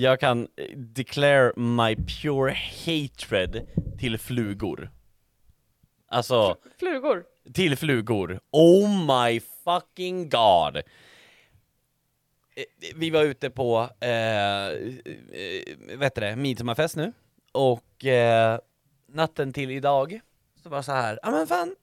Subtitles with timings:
[0.00, 2.52] jag kan eh, declare my pure
[2.86, 3.66] hatred
[3.98, 4.90] till flugor.
[6.08, 7.24] Alltså, Flugor.
[7.54, 8.40] till flugor.
[8.50, 10.76] Oh my fucking god!
[10.76, 10.82] Eh,
[12.94, 17.12] Vi var ute på, eh, eh, heter det, midsommarfest nu,
[17.52, 18.58] och eh,
[19.08, 20.20] natten till idag
[20.62, 21.76] så var så här, ja men fan,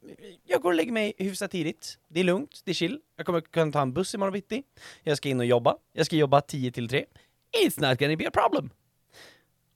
[0.44, 3.42] jag går och lägger mig hyfsat tidigt, det är lugnt, det är chill, jag kommer
[3.42, 4.64] kunna ta en buss imorgon bitti,
[5.04, 7.06] jag ska in och jobba, jag ska jobba 10 till 3,
[7.52, 8.70] it's not gonna be a problem.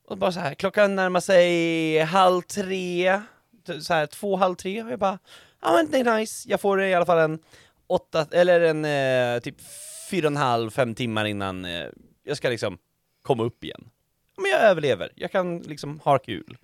[0.07, 3.21] Och bara så här, klockan närmar sig halv tre,
[3.81, 5.19] så här två, halv tre, och jag bara,
[5.61, 7.39] ja men det är nice, jag får i alla fall en
[7.87, 9.55] åtta, eller en eh, typ
[10.09, 11.87] fyra och en halv, fem timmar innan eh,
[12.23, 12.77] jag ska liksom
[13.21, 13.89] komma upp igen.
[14.37, 16.57] Men jag överlever, jag kan liksom ha kul.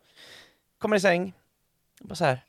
[0.78, 1.34] Kommer i säng,
[2.00, 2.46] bara så här.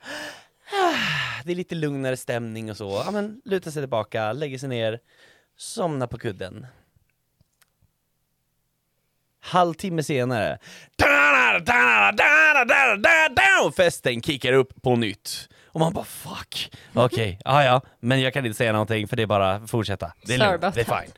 [0.72, 4.68] Ah, det är lite lugnare stämning och så, ja men lutar sig tillbaka, lägger sig
[4.68, 5.00] ner,
[5.56, 6.66] somnar på kudden.
[9.48, 10.58] Halvtimme senare,
[13.76, 15.48] festen kickar upp på nytt.
[15.66, 19.22] Och man bara fuck, okej, ja ja, men jag kan inte säga någonting för det
[19.22, 20.12] är bara att fortsätta.
[20.22, 21.12] Det är lugnt, det är fine.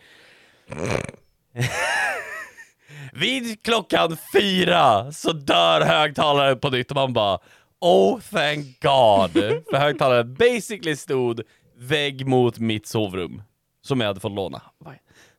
[3.12, 7.38] Vid klockan fyra så dör högtalaren på nytt och man bara
[7.80, 9.32] Oh thank God!
[9.70, 11.40] För högtalaren basically stod
[11.78, 13.42] vägg mot mitt sovrum.
[13.82, 14.62] Som jag hade fått låna.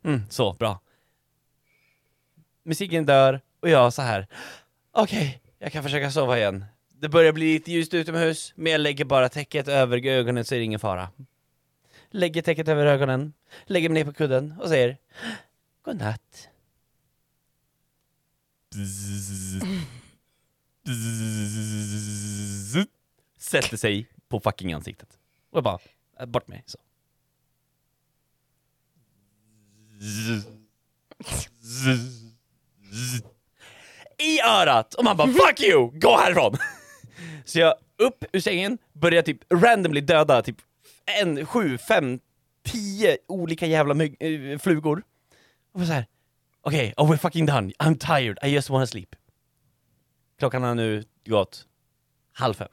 [0.06, 0.80] Mm, så, bra.
[2.64, 4.28] Musiken dör och jag så här.
[4.92, 6.66] okej, jag kan försöka sova igen.
[6.90, 10.60] Det börjar bli lite ljust utomhus, men jag lägger bara täcket över ögonen så är
[10.60, 11.10] det ingen fara.
[12.10, 13.34] Lägger täcket över ögonen,
[13.66, 14.98] lägger mig ner på kudden och säger
[15.82, 16.50] Godnatt.
[23.38, 25.20] Sätter sig på fucking ansiktet.
[25.50, 25.80] Och jag bara,
[26.20, 26.78] äh, bort med så.
[34.18, 34.94] I örat!
[34.94, 35.92] Och man bara fuck you!
[36.00, 36.58] Gå härifrån!
[37.46, 40.58] Så jag upp ur sängen, börjar typ randomly döda typ
[41.22, 42.20] en, sju, fem,
[42.64, 45.04] tio olika jävla myg, äh, flugor.
[45.74, 46.06] Och så här.
[46.62, 49.16] okej, oh we're fucking done, I'm tired, I just wanna sleep.
[50.40, 51.66] Klockan har nu gått
[52.34, 52.68] halv fem.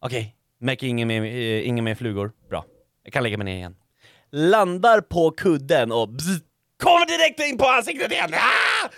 [0.00, 2.32] Okej, märker ingen mer, eh, ingen mer flugor.
[2.48, 2.64] Bra.
[3.02, 3.76] Jag kan lägga mig ner igen.
[4.30, 6.42] Landar på kudden och bzz,
[6.82, 8.34] kommer direkt in på ansiktet igen!
[8.34, 8.88] Ah!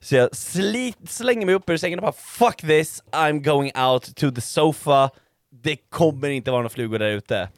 [0.00, 4.16] Så jag slit, slänger mig upp ur sängen och bara fuck this, I'm going out
[4.16, 5.10] to the sofa.
[5.62, 7.48] Det kommer inte vara några flugor där ute.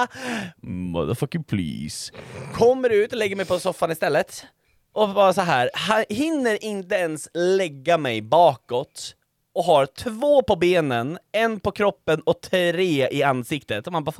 [0.62, 2.12] Motherfucking please.
[2.54, 4.44] Kommer ut och lägger mig på soffan istället.
[4.92, 5.70] Och bara så här,
[6.08, 9.14] hinner inte ens lägga mig bakåt
[9.54, 13.86] och har två på benen, en på kroppen och tre i ansiktet.
[13.86, 14.12] Och man bara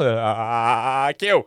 [1.12, 1.42] fuck you!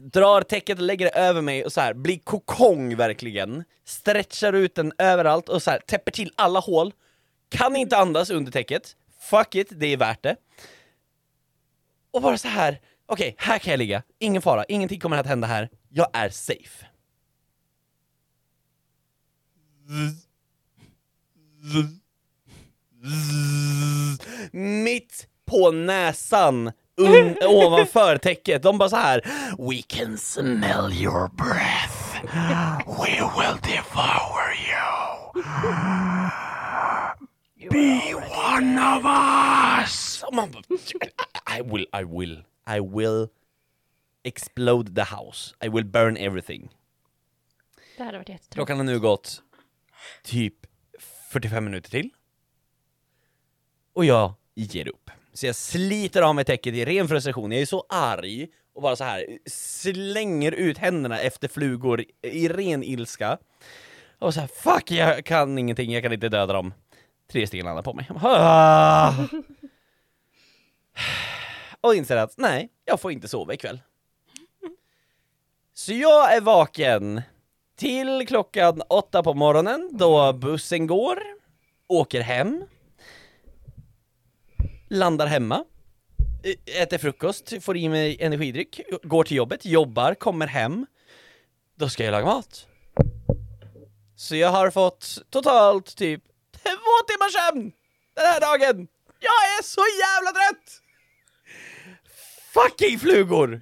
[0.00, 3.64] Drar täcket och lägger det över mig och så här blir kokong verkligen.
[3.84, 6.92] Stretchar ut den överallt och så här täpper till alla hål.
[7.48, 8.96] Kan inte andas under täcket.
[9.20, 10.36] Fuck it, det är värt det.
[12.10, 12.80] Och bara så här.
[13.06, 14.02] okej, här kan jag ligga.
[14.18, 15.70] Ingen fara, ingenting kommer att hända här.
[15.88, 16.86] Jag är safe.
[24.52, 28.62] Mitt på näsan un- ovanför täcket.
[28.62, 29.20] De bara så här.
[29.70, 32.24] We can smell your breath.
[32.86, 35.42] We will devour you.
[37.70, 40.22] Be one of us.
[40.26, 40.62] Och man bara,
[41.58, 42.44] I will, I will,
[42.76, 43.28] I will
[44.22, 45.54] explode the house.
[45.64, 46.70] I will burn everything.
[47.96, 48.54] Det hade varit jättetråkigt.
[48.54, 49.42] Klockan har nu gått
[50.22, 50.54] typ
[51.32, 52.10] 45 minuter till.
[53.92, 55.10] Och jag ger upp.
[55.34, 57.52] Så jag sliter av mig täcket i ren frustration.
[57.52, 62.82] Jag är så arg och bara så här slänger ut händerna efter flugor i ren
[62.82, 63.38] ilska.
[64.18, 66.74] Och så här, fuck jag kan ingenting, jag kan inte döda dem.
[67.32, 68.08] Tre stycken landar på mig.
[68.22, 69.14] Ah!
[71.80, 73.80] Och inser att nej, jag får inte sova ikväll.
[75.74, 77.22] Så jag är vaken
[77.76, 81.18] till klockan åtta på morgonen då bussen går,
[81.88, 82.64] åker hem,
[84.88, 85.64] landar hemma,
[86.66, 90.86] äter frukost, får i mig energidryck, går till jobbet, jobbar, kommer hem.
[91.76, 92.66] Då ska jag laga mat.
[94.16, 96.22] Så jag har fått totalt typ
[96.52, 97.72] två timmars sömn
[98.14, 98.88] den här dagen!
[99.20, 100.80] Jag är så jävla trött!
[102.54, 103.60] Fucking flugor!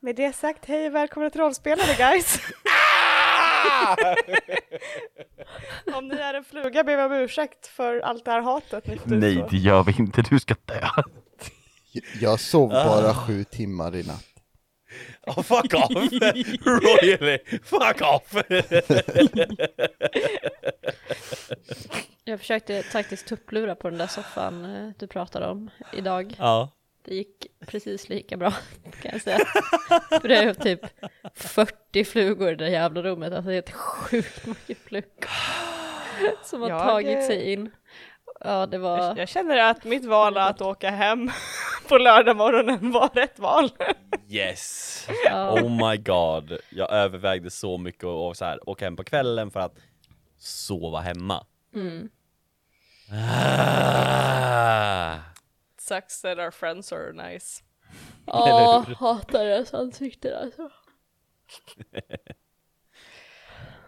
[0.00, 2.40] Med det sagt, hej och välkomna till rollspelare guys!
[3.64, 3.96] Ah!
[5.98, 8.98] Om ni är en fluga ber jag om ursäkt för allt det här hatet ni
[9.04, 10.88] Nej, det gör vi inte, du ska dö.
[12.20, 14.24] Jag sov bara sju timmar i natt.
[15.26, 15.90] Oh, fuck off!
[16.64, 18.34] Royally, fuck off!
[22.24, 26.34] Jag försökte taktiskt tupplura på den där soffan eh, du pratade om idag.
[26.38, 26.70] ja.
[27.04, 28.50] Det gick precis lika bra
[29.02, 29.38] kan jag säga.
[30.20, 30.80] För det är typ
[31.34, 35.28] 40 flugor i det jävla rummet, alltså det är helt sjukt mycket flugor.
[36.44, 37.70] Som har Jag, tagit sig in.
[38.40, 39.16] Ja, det Jag, var...
[39.16, 41.30] jag känner att mitt val att åka hem
[41.88, 43.70] på lördag morgonen var rätt val.
[44.28, 45.08] Yes!
[45.24, 45.52] Ja.
[45.52, 49.50] Oh my god, jag övervägde så mycket att och så här, åka hem på kvällen
[49.50, 49.76] för att
[50.38, 51.46] sova hemma.
[51.74, 52.08] Mm.
[53.28, 55.18] Ah.
[55.82, 57.62] Sucks that our friends are nice.
[58.26, 60.70] Ja, hatar deras ansikten alltså.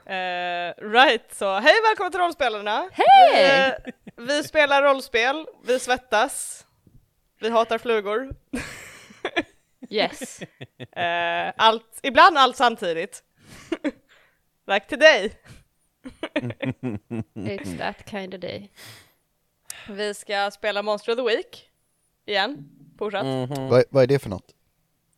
[0.06, 2.88] Eh, right, så hej välkomna till rollspelarna!
[2.92, 3.44] Hej!
[3.44, 3.74] Eh,
[4.16, 6.66] vi spelar rollspel, vi svettas,
[7.40, 8.34] vi hatar flugor.
[9.88, 10.42] Yes.
[10.96, 13.22] Eh, allt, ibland allt samtidigt.
[14.66, 15.32] like today.
[17.34, 18.70] It's that kind of day.
[19.88, 21.70] Vi ska spela Monster of the Week.
[22.26, 22.68] Igen,
[22.98, 23.24] fortsatt.
[23.26, 23.68] Mhm.
[23.68, 24.54] Vad, vad är det för något?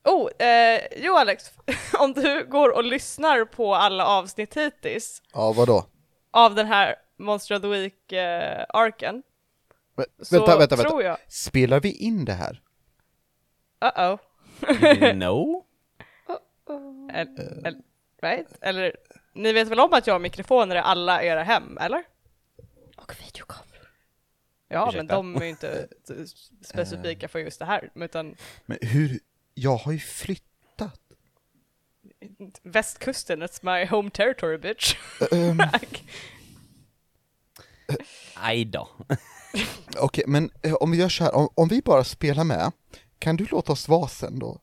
[0.05, 1.53] Oh, eh, jo Alex,
[1.99, 5.87] om du går och lyssnar på alla avsnitt hittills Ja, vadå?
[6.31, 9.23] av den här Monster of the Week-arken,
[9.97, 10.91] Men, så vänta, vänta, vänta.
[10.91, 12.63] tror jag, Spelar vi in det här?
[13.81, 14.19] uh-oh,
[15.15, 15.65] No?
[17.13, 17.29] El,
[17.65, 17.83] el,
[18.23, 18.47] right?
[18.61, 18.97] Eller,
[19.35, 22.05] ni vet väl om att jag har mikrofoner i alla era hem, eller?
[22.97, 23.76] Och videokameror.
[24.69, 24.97] Ja, Ursäkta?
[24.97, 25.89] men de är ju inte
[26.63, 28.35] specifika för just det här, utan
[28.67, 29.21] Men hur?
[29.55, 31.01] Jag har ju flyttat.
[32.63, 34.97] västkusten, it's my home territory bitch.
[35.33, 35.61] Ehm,
[38.35, 38.89] Aj då.
[39.99, 42.73] Okej, men eh, om vi gör så här, om, om vi bara spelar med,
[43.19, 44.61] kan du låta oss vara sen då?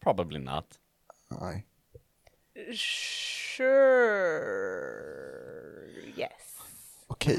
[0.00, 0.66] Probably not.
[1.28, 1.66] Nej.
[4.54, 6.53] Sure, yes.
[7.14, 7.38] Okej.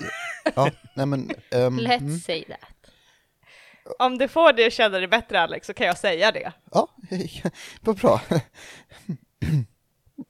[0.56, 1.32] Ja, nej men...
[1.52, 2.92] ehm, Let's mm, say that.
[4.00, 6.54] Om du får det att känna dig bättre Alex, så kan jag säga det.
[6.72, 6.90] ja,
[7.82, 8.22] vad bra.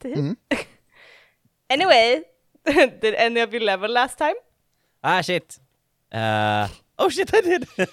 [0.04, 0.36] Mm.
[1.74, 2.24] Anyway,
[3.02, 4.36] did any of you level last time?
[5.02, 5.60] Ah shit!
[6.14, 6.68] Uh,
[6.98, 7.68] oh shit I did!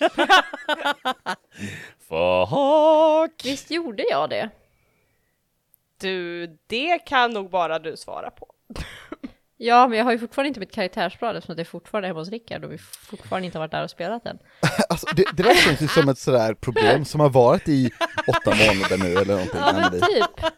[2.08, 3.44] Fuck!
[3.44, 4.50] Visst gjorde jag det?
[6.00, 8.54] Du, det kan nog bara du svara på.
[9.64, 12.28] Ja, men jag har ju fortfarande inte mitt karaktärsblad eftersom det är fortfarande hemma hos
[12.28, 14.38] Rickard och vi fortfarande inte har varit där och spelat än.
[14.88, 17.90] Alltså, det, det där känns ju som ett sådär problem som har varit i
[18.26, 19.60] åtta månader nu eller någonting.
[19.60, 20.52] Ja, men typ.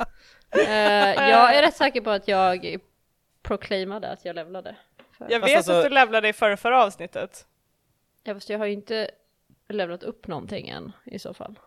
[0.50, 2.76] Eh, jag är rätt säker på att jag
[3.42, 4.76] proclaimade att jag levlade.
[5.18, 5.26] För...
[5.30, 7.46] Jag vet alltså- att du levlade i förra, förra avsnittet.
[8.24, 9.10] Ja, fast jag har ju inte
[9.68, 11.58] levlat upp någonting än i så fall.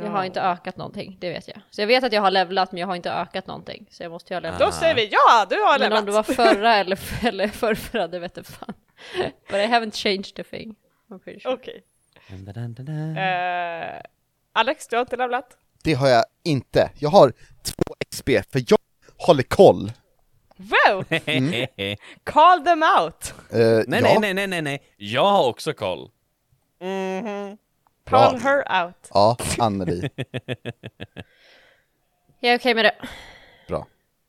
[0.00, 1.60] Jag har inte ökat någonting, det vet jag.
[1.70, 3.86] Så jag vet att jag har levlat, men jag har inte ökat någonting.
[3.90, 4.60] Så jag måste ju ha levlat.
[4.60, 6.00] Då säger vi ja, du har Men levlat!
[6.00, 8.74] om det var förra eller, eller förrförra, det vet jag fan.
[9.48, 10.74] But I haven't changed a thing.
[11.10, 11.54] I'm pretty sure.
[11.54, 11.82] Okej.
[13.16, 14.00] Eh,
[14.52, 15.56] Alex, du har inte levlat?
[15.82, 16.90] Det har jag inte.
[16.98, 17.32] Jag har
[17.62, 18.78] två XP, för jag
[19.16, 19.92] håller koll.
[20.56, 21.04] Wow!
[21.26, 23.34] nej, Call them out!
[23.52, 24.82] Eh, nej, ja, nej, nej, nej, nej.
[24.96, 26.10] Jag har också koll.
[28.08, 28.40] Call Bra.
[28.40, 29.10] her out.
[29.14, 30.08] Ja, Anneli.
[32.40, 32.94] Jag är okej med det.
[33.68, 33.86] Bra.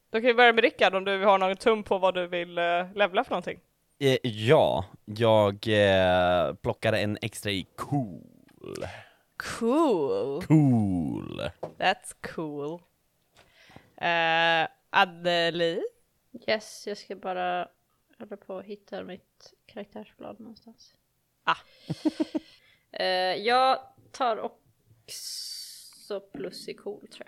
[0.09, 2.59] Då kan vi börja med Rickard om du har någon tum på vad du vill
[2.59, 3.59] uh, levla för någonting.
[3.99, 8.85] Eh, ja, jag eh, plockade en extra i cool.
[9.37, 10.41] Cool.
[10.41, 11.41] Cool.
[11.77, 12.81] That's cool.
[14.01, 15.81] Uh, Anneli?
[16.47, 17.67] Yes, jag ska bara
[18.19, 20.93] hålla på och hitta mitt karaktärsblad någonstans.
[21.43, 21.57] Ah.
[22.91, 23.05] Eh,
[23.35, 23.79] jag
[24.11, 27.27] tar också plus i cool tror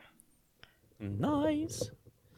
[0.98, 1.10] jag.
[1.10, 1.86] Nice.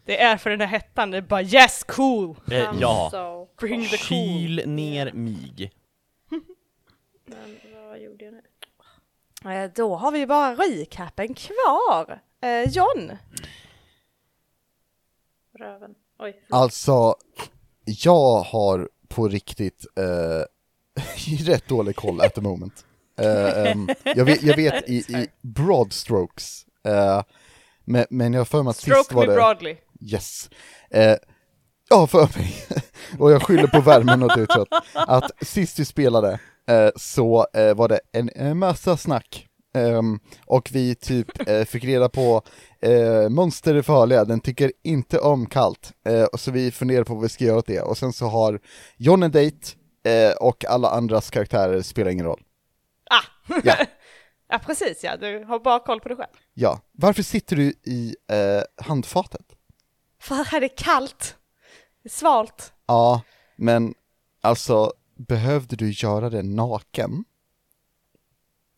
[0.06, 2.36] Det är för den här hettan, det är bara yes cool!
[2.52, 3.10] Eh, ja.
[3.12, 3.98] Så, Bring the cool.
[3.98, 5.72] Kyl ner mig.
[7.26, 7.58] men
[7.90, 8.42] vad gjorde jag nu?
[9.52, 12.22] Eh, då har vi bara recapen kvar.
[12.42, 13.18] Eh, John?
[15.60, 15.96] Röven.
[16.20, 16.44] Oj.
[16.50, 17.16] Alltså,
[17.86, 20.46] jag har på riktigt eh,
[21.46, 22.86] rätt dålig koll at the moment.
[23.18, 27.22] Ehm, jag, vet, jag vet i, i broad strokes, eh,
[27.86, 29.36] men, men jag har för mig att sist Stroke var me det...
[29.36, 29.76] broadly.
[30.02, 30.50] Yes.
[30.92, 31.16] Eh,
[31.90, 32.56] ja, för mig,
[33.20, 36.40] och jag skyller på värmen och jag är trött, att sist vi spelade
[36.70, 39.48] eh, så var det en, en massa snack.
[39.76, 41.28] Ehm, och vi typ
[41.68, 42.42] fick reda på
[42.82, 45.92] eh, monster är farliga, den tycker inte om kallt.
[46.32, 47.82] Och så vi funderar på vad vi ska göra åt det.
[47.82, 48.60] Och sen så har
[48.98, 49.68] John en dejt
[50.04, 52.42] eh, och alla andras karaktärer spelar ingen roll.
[53.20, 53.24] Ah!
[53.64, 53.76] Ja.
[54.48, 56.32] Ja precis ja, du har bara koll på dig själv.
[56.54, 56.82] Ja.
[56.92, 59.46] Varför sitter du i eh, handfatet?
[60.20, 61.38] För här är det kallt.
[62.04, 62.74] Det är svalt.
[62.86, 63.22] Ja,
[63.56, 63.94] men
[64.42, 67.26] alltså, behövde du göra det naken?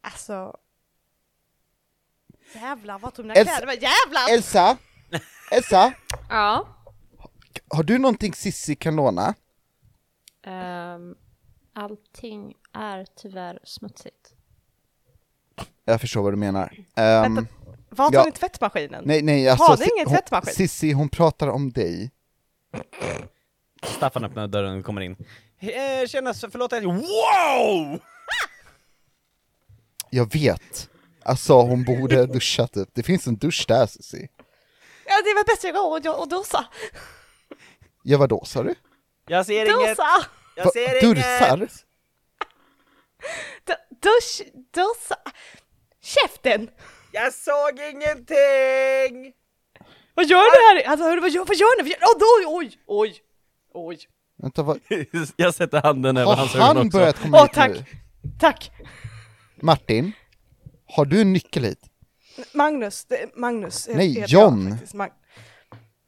[0.01, 0.57] Alltså...
[2.53, 3.73] Jävlar, tog mina Elsa- kläder?
[3.73, 4.33] Jävlar!
[4.33, 4.77] Elsa!
[5.51, 5.93] Elsa!
[6.29, 6.67] Ja.
[7.69, 9.33] Har du någonting Sissi kan låna?
[10.43, 11.15] Ehm,
[11.73, 14.33] allting är tyvärr smutsigt.
[15.85, 16.77] Jag förstår vad du menar.
[16.95, 17.53] Ehm, Vänta,
[17.89, 18.19] Vart ja.
[18.19, 19.03] har ni tvättmaskinen?
[19.05, 20.53] nej, nej, alltså, Har ni Si- ingen hon- tvättmaskin?
[20.53, 22.11] Sissi, hon pratar om dig.
[23.83, 25.15] Staffan öppnar dörren och kommer in.
[25.59, 26.73] Eh, tjena, förlåt.
[26.73, 27.99] Wow!
[30.09, 30.89] Jag vet.
[31.23, 32.89] Alltså, hon borde duscha typ.
[32.93, 34.27] Det finns en dusch där, Sissi.
[35.05, 36.65] Ja, det är väl bäst jag går och, och duschar.
[38.03, 38.75] Ja, vadå, sa du?
[39.27, 39.97] Jag ser inget!
[39.97, 40.25] Duscha!
[40.55, 41.57] Jag Va- ser Dursar?
[41.57, 41.85] inget!
[43.63, 44.41] Du- Dusch,
[44.73, 45.15] duscha!
[46.01, 46.69] Käften!
[47.11, 49.33] Jag såg ingenting!
[50.13, 50.89] Vad gör ni här?
[50.91, 51.95] Alltså, hörru, vad gör, vad gör ni?
[52.01, 53.15] Oj, oj, oj,
[53.73, 53.99] oj.
[54.37, 54.79] Vänta, vad?
[55.35, 56.97] Jag sätter handen över Har hans ögon han också.
[56.97, 57.71] börjat komma Åh, tack.
[57.71, 57.83] nu?
[58.39, 58.71] Tack!
[59.61, 60.11] Martin,
[60.87, 61.79] har du en nyckel hit?
[62.53, 64.63] Magnus, det är Magnus he- Nej, heter John.
[64.63, 64.93] Jag, faktiskt.
[64.93, 65.11] Mag-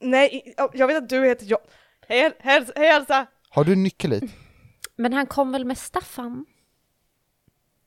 [0.00, 1.60] Nej, ja, jag vet att du heter John.
[2.08, 3.26] Hej, hej, hej Elsa!
[3.50, 4.24] Har du en nyckel hit?
[4.96, 6.46] Men han kom väl med Staffan?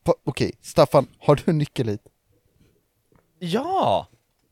[0.03, 2.01] Okej, Staffan, har du en nyckel hit?
[3.39, 4.07] Ja!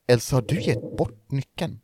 [0.08, 1.80] Elsa, har du gett bort nyckeln?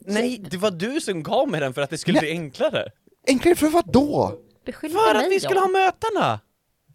[0.00, 2.30] Nej, det var du som gav mig den för att det skulle Nej.
[2.30, 2.88] bli enklare.
[3.26, 4.38] Enklare för vad då?
[4.64, 6.40] För att vi skulle ha mötena!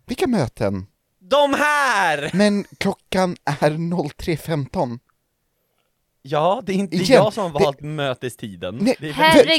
[0.05, 0.85] Vilka möten?
[1.19, 2.31] De här!
[2.33, 4.99] Men klockan är 03.15.
[6.25, 8.77] Ja, det är inte Igen, jag som har det- valt mötestiden.
[8.81, 9.15] Nej, Det är väldigt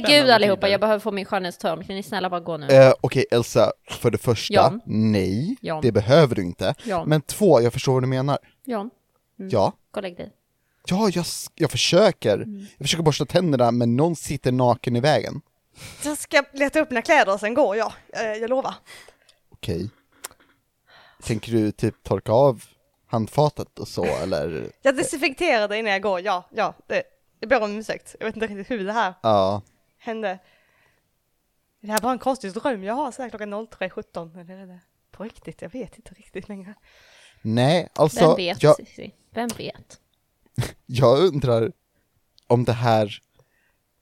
[0.06, 0.72] Herregud allihopa, tider.
[0.72, 1.84] jag behöver få min skönhetstörn.
[1.84, 2.66] Kan ni snälla bara gå nu?
[2.66, 4.80] Eh, Okej Elsa, för det första, Jan.
[4.86, 5.82] nej, Jan.
[5.82, 6.74] det behöver du inte.
[6.84, 7.08] Jan.
[7.08, 8.38] Men två, jag förstår vad du menar.
[8.64, 8.90] John,
[9.36, 10.32] Ja, gå och lägg dig.
[10.86, 12.34] ja jag, jag försöker.
[12.34, 12.58] Mm.
[12.78, 15.40] Jag försöker borsta tänderna, men någon sitter naken i vägen.
[16.04, 18.74] Jag ska leta upp mina kläder och sen går jag, eh, jag lovar.
[19.52, 19.90] Okej.
[21.22, 22.64] Tänker du typ torka av
[23.14, 24.70] handfatet och så, eller?
[24.82, 26.74] Jag desinfekterade innan jag går, ja, ja.
[26.86, 27.02] Det,
[27.40, 28.16] jag ber om ursäkt.
[28.18, 29.62] Jag vet inte riktigt hur det här Ja.
[29.98, 30.38] hände.
[31.80, 34.40] Det här var en konstig dröm jag har så här klockan 03.17.
[34.40, 34.80] Eller är det
[35.10, 35.62] på riktigt?
[35.62, 36.74] Jag vet inte riktigt längre.
[37.42, 38.76] Nej, alltså, Vem vet jag?
[39.30, 40.00] Vem vet?
[40.86, 41.72] jag undrar
[42.46, 43.18] om det här,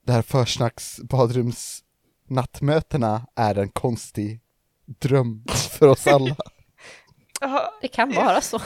[0.05, 1.83] det här försnacks badrums
[2.27, 4.39] nattmötena är en konstig
[4.85, 5.45] dröm
[5.79, 6.35] för oss alla.
[7.81, 8.61] Det kan vara så.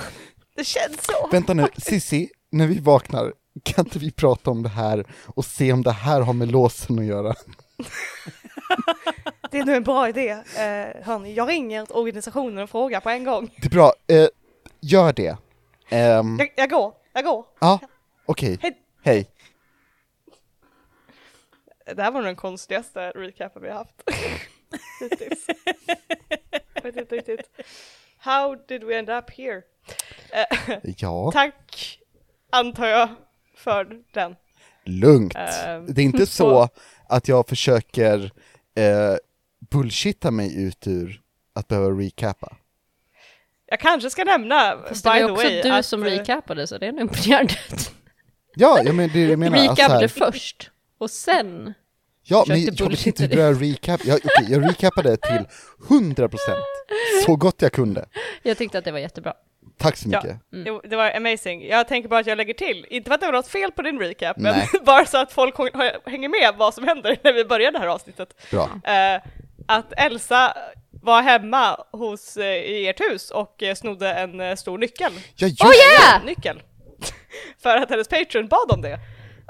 [0.58, 1.28] Det känns så.
[1.32, 3.34] Vänta nu, Sissi, när vi vaknar,
[3.64, 7.00] kan inte vi prata om det här och se om det här har med låsen
[7.00, 7.36] att göra?
[9.52, 10.30] Det är nu en bra idé.
[10.30, 13.50] Eh, hörni, jag ringer organisationen och frågar på en gång.
[13.62, 14.28] Det är bra, eh,
[14.82, 15.38] gör det.
[15.90, 17.46] Ehm, Jag, jag går, jag går.
[17.60, 17.80] ja,
[18.26, 18.78] okej, Hej.
[19.04, 19.28] hej.
[21.96, 24.04] Det här var nog den konstigaste recapen vi har haft.
[25.02, 25.46] Hittills.
[26.74, 27.50] Jag vet inte riktigt.
[28.18, 29.62] How did we end up here?
[30.32, 32.00] Eh, Ja, tack,
[32.52, 33.10] antar jag,
[33.56, 34.36] för den.
[34.86, 35.36] lugnt.
[35.36, 36.70] Ehm, Det är inte så
[37.10, 38.32] att jag försöker
[38.76, 39.16] eh,
[39.72, 41.22] bullshitta mig ut ur
[41.56, 42.58] att behöva recappa.
[43.66, 46.04] Jag kanske ska nämna, Fast det by var the ju också way, du att, som
[46.04, 47.54] eh, recapade så det är nog imponerande.
[48.56, 49.58] Ja, jag men, det är det jag menar.
[49.58, 51.74] Alltså, Recapade här, först och sen.
[52.24, 54.06] ja, men jag vet inte jag recap.
[54.06, 55.46] Jag, okej, jag recapade till
[55.88, 56.30] 100%
[57.26, 58.06] så gott jag kunde.
[58.44, 59.34] Jag tyckte att det var jättebra.
[59.78, 60.22] Tack så Ja.
[60.24, 60.40] mycket.
[60.84, 61.68] Det, det var amazing.
[61.68, 63.82] Jag tänker bara att jag lägger till, inte för att det var något fel på
[63.82, 64.56] din recap, men
[64.86, 65.56] bara så att folk
[66.06, 68.52] hänger med vad som händer när vi börjar det här avsnittet.
[68.52, 68.70] Bra.
[68.84, 69.22] Eh,
[69.68, 70.58] att Elsa
[71.02, 75.12] var hemma hos, eh, i ert hus och eh, snodde en eh, stor nyckel.
[75.36, 76.26] Ja, just, Oh yeah!
[76.26, 76.62] Nyckel!
[77.64, 79.00] för att hennes patron bad om det.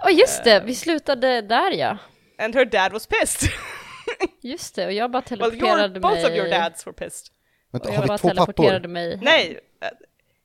[0.03, 1.98] Och just det, vi slutade där ja.
[2.39, 3.50] And her dad was pissed.
[4.41, 6.25] Just det, och jag bara well, your, teleporterade both mig.
[6.25, 7.27] of your dads were pissed.
[7.72, 8.88] Vänta, och har jag bara vi två teleporterade pappor?
[8.93, 9.19] mig.
[9.22, 9.60] Nej,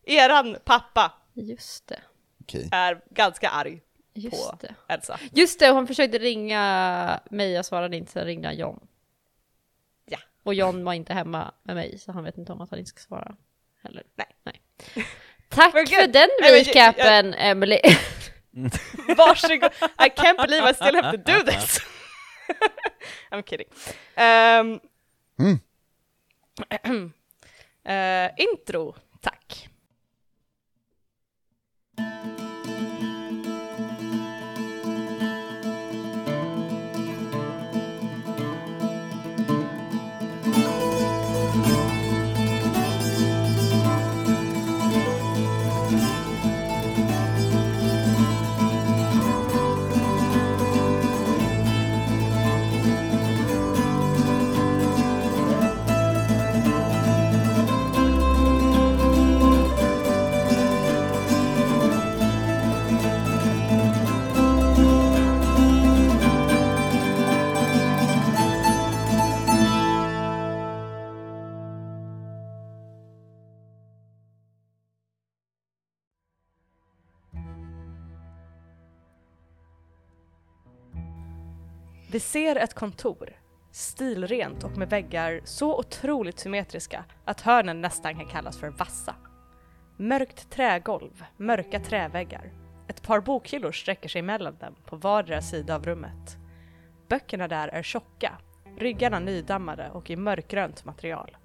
[0.06, 2.00] eran pappa Just det,
[2.40, 2.68] Okej.
[2.72, 3.80] är ganska arg
[4.14, 4.74] just på det.
[4.88, 5.18] Elsa.
[5.32, 8.86] Just det, hon försökte ringa mig, jag svarade inte, sen ringde han John.
[10.06, 10.18] Ja.
[10.42, 12.88] Och John var inte hemma med mig, så han vet inte om att han inte
[12.88, 13.36] ska svara
[13.82, 14.02] heller.
[14.14, 14.26] Nej.
[14.42, 14.60] Nej.
[15.48, 17.80] Tack för den nej, men jag- recapen, Emily.
[19.16, 19.72] Varsågod.
[19.82, 21.78] I can't believe I still have to do this.
[23.30, 23.68] I'm kidding.
[24.14, 24.80] Ehm,
[27.84, 28.94] eh, intro,
[31.96, 32.31] Thank you.
[82.12, 83.36] Vi ser ett kontor,
[83.70, 89.14] stilrent och med väggar så otroligt symmetriska att hörnen nästan kan kallas för vassa.
[89.96, 92.52] Mörkt trägolv, mörka träväggar.
[92.88, 96.36] Ett par bokhyllor sträcker sig mellan dem på vardera sida av rummet.
[97.08, 98.38] Böckerna där är tjocka,
[98.78, 101.36] ryggarna nydammade och i mörkgrönt material.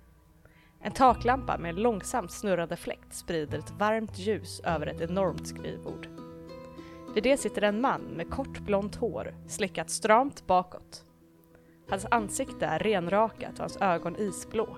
[0.81, 6.16] En taklampa med en långsamt snurrande fläkt sprider ett varmt ljus över ett enormt skrivbord.
[7.17, 11.03] Vid det sitter en man med kort blont hår, slickat stramt bakåt.
[11.89, 14.77] Hans ansikte är renrakat och hans ögon isblå.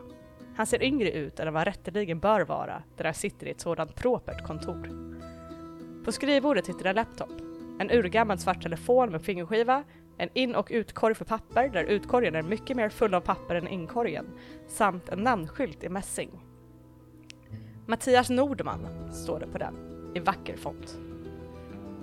[0.55, 3.95] Han ser yngre ut än vad rätteligen bör vara, där han sitter i ett sådant
[3.95, 4.89] propert kontor.
[6.05, 7.41] På skrivbordet sitter en laptop,
[7.79, 9.83] en urgammal svart telefon med fingerskiva,
[10.17, 13.67] en in och utkorg för papper där utkorgen är mycket mer full av papper än
[13.67, 14.25] inkorgen,
[14.67, 16.29] samt en namnskylt i mässing.
[17.85, 19.75] Mattias Nordman står det på den,
[20.15, 21.08] i vacker font.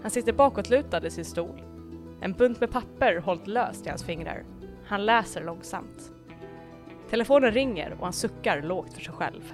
[0.02, 1.62] Han sitter bakåtlutad i sin stol.
[2.20, 4.44] En bunt med papper hållt löst i hans fingrar.
[4.86, 6.12] Han läser långsamt.
[7.10, 9.52] Telefonen ringer och han suckar lågt för sig själv.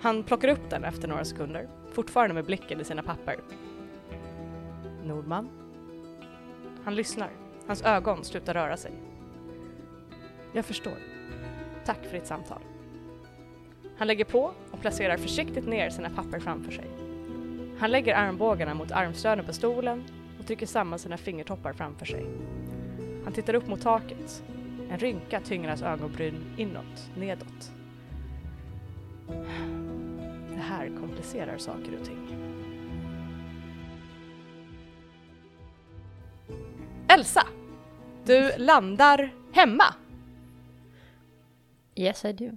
[0.00, 3.36] Han plockar upp den efter några sekunder, fortfarande med blicken i sina papper.
[5.04, 5.48] Nordman?
[6.84, 7.30] Han lyssnar.
[7.66, 8.92] Hans ögon slutar röra sig.
[10.52, 10.98] Jag förstår.
[11.84, 12.62] Tack för ditt samtal.
[13.96, 16.97] Han lägger på och placerar försiktigt ner sina papper framför sig.
[17.78, 20.04] Han lägger armbågarna mot armstöden på stolen
[20.38, 22.26] och trycker samman sina fingertoppar framför sig.
[23.24, 24.44] Han tittar upp mot taket.
[24.90, 27.72] En rynka tynger hans ögonbryn inåt, nedåt.
[30.50, 32.28] Det här komplicerar saker och ting.
[37.08, 37.46] Elsa!
[38.24, 39.94] Du landar hemma
[41.94, 42.56] Yes I do.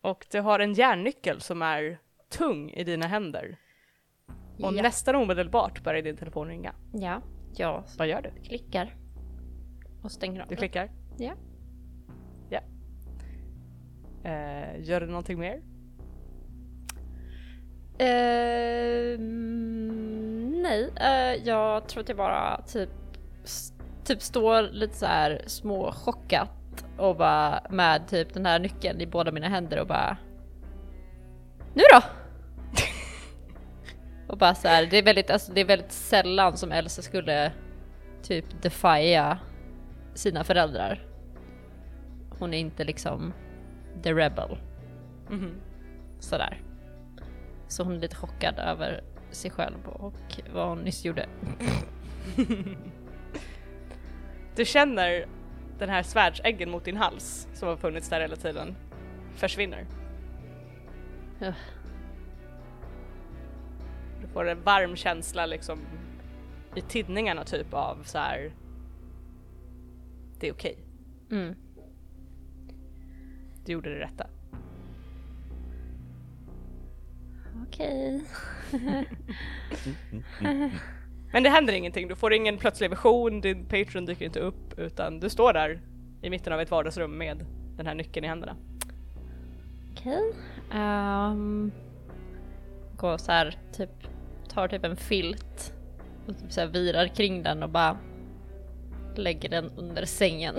[0.00, 3.58] och du har en järnnyckel som är tung i dina händer.
[4.62, 4.82] Och ja.
[4.82, 6.72] nästan omedelbart börjar din telefon ringa.
[6.92, 7.22] ja,
[7.56, 8.30] jag Vad gör du?
[8.42, 8.94] klickar.
[10.02, 10.58] Och stänger av Du den.
[10.58, 10.90] klickar?
[11.18, 11.32] Ja.
[12.50, 12.60] Ja.
[14.30, 15.62] Eh, gör du någonting mer?
[19.68, 22.88] Ehm, nej, eh, jag tror att jag bara typ,
[23.44, 23.72] s-
[24.04, 29.06] typ står lite så här små chockat och bara med typ den här nyckeln i
[29.06, 30.16] båda mina händer och bara
[31.74, 32.00] Nu då!
[34.28, 37.52] Och bara så här, det är väldigt, alltså det är väldigt sällan som Elsa skulle
[38.22, 39.38] typ defia
[40.14, 41.06] sina föräldrar.
[42.38, 43.32] Hon är inte liksom
[44.02, 44.58] the rebel.
[45.30, 45.60] Mhm.
[46.18, 46.62] Sådär.
[47.68, 51.26] Så hon är lite chockad över sig själv och vad hon nyss gjorde.
[54.56, 55.26] Du känner
[55.78, 58.76] den här svärdsäggen mot din hals som har funnits där hela tiden
[59.34, 59.86] försvinner.
[61.40, 61.54] Ugh.
[64.38, 65.78] Får en varm känsla liksom
[66.74, 68.52] i tidningarna typ av så här.
[70.40, 70.78] Det är okej,
[71.30, 71.54] Mm.
[73.64, 74.26] du gjorde det rätta.
[77.66, 78.24] Okej.
[81.32, 85.20] Men det händer ingenting, du får ingen plötslig vision, din Patreon dyker inte upp utan
[85.20, 85.80] du står där
[86.22, 87.44] i mitten av ett vardagsrum med
[87.76, 88.56] den här nyckeln i händerna.
[89.92, 90.32] Okej.
[90.72, 91.72] Ehm,
[92.96, 93.90] går så här, typ
[94.58, 95.72] tar typ en filt
[96.26, 97.98] och typ så virar kring den och bara
[99.16, 100.54] lägger den under sängen.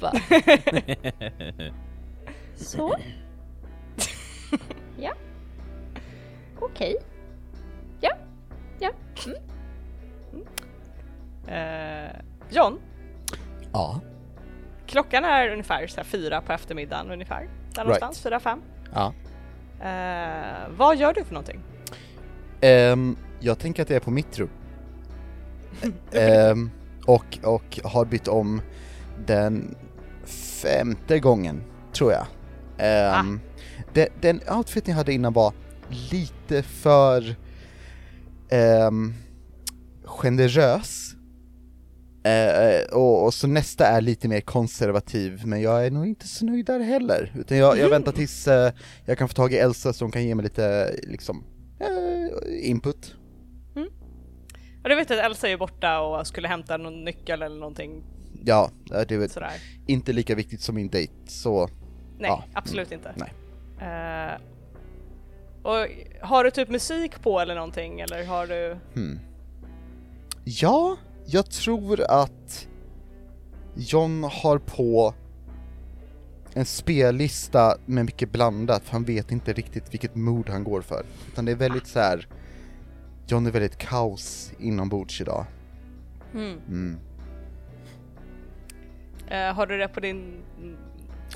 [2.56, 2.96] så.
[4.98, 5.12] ja.
[6.60, 6.96] Okej.
[8.00, 8.12] Ja.
[8.78, 8.90] Ja.
[10.32, 10.46] Mm.
[11.46, 12.10] Eh,
[12.50, 12.80] John,
[13.72, 14.00] Ja.
[14.86, 17.40] klockan är ungefär så fyra på eftermiddagen ungefär.
[17.40, 17.76] Där Right.
[17.84, 18.62] någonstans, fyra, fem.
[18.94, 19.12] Ja.
[19.88, 21.60] Eh, vad gör du för någonting?
[22.60, 24.50] Ehm, jag tänker att jag är på mitt rum.
[26.12, 26.70] Ehm,
[27.06, 28.60] och, och har bytt om
[29.26, 29.76] den
[30.62, 32.26] femte gången, tror jag.
[33.20, 33.40] Um,
[33.94, 35.52] den, den outfiten jag hade innan var
[36.10, 37.36] lite för
[38.88, 39.14] um,
[40.04, 41.14] generös.
[42.24, 46.44] Eh, och, och så nästa är lite mer konservativ, men jag är nog inte så
[46.44, 47.32] nöjd där heller.
[47.34, 48.72] Utan jag, jag väntar tills eh,
[49.04, 51.44] jag kan få tag i Elsa som kan ge mig lite, liksom,
[51.80, 53.14] eh, input.
[54.84, 58.02] Och du vet att Elsa är borta och skulle hämta någon nyckel eller någonting
[58.44, 59.52] Ja, eh, det är väl sådär.
[59.86, 61.68] inte lika viktigt som min dejt, så
[62.18, 63.14] Nej, Ja, absolut inte.
[63.16, 63.32] nej.
[63.88, 64.40] Eh,
[65.62, 65.86] och
[66.28, 68.76] har du typ musik på eller någonting eller har du?
[68.94, 69.18] hmm.
[70.44, 72.68] Ja, jag tror att
[73.76, 75.14] John har på
[76.54, 81.06] en spellista med mycket blandat, för han vet inte riktigt vilket mood han går för.
[81.32, 82.28] Utan det är väldigt så här.
[83.26, 85.46] John är väldigt kaos inombords idag.
[86.34, 86.58] Mm.
[86.68, 86.98] Mm.
[89.28, 90.42] Eh, har du det på din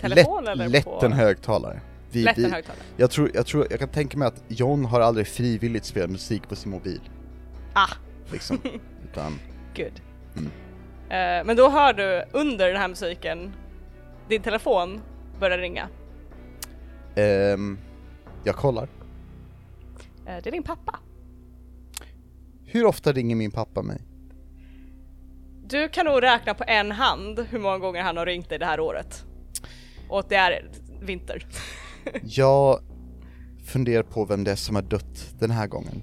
[0.00, 1.00] telefon lätt, eller lätt på...
[1.02, 1.80] en högtalare.
[2.10, 2.82] Vi, lätt en vi, högtalare?
[2.96, 6.48] jag, tror, jag tror, jag kan tänka mig att John har aldrig frivilligt spelat musik
[6.48, 7.00] på sin mobil.
[7.72, 7.88] Ah,
[8.32, 8.58] Liksom.
[9.10, 9.38] Utan,
[9.76, 10.00] good.
[10.36, 10.50] Mm.
[11.08, 13.52] Eh, men då hör du under den här musiken
[14.28, 15.00] din telefon
[15.40, 15.88] börjar ringa.
[17.14, 17.78] ehm,
[18.44, 18.88] jag kollar.
[20.26, 20.98] Eh, det är din pappa.
[22.70, 24.00] Hur ofta ringer min pappa mig?
[25.64, 28.66] Du kan nog räkna på en hand hur många gånger han har ringt dig det
[28.66, 29.24] här året.
[30.08, 31.46] Och det är vinter.
[32.22, 32.80] Jag
[33.64, 36.02] funderar på vem det är som har dött den här gången.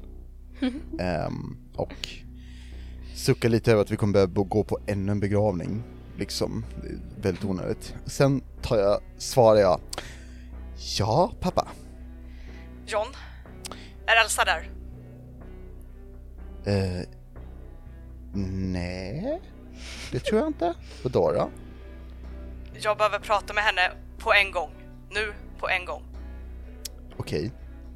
[0.99, 2.09] Ehm, och
[3.15, 5.83] suckar lite över att vi kommer behöva gå på ännu en begravning.
[6.17, 6.65] Liksom,
[7.21, 7.95] väldigt onödigt.
[8.05, 9.79] Sen tar jag, svarar jag,
[10.97, 11.67] ja pappa.
[12.87, 13.07] John,
[14.05, 14.74] är Elsa där?
[16.65, 17.01] Eh,
[18.33, 19.41] nej,
[20.11, 20.73] det tror jag inte.
[21.03, 21.49] Vadå då?
[22.79, 24.71] Jag behöver prata med henne på en gång.
[25.09, 26.03] Nu, på en gång.
[27.17, 27.51] Okej.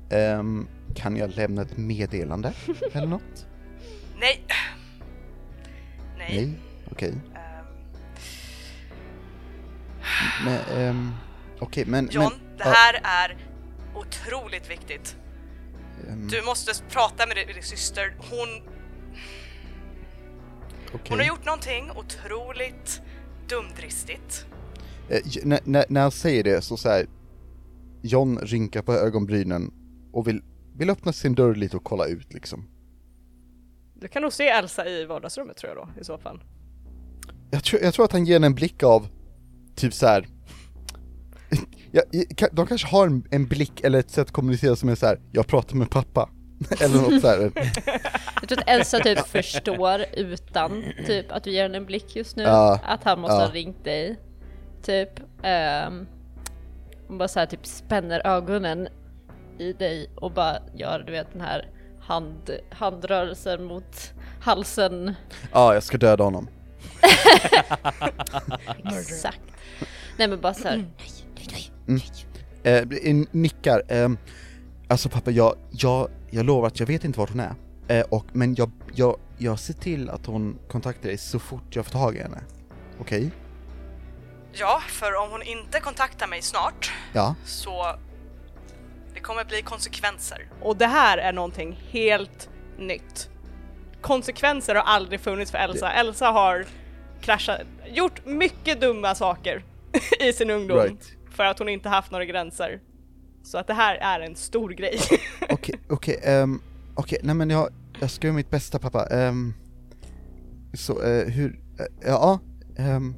[0.10, 2.54] Ehm, kan jag lämna ett meddelande
[2.94, 3.48] eller något?
[4.20, 4.46] Nej.
[6.18, 6.28] Nej.
[6.46, 6.60] Nej,
[6.92, 7.14] okej.
[7.36, 7.66] Ehm,
[10.46, 11.12] Men, ehm,
[11.60, 12.10] okej men...
[12.12, 13.38] John, men, det här är
[13.96, 15.16] otroligt viktigt.
[16.08, 18.16] Ehm, Du måste prata med din, syster.
[18.18, 18.50] Hon,
[20.88, 21.08] okej.
[21.10, 23.02] hon har gjort någonting otroligt
[23.50, 24.46] dumdristigt.
[25.10, 27.08] Eh, när, när han säger det så säger
[28.02, 29.74] John rynkar på ögonbrynen
[30.14, 30.42] och vill,
[30.76, 32.70] vill öppna sin dörr lite och kolla ut liksom.
[33.94, 36.44] Du kan nog se Elsa i vardagsrummet tror jag då i så fall.
[37.52, 39.08] Jag tror, jag tror att han ger henne en blick av
[39.76, 40.28] typ så här.
[41.92, 42.02] Ja,
[42.52, 45.20] de kanske har en, en blick eller ett sätt att kommunicera som är så här.
[45.32, 46.30] jag pratar med pappa.
[46.82, 47.52] eller något så här.
[48.42, 52.36] Jag tror att Elsa typ förstår utan typ att du ger henne en blick just
[52.36, 52.44] nu.
[52.44, 53.46] Ja, att han måste ja.
[53.46, 54.20] ha ringt dig.
[54.84, 55.20] Typ.
[55.88, 56.08] Um,
[57.18, 58.88] bara så här typ spänner ögonen
[59.60, 61.70] i dig och bara gör du vet den här
[62.02, 65.16] hand, handrörelsen mot halsen.
[65.54, 66.48] Ja, jag ska döda honom.
[69.00, 69.42] Exakt.
[70.18, 70.68] Nej men bara så
[72.64, 72.88] här.
[73.04, 73.84] Eh, nickar.
[73.88, 74.10] Eh,
[74.88, 77.54] alltså pappa, jag, jag, jag lovar att jag vet inte vart hon är.
[77.88, 81.86] Eh, och, men jag, jag, jag ser till att hon kontaktar dig så fort jag
[81.86, 82.42] får tag i henne.
[83.00, 83.32] Okej?
[84.54, 87.36] Ja, för om hon inte kontaktar mig snart Ja.
[87.46, 87.96] så
[89.14, 90.48] det kommer bli konsekvenser.
[90.62, 93.30] Och det här är någonting helt nytt.
[94.02, 95.92] Konsekvenser har aldrig funnits för Elsa.
[95.92, 96.66] Elsa har
[97.22, 99.64] kraschat, gjort mycket dumma saker
[100.20, 101.14] i sin ungdom Right.
[101.40, 102.80] För att hon inte haft några gränser.
[103.44, 105.00] Så att det här är en stor grej.
[105.50, 106.62] Okej, okej, ehm,
[106.96, 109.06] okej, nej men jag, jag ska göra mitt bästa pappa.
[109.06, 109.54] Ehm,
[110.74, 112.40] så, eh, hur, eh, ja,
[112.78, 113.16] ehm,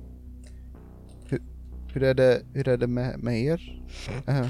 [1.25, 1.41] hur,
[1.93, 3.83] hur är det, hur är det med, med er?
[4.27, 4.47] Eh,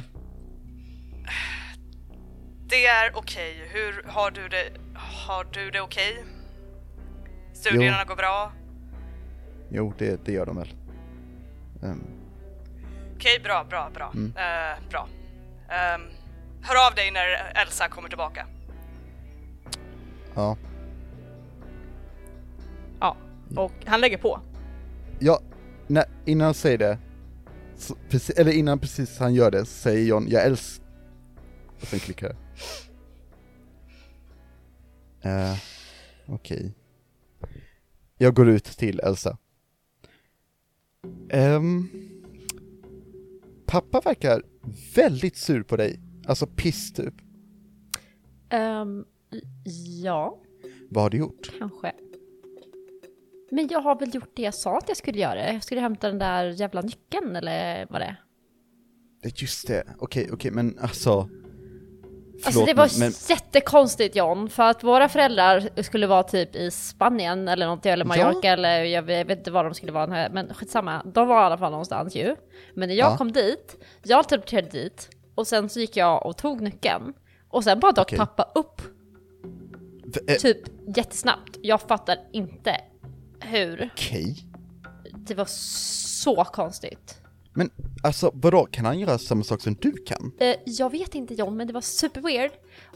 [2.70, 3.70] Det är okej.
[3.74, 4.70] Hur har du det?
[4.96, 6.26] Har du det okej?
[7.54, 8.52] Studierna går bra?
[9.70, 10.74] jo, det, det gör de väl.
[11.84, 12.21] Ehm,
[13.22, 14.12] Okej, bra, bra, bra.
[14.14, 14.34] Mm.
[14.36, 15.08] Eh, bra.
[15.70, 16.02] Ehm,
[16.62, 18.48] hör av dig när Elsa kommer tillbaka.
[20.36, 20.58] ja.
[23.00, 23.18] Ja,
[23.56, 24.40] och han lägger på.
[25.20, 25.42] Ja,
[25.88, 26.98] när, innan han säger det,
[27.76, 30.86] så, precis, eller innan precis han gör det, så säger John 'Jag älskar'
[31.82, 32.36] och sen klickar det.
[35.30, 35.58] Uh,
[36.26, 36.74] Okej.
[38.18, 39.38] Jag går ut till Elsa.
[41.30, 41.90] Ehm,
[43.72, 44.44] pappa verkar
[44.96, 47.14] väldigt sur på dig, alltså piss typ.
[48.50, 49.06] Ehm,
[50.04, 50.40] ja,
[50.90, 51.52] Vad har du gjort?
[51.60, 51.92] kanske.
[53.52, 55.54] Men jag har väl gjort det jag sa att jag skulle göra.
[55.54, 58.22] Jag skulle hämta den där jävla nyckeln eller vad det är.
[59.22, 61.30] Det- Just det, okej, okej, men alltså...
[62.34, 66.72] Alltså förlåt, det var men, jättekonstigt John, för att våra föräldrar skulle vara typ i
[66.72, 70.30] Spanien eller något, eller Mallorca eller jag vet, jag vet inte var de skulle vara,
[70.30, 71.02] men skitsamma.
[71.06, 72.36] De var i alla fall någonstans ju.
[72.74, 73.18] Men när jag Ja.
[73.18, 77.14] kom dit, jag teleporterade dit och sen så gick jag och tog nyckeln.
[77.50, 78.18] Och sen bara dök Okej.
[78.18, 78.82] pappa upp
[80.04, 80.58] v- eh, typ
[80.98, 81.58] jättesnabbt.
[81.62, 82.82] Jag fattar inte
[83.40, 83.90] hur.
[83.94, 84.36] okej.
[85.14, 87.21] Det var så konstigt.
[87.54, 87.70] Men
[88.04, 90.32] alltså vadå, kan han göra samma sak som du kan?
[90.40, 92.52] Eh, jag vet inte John, men det var super weird.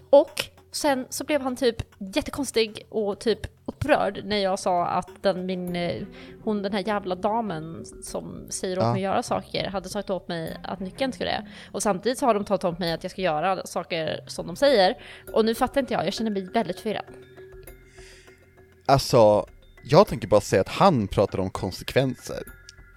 [0.09, 1.75] Och sen så blev han typ
[2.15, 6.03] jättekonstig och typ upprörd när jag sa att den, min, eh,
[6.43, 8.93] hon den här jävla damen som säger åt Ja.
[8.93, 11.47] mig att göra saker hade sagt åt mig att nyckeln skulle det.
[11.71, 14.55] Och samtidigt så har de tagit åt mig att jag ska göra saker som de
[14.55, 14.97] säger.
[15.33, 17.05] Och nu fattar inte jag, jag känner mig väldigt förvirrad.
[18.85, 19.45] Alltså,
[19.83, 22.43] jag tänker bara säga att han pratar om konsekvenser.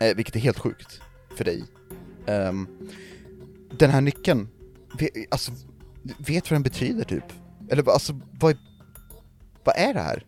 [0.01, 1.01] eh, vilket är helt sjukt
[1.38, 1.64] för dig.
[2.27, 2.68] Ehm,
[3.79, 4.48] den här nyckeln,
[4.98, 5.53] ve, alltså,
[6.18, 7.24] vet vad den betyder typ?
[7.70, 8.59] Eller vad- alltså, vad, är-
[9.64, 10.27] vad är det här?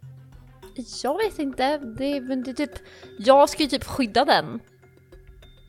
[1.03, 2.71] Jag vet inte, det men det är typ,
[3.19, 4.61] jag ska ju typ skydda den.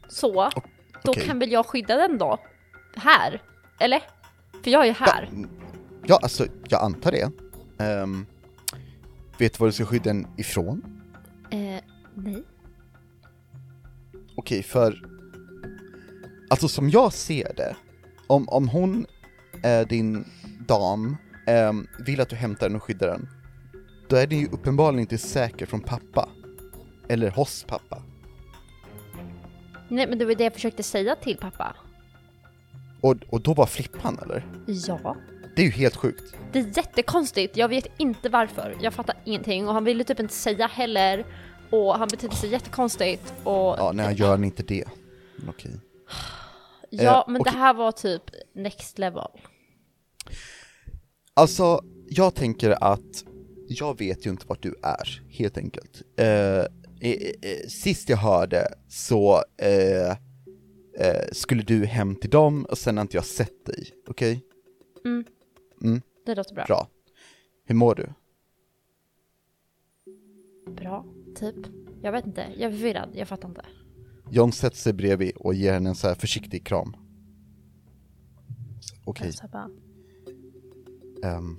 [0.09, 0.49] Så,
[1.03, 1.25] då okej.
[1.27, 2.37] kan väl jag skydda den då?
[2.95, 3.41] Här?
[3.79, 4.03] Eller?
[4.63, 5.29] För jag är ju här.
[5.33, 5.47] Ja,
[6.05, 7.31] ja, alltså, jag antar det.
[7.83, 8.25] Ehm,
[9.37, 11.01] vet du vad du ska skydda den ifrån?
[11.51, 11.81] Eh,
[12.15, 12.43] nej.
[14.35, 15.10] Okej, för...
[16.51, 17.75] Alltså som jag ser det,
[18.27, 19.05] om, om hon
[19.63, 20.25] är din
[20.67, 23.29] dam, ehm, vill att du hämtar den och skyddar den,
[24.07, 26.29] då är den ju uppenbarligen inte säker från pappa.
[27.09, 28.01] Eller hos pappa.
[29.87, 31.75] Nej men det var det jag försökte säga till pappa.
[33.01, 34.45] Och, och då var flippan eller?
[34.65, 35.15] Ja.
[35.55, 36.35] Det är ju helt sjukt.
[36.51, 38.77] Det är jättekonstigt, jag vet inte varför.
[38.81, 41.25] Jag fattar ingenting och han ville typ inte säga heller.
[41.69, 43.75] Och han betedde sig jättekonstigt och...
[43.77, 44.85] Ja, nej han gör inte det.
[45.35, 45.71] Men okej.
[46.93, 47.53] Ja, Eh, men okej.
[47.53, 48.21] det här var typ
[48.53, 49.27] next level.
[51.33, 53.25] Alltså, jag tänker att
[53.67, 56.01] jag vet ju inte vart du är, helt enkelt.
[56.17, 56.65] Eh, eh,
[57.01, 60.09] eh, sist jag hörde så eh,
[60.97, 64.45] eh, skulle du hem till dem och sen har inte jag sett dig, okej?
[66.25, 66.65] Det låter bra.
[66.65, 66.87] Bra.
[67.65, 68.09] Hur mår du?
[70.71, 71.55] Bra, typ.
[72.01, 73.65] Jag vet inte, jag är förvirrad, jag fattar inte.
[74.33, 76.95] John sätter sig bredvid och ger henne en så här försiktig kram.
[79.03, 79.69] Okej, Så här bara,
[81.23, 81.57] ehm,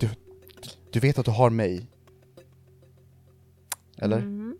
[0.00, 0.08] du,
[0.90, 1.86] du vet att du har mig?
[3.96, 4.18] Eller?
[4.18, 4.56] Mm.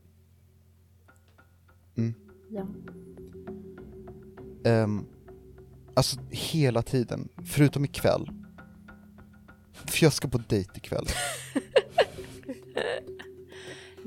[1.97, 2.15] Mm.
[2.51, 2.67] Ja.
[4.65, 5.07] Ehm,
[5.95, 8.31] alltså hela tiden, förutom ikväll.
[9.73, 11.05] För jag ska på dejt ikväll.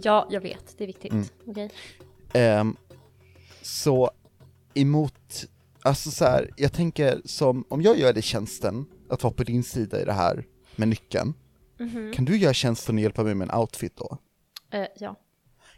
[0.01, 1.11] ja, jag vet, det är viktigt.
[1.11, 1.25] Mm.
[1.45, 1.71] Okej?
[2.33, 2.77] Ehm,
[3.65, 4.11] så
[4.73, 5.45] emot,
[5.81, 9.63] alltså så här, jag tänker som, om jag gör dig tjänsten att vara på din
[9.63, 11.33] sida i det här med nyckeln,
[11.79, 12.13] Mhm.
[12.13, 14.17] kan du göra tjänsten och hjälpa mig med en outfit då?
[14.71, 15.15] Eh, ja.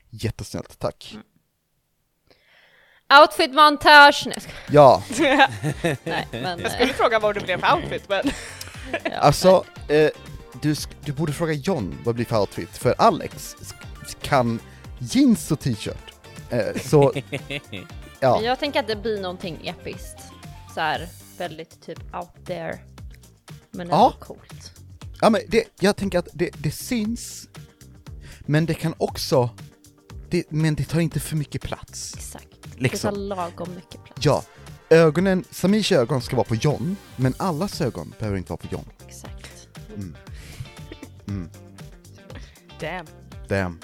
[0.10, 1.12] Jättesnällt, tack.
[1.14, 1.24] Mm.
[3.22, 4.24] Outfit montage!
[4.28, 4.38] Nej.
[4.72, 5.04] Ja,
[6.04, 6.60] Nej men...
[6.60, 8.22] Jag eh, skulle fråga vad det blev för outfit men
[9.04, 10.10] ja, alltså, eh,
[10.62, 13.56] du, du borde fråga John vad det blir för outfit, för Alex
[14.22, 14.60] kan
[15.00, 16.14] jeans och t-shirt.
[16.50, 17.60] Eh, så, Men
[18.20, 20.18] ja, jag tänker att det blir någonting episkt.
[20.74, 21.08] Så här,
[21.38, 22.80] väldigt typ out there.
[23.72, 24.14] Men ändå Ja.
[24.20, 24.72] coolt.
[25.22, 27.48] ja men det, jag tänker att det, det syns,
[28.40, 29.50] men det kan också,
[30.30, 32.14] det, men det tar inte för mycket plats.
[32.18, 32.46] Exakt.
[32.76, 33.14] Liksom.
[33.14, 34.26] Det tar lagom mycket plats.
[34.26, 34.44] Ja,
[34.90, 38.86] ögonen, Samirs ögon ska vara på John, men allas ögon behöver inte vara på John.
[39.08, 39.68] Exakt.
[42.80, 43.06] damn.
[43.48, 43.80] Damn,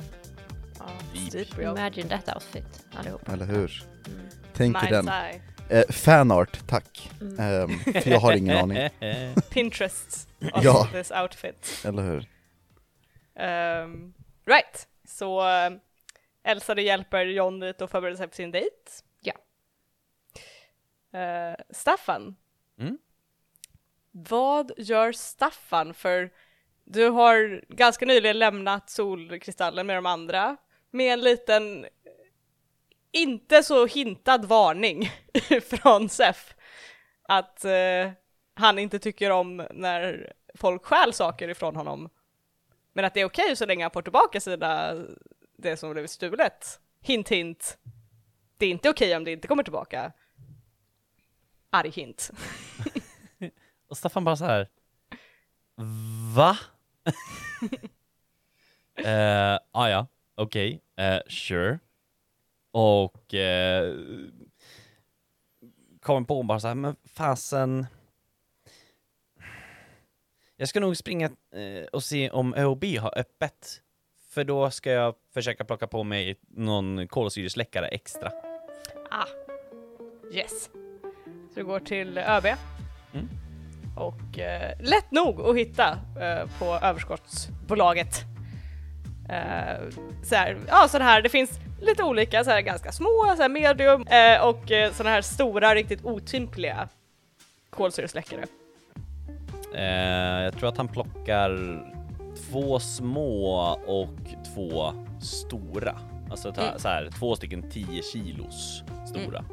[1.15, 1.77] Steep real.
[1.77, 3.29] Imagine that outfit allihop.
[3.29, 3.83] eller hur?
[4.53, 5.07] Tänk er Mind's den.
[5.07, 5.41] eye.
[5.69, 7.11] Eh, fanart, tack.
[7.39, 8.89] Ehm, för jag har ingen aning,
[9.49, 10.87] Pinterest of Ja.
[10.91, 11.81] this outfit.
[11.85, 12.25] eller hur?
[13.35, 14.13] Ehm,
[14.45, 15.79] right, så um,
[16.43, 18.69] Elsa du hjälper John lite att förbereda sig för sin dejt.
[19.21, 19.33] Ja.
[21.19, 22.35] Eh, Staffan.
[22.79, 22.97] Mm?
[24.11, 26.31] Vad gör Staffan för
[26.85, 30.57] du har ganska nyligen lämnat solkristallen med de andra
[30.93, 31.85] med en liten
[33.11, 35.11] inte så hintad varning
[35.69, 36.55] från Sef
[37.23, 38.11] att eh,
[38.55, 42.09] han inte tycker om när folk stjäl saker ifrån honom
[42.93, 44.93] men att det är okej så länge han får tillbaka sina,
[45.57, 46.79] det som blev stulet.
[47.01, 47.77] Hint hint.
[48.57, 50.11] Det är inte okej om det inte kommer tillbaka.
[51.69, 52.31] Arg hint.
[53.87, 54.69] Och Staffan bara så här.
[56.35, 56.57] Va?
[58.99, 61.79] uh, ah, ja, okej, eh, sure.
[62.71, 63.95] Och eh,
[66.01, 67.85] kommer på bara så här, men fasen.
[70.55, 73.81] Jag ska nog springa eh, och se om ÖoB har öppet.
[74.29, 78.31] För då ska jag försöka plocka på mig någon kolsyresläckare extra.
[79.11, 79.27] Ah.
[80.33, 80.69] Yes.
[81.53, 82.45] Så du går till ÖB.
[83.13, 83.29] Mm.
[83.97, 84.37] Och
[84.79, 85.99] lätt nog att hitta
[86.59, 88.32] på överskottsbolaget.
[89.29, 89.89] Eh,
[90.23, 93.49] så här, ja sådana här, det finns lite olika, så här ganska små, så här
[93.49, 96.89] medium eh, och eh, sådana här stora, riktigt otympliga
[97.69, 98.43] kolsyresläckare.
[99.75, 101.79] Eh, jag tror att han plockar
[102.51, 103.49] två små
[103.87, 105.99] och två stora.
[106.31, 106.79] Alltså ta, Mm.
[106.79, 109.45] så här, två stycken 10 kilos stora.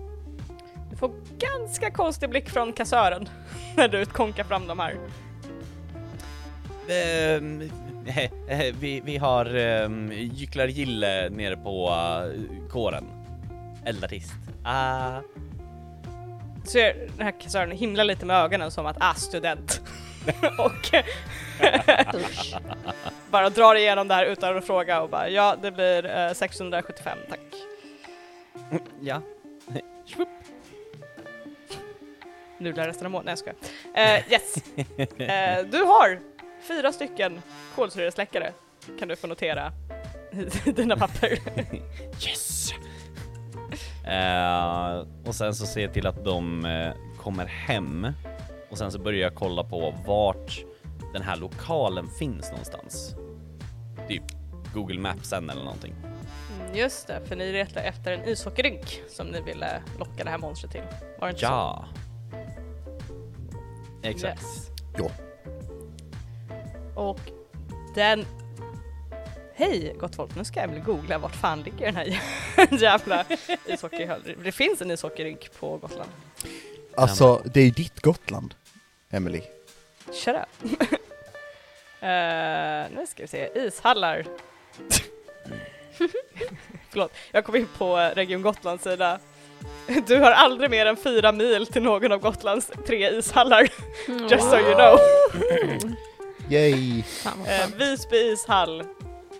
[0.90, 3.28] Du får ganska konstig blick från kassören
[3.76, 4.92] när du konkar fram de här.
[6.88, 7.40] Eh,
[8.80, 13.04] vi, vi har um, gycklargille nere på uh, kåren.
[13.84, 14.32] Eldartist.
[14.64, 15.20] Ah.
[16.64, 19.80] Ser den här kassören himla lite med ögonen som att ah, student.
[20.58, 20.94] och
[23.30, 27.18] bara drar igenom det här utan att fråga och bara ja, det blir eh, 675
[27.28, 27.40] tack.
[29.00, 29.22] Ja.
[32.58, 34.16] Nudlar resten av månaden, nej jag skojar.
[34.16, 34.54] Eh, yes!
[35.18, 36.18] Eh, du har
[36.68, 37.40] fyra stycken
[37.74, 38.52] kolsyresläckare
[38.98, 39.72] kan du få notera
[40.64, 41.38] i dina papper.
[42.28, 42.70] Yes!
[44.06, 48.06] Eh, och sen så ser jag till att de eh, kommer hem
[48.70, 50.64] och sen så börjar jag kolla på vart
[51.12, 53.14] den här lokalen finns någonstans.
[54.08, 54.22] Typ
[54.74, 55.94] Google Mapsen eller någonting.
[56.02, 60.38] Mm, Just det, för ni letar efter en ishockeyrink som ni ville locka det här
[60.38, 60.82] monstret till.
[61.20, 61.84] Var det inte Ja!
[61.92, 62.36] så?
[64.02, 64.42] Exakt.
[64.42, 64.70] Yes.
[64.98, 65.10] Ja.
[67.00, 67.20] Och
[67.94, 68.26] den...
[69.54, 72.20] Hej gott folk, nu ska jag väl googla vart fan ligger den här
[72.82, 73.24] jävla
[73.66, 74.38] ishockeyhallen.
[74.44, 76.10] Det finns en ishockeyrink på Gotland.
[76.94, 78.54] Alltså, det är ju ditt Gotland,
[79.10, 79.42] Emily.
[80.12, 80.80] Shut up.
[82.02, 84.26] Eh, nu ska vi se, ishallar.
[86.90, 89.18] Förlåt, jag kom in på Region Gotlands sida.
[90.06, 93.68] Du har aldrig mer än fyra mil till någon av Gotlands tre ishallar.
[94.30, 94.98] Just so you know.
[96.50, 97.02] Yay!
[97.02, 97.74] Fan vad Eh, skönt.
[97.74, 98.84] Visby ishall.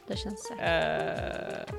[0.07, 0.65] Det känns säkert.
[0.65, 1.75] Eh,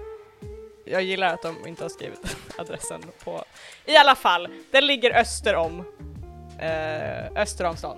[0.85, 3.43] jag gillar att de inte har skrivit adressen på...
[3.85, 5.85] I alla fall, den ligger öster om.
[6.59, 7.97] Eh, öster om stan.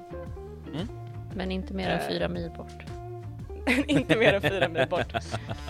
[1.36, 2.08] Men inte mer än eh.
[2.08, 2.84] fyra mil bort.
[3.88, 5.14] inte mer än fyra mil bort.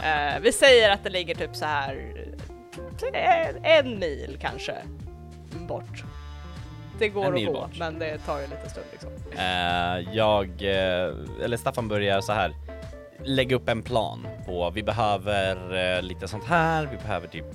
[0.04, 2.14] Eh, vi säger att det ligger typ så här
[3.14, 4.76] eh, en mil kanske
[5.68, 6.04] bort.
[7.00, 7.78] Det går En att gå, bort.
[7.80, 9.10] men det tar ju lite stund liksom.
[9.38, 12.56] Eh, jag, eh, eller Staffan börjar så här
[13.24, 15.56] lägga upp en plan på, vi behöver
[15.98, 17.46] eh, lite sånt här, vi behöver typ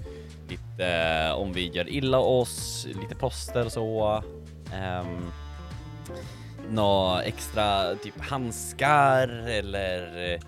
[0.48, 4.22] lite, om vi gör illa oss, lite plåster och så.
[5.00, 5.32] Um,
[6.70, 10.38] Nå extra typ handskar eller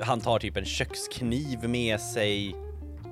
[0.00, 2.54] han tar typ en kökskniv med sig.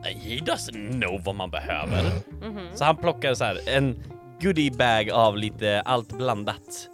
[0.04, 2.02] He doesn't know vad man behöver.
[2.42, 2.61] Mhm.
[2.74, 4.02] Så han plockar så här en
[4.40, 6.88] goodie bag av lite allt blandat.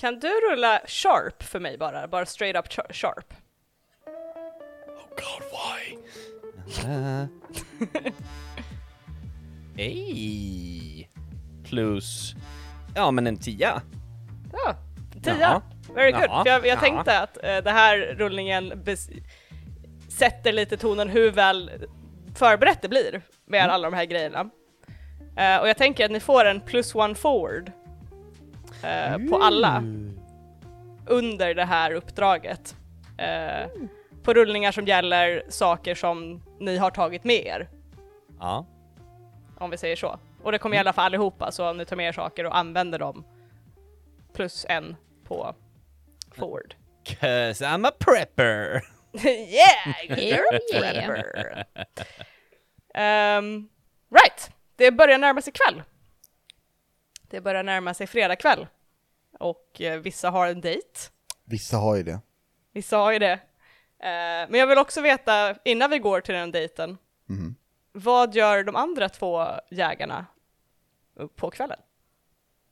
[0.00, 2.08] Kan du rulla sharp för mig bara?
[2.08, 3.34] Bara straight up char- sharp.
[4.86, 5.96] Oh god, why?
[6.86, 7.26] Uh.
[9.76, 11.10] Hej!
[11.64, 12.34] Plus,
[12.94, 13.82] ja men en tia.
[14.52, 14.74] Ja,
[15.22, 15.38] tia.
[15.40, 15.62] Jaha.
[15.94, 16.22] Very good.
[16.22, 16.44] Jaha.
[16.44, 16.80] För jag, jag Ja.
[16.80, 19.22] tänkte att eh, det här rullningen bes-
[20.08, 21.70] sätter lite tonen hur väl
[22.34, 23.74] förberett det blir med Mm.
[23.74, 24.50] alla de här grejerna.
[25.36, 27.72] Eh, och jag tänker att ni får en plus one forward
[28.84, 29.82] eh, på alla
[31.06, 32.76] under det här uppdraget.
[33.18, 33.68] Eh,
[34.22, 37.68] På rullningar som gäller saker som ni har tagit med er,
[38.40, 38.66] Ja.
[39.58, 40.18] om vi säger så.
[40.42, 42.98] Och det kommer gälla för allihopa, så om ni tar med er saker och använder
[42.98, 43.24] dem,
[44.32, 45.54] plus en på
[46.32, 46.74] forward.
[47.04, 48.82] Cause I'm a prepper.
[49.24, 49.96] yeah!
[50.08, 51.64] You're a prepper.
[52.94, 53.68] Ehm,
[54.10, 55.82] right, det börjar närma sig kväll.
[57.30, 58.66] Det börjar närma sig fredag kväll.
[59.38, 60.88] Och eh, vissa har en dejt.
[61.44, 62.20] Vissa har ju det.
[62.72, 63.32] Vissa har ju det.
[63.32, 67.54] Eh, men jag vill också veta, innan vi går till den dejten, Mhm.
[67.92, 70.26] vad gör de andra två jägarna
[71.36, 71.78] på kvällen?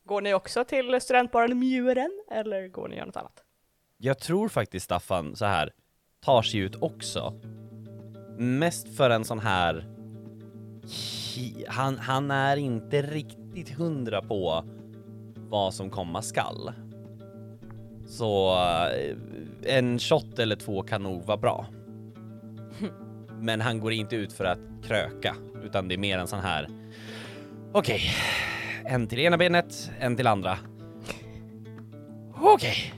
[0.04, 3.42] Går ni också till studentbaren Muren eller går ni och gör något annat?
[3.96, 5.72] Jag tror faktiskt Staffan så här
[6.20, 7.40] tar sig ut också.
[8.38, 9.97] Mest för en sån här...
[11.68, 14.64] Han, han är inte riktigt hundra på
[15.48, 16.72] vad som komma skall.
[18.06, 19.16] Så eh,
[19.76, 21.66] en shot eller två kan nog vara bra.
[23.40, 26.68] Men han går inte ut för att kröka, utan det är mer en sån här...
[27.72, 28.00] Okej,
[28.84, 30.58] en till ena benet, en till andra.
[32.34, 32.94] Okej.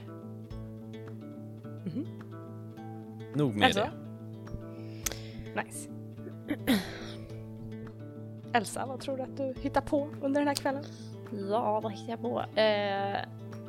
[3.35, 3.89] Nog med Alltså?
[5.55, 5.63] det.
[5.63, 5.89] Nice.
[8.53, 10.83] Elsa, vad tror du att du hittar på under den här kvällen?
[11.49, 12.39] Ja, vad hittar jag på?
[12.39, 13.19] Eh,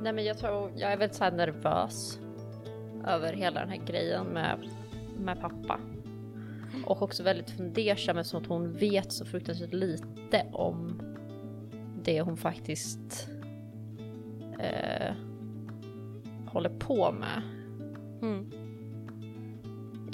[0.00, 2.18] nej men jag tror, jag är väldigt så nervös
[3.06, 4.58] över hela den här grejen med,
[5.18, 5.80] med pappa.
[6.86, 11.02] Och också väldigt fundersam eftersom att hon vet så fruktansvärt lite om
[12.02, 13.28] det hon faktiskt
[14.58, 15.14] eh,
[16.46, 17.42] håller på med.
[18.22, 18.52] Mm.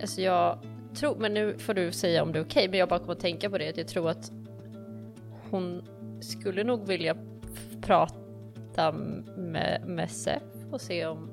[0.01, 0.59] Alltså jag
[0.95, 3.21] tror, men nu får du säga om det är okej, men jag bara kommer att
[3.21, 4.33] tänka på det att jag tror att
[5.51, 5.83] hon
[6.21, 7.17] skulle nog vilja
[7.81, 8.93] prata
[9.37, 11.31] med, med Sef och se om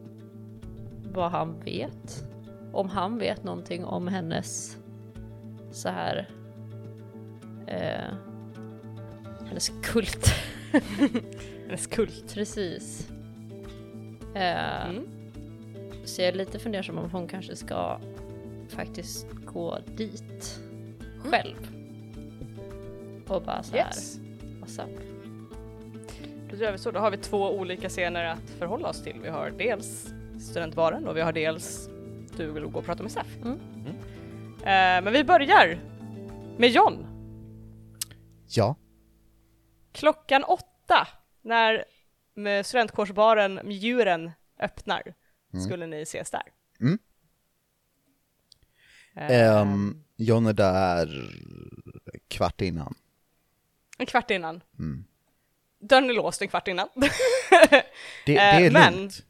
[1.14, 2.26] vad han vet.
[2.74, 4.78] Om han vet någonting om hennes
[5.72, 6.30] så här
[7.68, 8.14] eh,
[9.48, 10.28] hennes kult.
[11.66, 12.34] Hennes kult.
[12.34, 13.10] Precis.
[14.36, 15.06] Eh, Mm.
[16.06, 18.00] Så jag är lite fundersam om hon kanske ska
[18.70, 20.60] faktiskt gå dit
[21.20, 21.75] själv.
[23.28, 24.20] Och bara så här, Yes.
[24.62, 25.00] what's up?
[26.52, 26.92] Då gör vi så.
[26.92, 29.20] Då har vi två olika scener att förhålla oss till.
[29.20, 30.08] Vi har dels
[30.40, 31.90] studentbaren och vi har dels
[32.38, 33.38] du vill gå och prata med Sef.
[33.44, 33.60] Mm.
[34.60, 35.80] Eh, men vi börjar
[36.58, 37.08] med John.
[38.48, 38.76] Ja,
[39.92, 41.08] Klockan åtta
[41.42, 41.86] när
[42.34, 45.14] med studentkårsbaren Mjuren öppnar
[45.66, 46.44] skulle ni ses där.
[46.80, 47.00] Mm.
[49.62, 51.30] Um, John är där
[52.28, 52.96] kvart innan.
[53.98, 54.64] En kvart innan.
[54.80, 55.06] Mm.
[55.80, 56.90] Dörren är låst en kvart innan.
[56.96, 57.12] Det,
[58.26, 59.26] det är Eh, men- lugnt.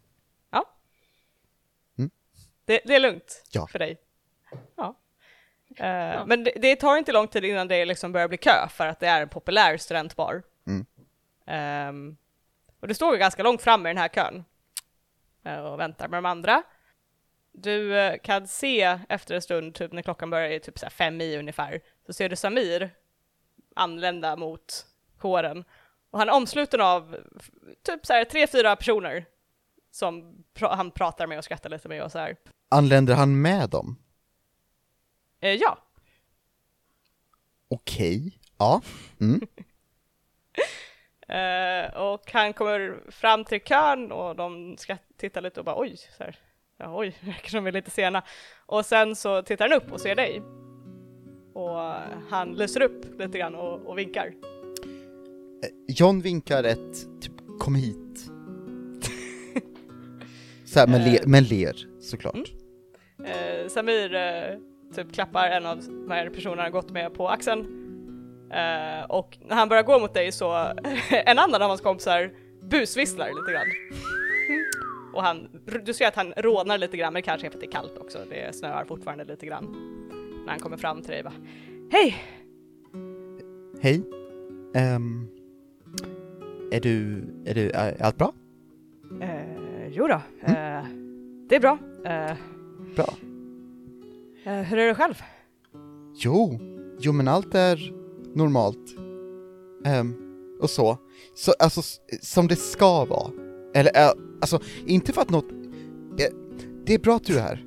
[2.65, 3.67] det, det är lugnt Ja.
[3.67, 3.97] för dig.
[4.75, 4.95] Ja.
[5.77, 8.87] Eh, Men det, det tar inte lång tid innan det liksom börjar bli kö för
[8.87, 10.43] att det är en populär studentbar.
[10.67, 10.85] Mm.
[11.47, 12.17] Ehm,
[12.79, 14.45] och du står ju ganska långt fram i den här kön
[15.45, 16.63] eh, och väntar med de andra.
[17.51, 17.93] Du
[18.23, 21.81] kan se efter en stund, typ när klockan börjar typ så här fem i ungefär,
[22.05, 22.89] så ser du Samir
[23.75, 24.85] anlända mot
[25.17, 25.63] kåren.
[26.09, 27.17] Och han är omsluten av
[27.83, 29.25] typ så här tre, fyra personer
[29.91, 32.35] som pra- han pratar med och skrattar lite med och så här.
[32.69, 33.97] Anländer han med dem?
[35.39, 35.77] Eh, ja,
[37.67, 38.81] Okej, ja.
[39.21, 39.41] Mm.
[41.27, 45.97] Eh, och han kommer fram till kön och de ska titta lite och bara oj,
[46.17, 46.39] så här,
[46.77, 48.23] ja, oj, det verkar som vi är lite sena.
[48.65, 50.41] Och sen så tittar han upp och ser dig.
[51.55, 51.79] Och
[52.29, 54.33] han lyser upp lite grann och, och vinkar.
[55.87, 57.95] John vinkar ett, typ, kom hit.
[60.65, 62.51] Så här, men, le, men ler, såklart.
[63.25, 64.57] Eh, Samir eh,
[64.95, 67.65] typ klappar en av de här personerna han gått med på axeln.
[68.51, 70.53] Eh, och när han börjar gå mot dig så
[71.09, 72.31] en annan av hans kompisar
[72.61, 73.67] busvisslar lite grann.
[75.13, 75.49] Och han,
[75.85, 77.71] du ser att han rånar lite grann men det kanske är för att det är
[77.71, 78.19] kallt också.
[78.29, 79.75] Det snöar fortfarande lite grann.
[80.45, 81.33] När han kommer fram till dig bara
[81.91, 82.15] Hej!
[83.81, 84.01] Hej.
[84.95, 85.27] Um,
[86.71, 88.33] är du, är du, är allt bra?
[89.21, 90.85] Eh, jo då, eh,
[91.49, 91.77] det är bra.
[92.05, 92.35] Eh,
[92.95, 93.13] Bra.
[94.45, 95.15] eh, hur är det själv?
[96.15, 96.59] Jo,
[96.99, 97.93] jo men allt är
[98.35, 98.95] normalt.
[99.85, 100.15] Ehm,
[100.61, 100.97] och så.
[101.35, 101.51] så.
[101.59, 101.81] Alltså,
[102.21, 103.31] som det ska vara.
[103.73, 105.45] Eller, äh, alltså, inte för att något...
[106.85, 107.65] Det är bra att du är här.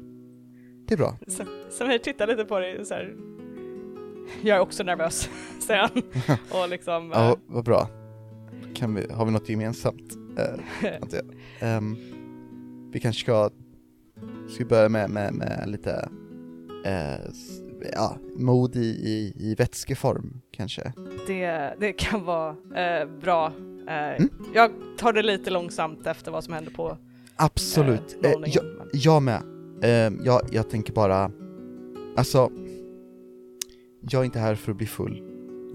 [0.86, 1.16] Det är bra.
[1.26, 3.16] Sam- Samir tittar lite på dig så här.
[4.42, 6.02] Jag är också nervös, säger han.
[6.62, 7.12] Och liksom...
[7.12, 7.88] eh, Ja, vad bra.
[8.74, 10.12] Kan vi, har vi något gemensamt?
[10.82, 11.20] Jag.
[11.60, 11.96] Ehm,
[12.92, 13.50] vi kanske ska,
[14.54, 16.08] ska börja med, med, med lite,
[16.84, 17.30] eh,
[17.92, 20.92] ja, mod i, i, i vätskeform kanske.
[21.26, 23.46] Det, det kan vara eh, bra.
[23.46, 23.52] Eh,
[24.18, 24.28] Mm.
[24.54, 26.98] Jag tar det lite långsamt efter vad som hände på
[27.36, 28.16] Absolut.
[28.24, 29.42] eh, Eh, jag, jag med.
[29.82, 31.30] Ehm, jag, jag tänker bara,
[32.18, 32.50] alltså,
[34.00, 35.22] jag är inte här för att bli full.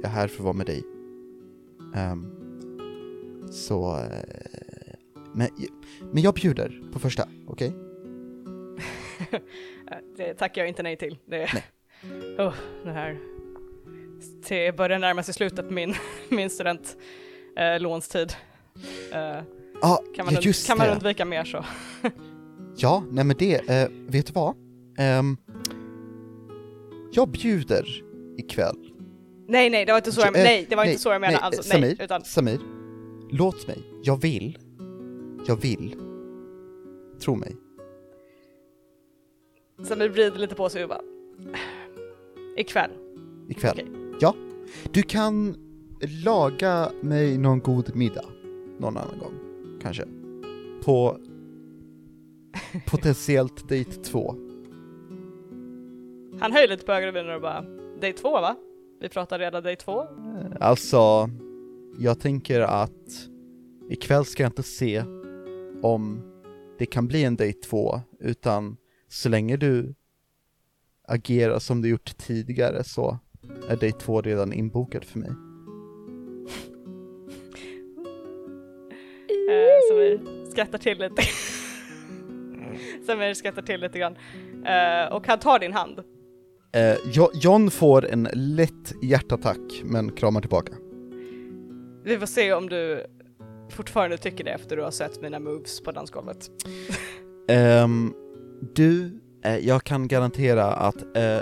[0.02, 0.84] Jag är här för att vara med dig.
[1.96, 2.28] Ehm,
[3.52, 4.96] så, eh,
[5.34, 5.48] men,
[6.12, 7.74] men jag bjuder på första, okej?
[9.32, 9.40] Eh,
[10.18, 11.18] Det tackar jag inte nej till.
[11.26, 11.44] Det,
[12.38, 13.18] oh, det här
[14.50, 15.96] det börjar närma sig slutet på min,
[16.30, 16.98] min studentlånstid.
[17.58, 18.34] Eh, lånstid.
[19.14, 19.44] Eh,
[20.16, 21.66] kan man, ja, just kan man undvika mer så.
[22.76, 24.56] Ja, nej men det, eh, vet du vad?
[24.98, 25.38] Ehm,
[27.16, 28.04] jag bjuder
[28.38, 28.90] ikväll.
[29.48, 31.22] Nej, nej, det var inte så jag, Eh, nej, det var nej, inte så jag
[31.22, 31.38] menade.
[31.38, 32.60] nej, alltså, Samir, nej, utan Samir,
[33.32, 34.58] låt mig, jag vill,
[35.48, 35.96] jag vill,
[37.20, 37.56] tro mig.
[39.84, 41.02] Samir vrider lite på sig och bara
[42.58, 42.92] ikväll.
[43.50, 43.72] ikväll.
[43.74, 43.92] Okej.
[44.20, 44.36] Ja,
[44.92, 45.56] du kan
[46.24, 48.26] laga mig någon god middag
[48.80, 49.34] någon annan gång,
[49.82, 50.04] kanske.
[50.84, 51.18] På
[52.88, 54.36] potentiellt dejt två.
[56.44, 57.62] Han höjer lite på ögonbrynen och bara
[58.02, 58.56] day två va?
[59.00, 60.08] Vi pratar redan day två.
[60.60, 61.30] Alltså,
[62.00, 63.30] jag tänker att
[63.90, 65.04] ikväll ska jag inte se
[65.82, 66.22] om
[66.80, 68.78] det kan bli en dejt två, utan
[69.08, 69.96] så länge du
[71.08, 73.20] agerar som du gjort tidigare så
[73.70, 75.30] är dejt två redan inbokad för mig.
[79.50, 81.22] Eh, Samir skrattar till lite.
[83.06, 84.18] Samir skrattar till lite grann.
[84.66, 86.04] Eh, och han tar din hand.
[86.76, 90.74] Eh, Jo- John får en lätt hjärtattack, men kramar tillbaka.
[92.04, 93.06] Vi får se om du
[93.70, 96.50] fortfarande tycker det efter du har sett mina moves på dansgolvet.
[97.48, 98.14] Ehm,
[98.76, 101.40] du, eh, jag kan garantera att eh,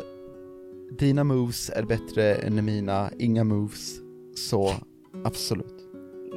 [1.00, 4.00] dina moves är bättre än mina, inga moves,
[4.36, 4.72] så
[5.26, 5.76] absolut.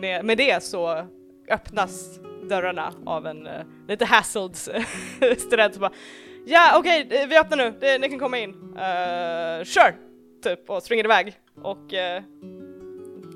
[0.01, 1.07] Med, med det så
[1.51, 4.57] öppnas dörrarna av en eh, lite hassled
[5.39, 5.93] student som bara
[6.47, 8.51] Ja okej, eh, vi öppnar nu, det, ni kan komma in.
[8.51, 9.97] Uh, kör!
[10.43, 12.23] Typ och springer iväg och uh,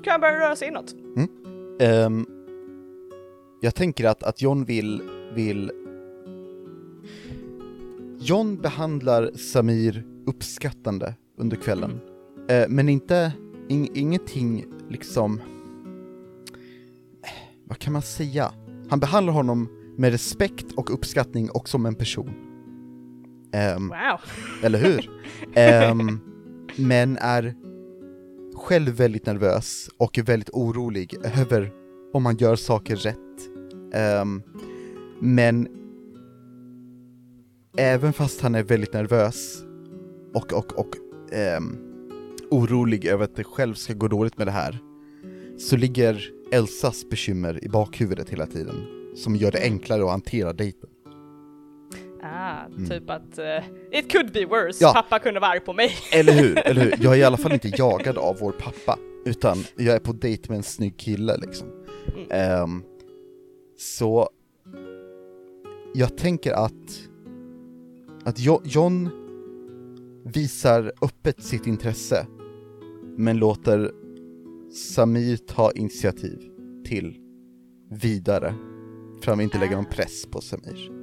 [0.03, 0.95] kan börja röra sig inåt.
[1.79, 2.25] Ehm,
[3.61, 5.01] jag tänker att, att John vill,
[5.33, 5.71] vill...
[8.19, 11.99] John behandlar Samir uppskattande under kvällen.
[12.49, 13.31] Eh, men inte,
[13.69, 15.41] ing, ingenting liksom...
[17.63, 18.51] Vad kan man säga?
[18.89, 22.48] Han behandlar honom med respekt och uppskattning och som en person.
[23.53, 24.19] Ehm, Wow!
[24.63, 25.09] eller hur?
[25.55, 26.19] Ehm,
[26.75, 27.55] men är
[28.55, 31.71] själv väldigt nervös och är väldigt orolig över
[32.13, 33.49] om man gör saker rätt.
[33.93, 34.41] Ehm,
[35.21, 35.67] men
[37.77, 39.63] även fast han är väldigt nervös
[40.33, 40.89] och, och, och
[42.51, 44.79] orolig över att det själv ska gå dåligt med det här,
[45.57, 48.75] så ligger Elsas bekymmer i bakhuvudet hela tiden,
[49.15, 50.89] som gör det enklare att hantera dejten.
[52.41, 53.63] Ah, typ att eh,
[53.99, 54.93] it could be worse, Ja.
[54.93, 55.91] pappa kunde vara arg på mig.
[56.13, 56.93] Eller hur, eller hur?
[57.01, 60.49] Jag är i alla fall inte jagad av vår pappa, utan jag är på dejt
[60.49, 61.67] med en snygg kille liksom.
[62.29, 62.83] Ehm,
[63.77, 64.29] så
[65.93, 66.99] jag tänker att,
[68.25, 69.09] att Jo- John
[70.25, 72.25] visar öppet sitt intresse,
[73.17, 73.91] men låter
[74.73, 76.39] Samir ta initiativ
[76.85, 77.17] till
[77.91, 78.53] vidare,
[79.21, 80.98] för han vill inte lägga någon press på Samir.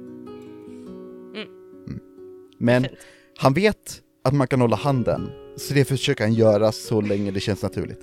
[2.57, 2.95] Men Fint.
[3.37, 7.39] han vet att man kan hålla handen, så det försöker han göra så länge det
[7.39, 8.01] känns naturligt.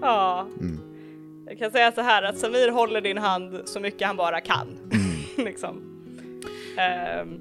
[0.00, 0.46] Ja.
[0.60, 0.80] Mm.
[1.48, 4.68] Jag kan säga så här att Samir håller din hand så mycket han bara kan.
[4.92, 5.10] Mm.
[5.46, 5.82] liksom.
[6.78, 7.40] Ehm,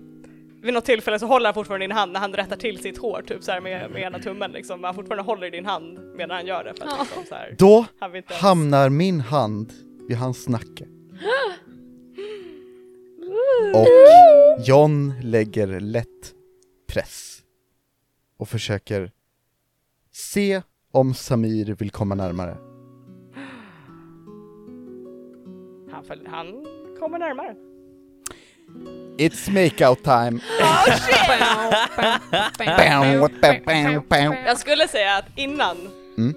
[0.61, 3.23] vid något tillfälle så håller han fortfarande din hand när han rättar till sitt hår,
[3.27, 4.83] typ så här med, med ena tummen liksom.
[4.83, 6.73] Han fortfarande håller i din hand medan han gör det.
[6.73, 7.03] För att, Ja.
[7.03, 7.85] liksom, så här, Då
[8.25, 9.73] hamnar min hand
[10.07, 10.85] vid hans nacke.
[13.75, 13.87] Och
[14.65, 16.33] John lägger lätt
[16.87, 17.41] press
[18.37, 19.11] och försöker
[20.11, 20.61] se
[20.91, 22.57] om Samir vill komma närmare.
[25.91, 26.65] han, föl- han
[26.99, 27.55] kommer närmare.
[29.17, 30.39] It's makeout time!
[34.45, 35.77] Jag skulle säga att innan,
[36.17, 36.33] Mm.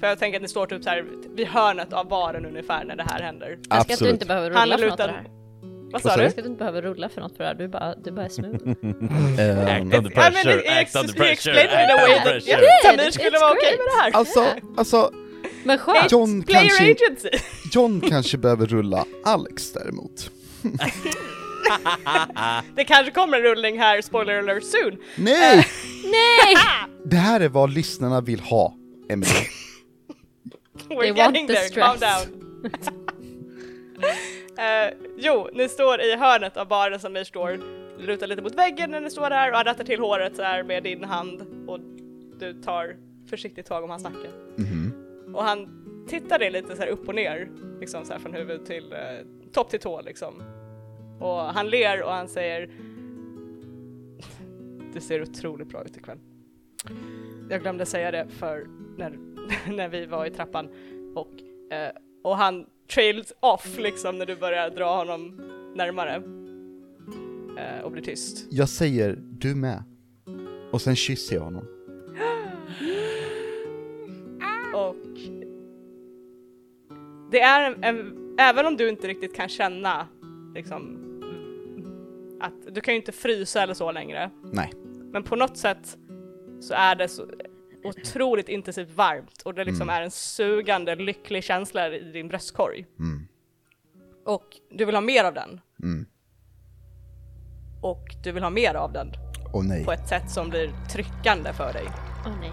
[0.00, 1.04] för jag tänker att ni står typ så här
[1.34, 3.48] vid hörnet av baren ungefär när det här händer.
[3.50, 4.12] Jag ska att du Absolut.
[4.12, 5.06] inte behöver Han rulla är för något lutad.
[5.06, 5.37] det här.
[5.92, 6.22] Vad sa du?
[6.22, 8.10] Jag ska du inte behöver rulla för något för det här, du är bara, du
[8.12, 8.56] bara är smooth.
[9.40, 12.60] Ehm, Act under I mean, pressure, act under pressure, act under pressure.
[12.82, 14.10] Samir skulle vara okej med det här.
[14.12, 15.12] alltså, alltså,
[15.64, 16.12] Men skönt!
[16.12, 16.94] John kanske!
[17.72, 20.30] John kanske behöver rulla, Alex däremot.
[22.76, 24.96] Det kanske kommer en rullning här, spoiler alert soon.
[25.16, 25.56] Nej!
[26.04, 26.56] Nej!
[27.04, 28.74] Det här är vad lyssnarna vill ha,
[29.10, 29.30] Emily.
[30.88, 32.24] We're They want getting the there, calm stress.
[32.26, 32.34] down.
[34.58, 37.60] Eh, jo, ni står i hörnet av baren som ni står,
[37.98, 40.62] lutar lite mot väggen när ni står där och han rättar till håret så här
[40.62, 41.80] med din hand och
[42.38, 42.96] du tar
[43.30, 44.28] försiktigt tag om hans nacke.
[44.56, 44.94] Mhm.
[45.34, 45.68] Och han
[46.08, 47.48] tittar dig lite så här upp och ner,
[47.80, 48.98] liksom så här från huvud till eh,
[49.52, 50.42] topp till tå liksom.
[51.20, 52.70] Och han ler och han säger
[54.94, 56.18] Du ser otroligt bra ut ikväll.
[57.50, 59.18] Jag glömde säga det för när,
[59.76, 60.68] när vi var i trappan
[61.14, 61.32] och,
[61.72, 61.92] eh,
[62.24, 65.40] och han trails off liksom när du börjar dra honom
[65.74, 66.14] närmare
[67.58, 68.46] eh, och blir tyst.
[68.50, 69.82] Jag säger du med.
[70.72, 71.64] Och sen kysser jag honom.
[74.74, 74.96] Och
[77.30, 80.08] det är en, en, även om du inte riktigt kan känna
[80.54, 81.04] liksom
[82.40, 84.30] att du kan ju inte frysa eller så längre.
[84.52, 84.72] Nej.
[85.12, 85.98] Men på något sätt
[86.60, 87.26] så är det så
[87.88, 92.86] otroligt intensivt varmt och det liksom är en sugande lycklig känsla i din bröstkorg.
[92.98, 93.28] Mm.
[94.26, 95.60] Och du vill ha mer av den.
[95.82, 96.06] Mm.
[97.82, 99.12] Och du vill ha mer av den
[99.62, 99.84] nej.
[99.84, 101.84] på ett sätt som blir tryckande för dig.
[102.26, 102.52] Åh nej.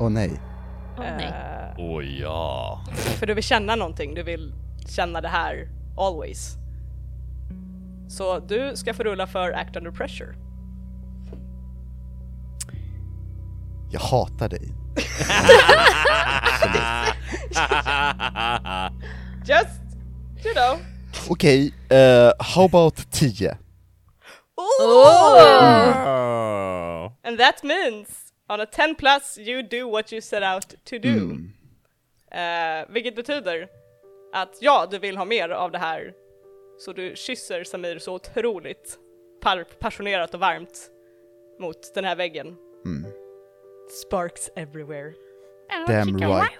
[0.00, 0.40] Åh nej.
[0.98, 1.26] Åh nej.
[1.26, 2.84] Eh, Åh ja.
[3.18, 4.52] För du vill känna någonting, du vill
[4.88, 6.54] känna det här always.
[8.08, 10.47] Så du ska få rulla för Act Under Pressure.
[13.90, 14.74] Jag hatar dig.
[19.44, 19.80] Just,
[20.44, 20.78] you know.
[21.30, 23.56] Okej, eh, how about 10?
[24.56, 25.38] Oh.
[27.24, 28.08] And that means
[28.48, 31.08] on a 10 plus you do what you set out to do.
[31.08, 31.52] Mm.
[32.30, 33.68] Eh, vilket betyder
[34.32, 36.12] att ja, du vill ha mer av det här.
[36.78, 38.98] Så du kysser Samir så otroligt
[39.40, 40.90] par- passionerat och varmt
[41.60, 42.56] mot den här väggen.
[42.84, 43.12] Mm.
[43.90, 45.14] Sparks everywhere.
[45.86, 46.50] Damn right.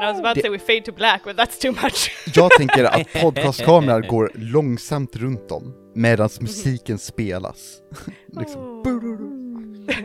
[0.00, 2.10] I was about to say we fade to black, but that's too much.
[2.34, 7.82] Jag tänker att podcastkameran går långsamt runt om medan musiken spelas.
[8.40, 8.82] liksom.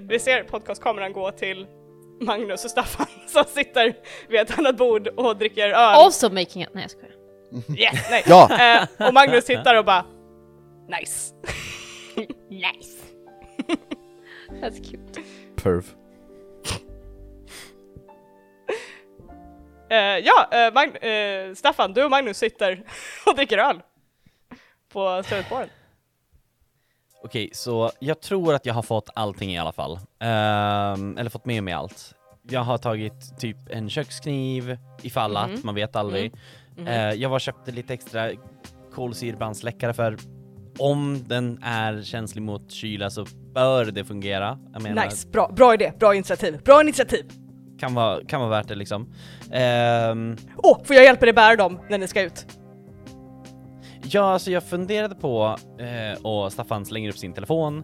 [0.01, 1.67] Vi ser podcastkameran gå till
[2.21, 3.95] Magnus och Staffan som sitter
[4.29, 5.75] vid ett annat bord och dricker öl.
[5.75, 6.69] Also making it...
[6.73, 7.15] Nej jag skojar.
[7.79, 8.23] Yes, nej.
[8.25, 8.77] Ja.
[8.77, 10.05] Eh, och Magnus tittar och bara
[10.99, 11.33] Nice.
[12.49, 13.03] Nice.
[14.61, 15.21] That's cute.
[15.55, 15.85] Perv.
[19.97, 21.05] Ja, eh, Mag-
[21.49, 22.83] eh, Staffan, du och Magnus sitter
[23.25, 23.81] och dricker öl.
[24.93, 25.69] På studentbaren.
[27.23, 29.99] Okej, så jag tror att jag har fått allting i alla fall.
[30.19, 32.13] Ehm, eller fått med mig allt.
[32.49, 35.37] Jag har tagit typ en kökskniv ifall Mhm.
[35.55, 36.33] att, man vet aldrig.
[36.87, 38.31] Eh, jag var och köpte lite extra
[38.95, 40.17] kolsyrebrandsläckare för
[40.79, 44.59] om den är känslig mot kyla så bör det fungera.
[44.79, 47.25] Menar, Nice, bra, bra idé, bra initiativ, bra initiativ!
[47.83, 49.13] Kan, vara, kan vara värt det liksom.
[49.51, 52.45] Ehm, Åh, får jag hjälpa dig bära dem när ni ska ut?
[54.03, 57.83] Ja, alltså jag funderade på, eh, och Staffan slänger upp sin telefon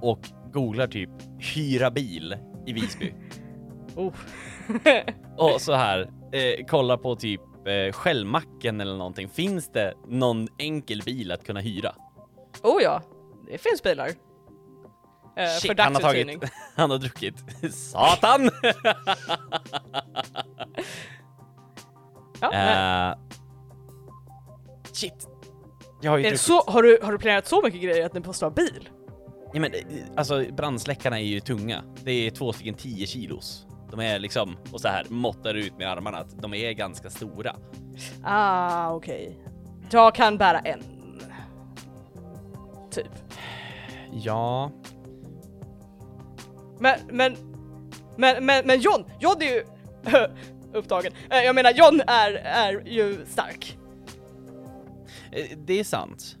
[0.00, 0.18] och
[0.52, 1.10] googlar typ
[1.54, 2.36] hyra bil
[2.66, 3.14] i Visby.
[3.96, 4.12] Oh.
[5.36, 6.00] och så här,
[6.32, 9.28] eh, kollar på typ eh, Shellmacken eller någonting.
[9.28, 11.94] Finns det någon enkel bil att kunna hyra?
[12.62, 13.02] oh ja,
[13.50, 14.08] det finns bilar.
[15.36, 16.42] Eh, för Shit, han har tagit,
[16.76, 17.34] han har druckit.
[17.74, 18.50] Satan!
[22.40, 22.52] Ja.
[22.52, 23.18] Eh,
[24.92, 25.28] shit.
[26.00, 26.40] Jag har ju druckit.
[26.40, 28.88] så, har, du, har du planerat så mycket grejer att ni måste ha bil?
[29.52, 29.80] Ja, men, eh,
[30.16, 31.82] alltså brandsläckarna är ju tunga.
[32.04, 33.66] Det är två stycken 10 kilos.
[33.90, 37.56] De är liksom, och så här måttar ut med armarna, att de är ganska stora.
[38.24, 39.38] Ah, okej.
[39.90, 40.82] Jag kan bära en.
[42.90, 43.12] Typ.
[44.12, 44.70] Ja,
[46.82, 47.36] Men, men,
[48.16, 49.64] men, men, men John, John är ju
[50.72, 51.12] upptagen.
[51.30, 53.78] Eh, Jag menar John är, är ju stark.
[55.32, 56.36] eh, det är sant.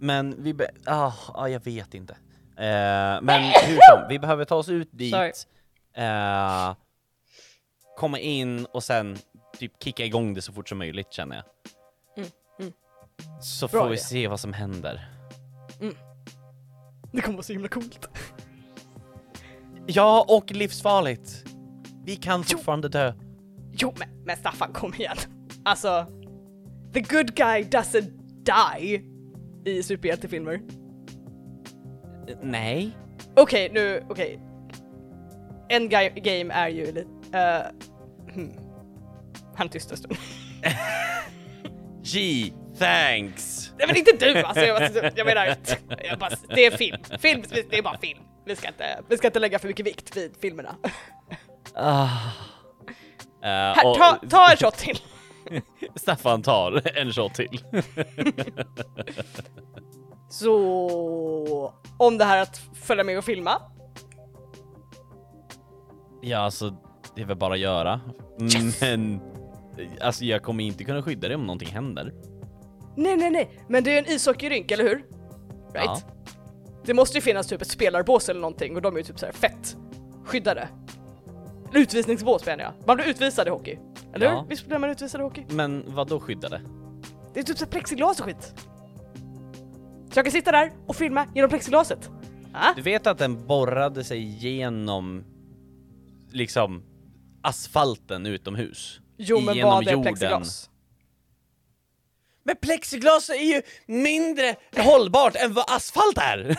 [0.00, 2.12] Men vi be- ah, ah, jag vet inte.
[2.56, 5.14] Eh, men hur som, vi behöver ta oss ut dit,
[5.96, 6.74] eh,
[7.96, 9.18] komma in och sen
[9.58, 11.44] typ kicka igång det så fort som möjligt känner jag.
[12.16, 12.72] Mm, mm.
[13.42, 14.02] Så Bra får vi idé.
[14.02, 15.08] se vad som händer.
[17.12, 18.08] Det kommer vara så himla coolt.
[19.90, 21.44] Ja, och livsfarligt.
[22.04, 23.12] Vi kan fortfarande dö.
[23.72, 25.16] Jo men, men Staffan kom igen.
[25.64, 26.06] Alltså,
[26.92, 28.10] the good guy doesn't
[28.44, 29.02] die
[29.64, 30.60] i superhjältefilmer.
[32.42, 32.90] Nej.
[33.36, 34.40] Okej, nu, okej.
[35.68, 38.52] En guy game är ju lite, uh, hmm.
[39.54, 40.16] Han är tyst en stund.
[42.02, 43.72] Gee, thanks!
[43.78, 45.56] Nej men inte du alltså, jag, jag menar,
[46.04, 46.98] jag bara, det är film.
[47.18, 48.18] Film, det är bara film.
[48.48, 50.76] Vi ska inte, vi ska inte lägga för mycket vikt vid filmerna.
[51.74, 52.02] Ah.
[53.42, 54.98] Eh, Här, ta, ta en shot till.
[55.94, 57.64] Staffan tar en shot till.
[60.30, 63.62] Så, om det här att följa med och filma.
[66.22, 66.76] Ja, alltså
[67.14, 68.00] det är väl bara att göra.
[68.80, 69.20] Men
[70.00, 72.14] alltså jag kommer inte kunna skydda dig om någonting händer.
[72.96, 74.94] Nej, nej, nej, men det är en ishockeyrink, eller hur?
[74.94, 75.04] Right?
[75.74, 76.00] Ja.
[76.88, 79.26] Det måste ju finnas typ ett spelarbås eller någonting och de är ju typ så
[79.26, 79.76] här fett
[80.24, 80.68] skyddade.
[81.72, 82.72] Utvisningsbås menar jag.
[82.86, 83.78] Man blir utvisad i hockey.
[84.14, 84.40] Eller Ja.
[84.40, 84.48] hur?
[84.48, 85.44] Visst blir man utvisad i hockey?
[85.50, 86.60] Men vad då skyddade?
[87.34, 88.54] Det är typ så här plexiglas och skit.
[90.10, 92.10] Så jag kan sitta där och filma genom plexiglaset.
[92.52, 92.72] Ah?
[92.76, 95.24] Du vet att den borrade sig igenom
[96.30, 96.82] liksom
[97.42, 99.00] asfalten utomhus?
[99.16, 100.02] Jo men Genom vad är jorden.
[100.02, 100.70] plexiglas?
[102.48, 106.38] Men plexiglas är ju mindre hållbart än vad asfalt är!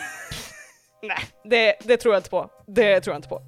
[1.02, 2.50] Nej, det, det tror jag inte på.
[2.66, 3.42] Det tror jag inte på.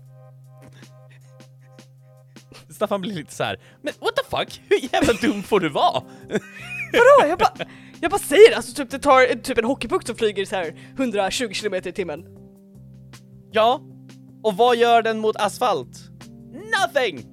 [2.74, 3.61] Staffan blir lite så här.
[3.82, 4.62] men what the fuck?
[4.68, 6.03] Hur jävla dum får du vara?
[6.93, 7.28] Vadå?
[7.28, 7.53] Jag bara,
[8.01, 11.49] jag bara säger alltså typ det tar typ en hockeypuck som flyger så här 120
[11.53, 12.24] km i timmen.
[13.53, 13.80] Ja,
[14.43, 15.99] och vad gör den mot asfalt?
[16.53, 17.26] Nothing!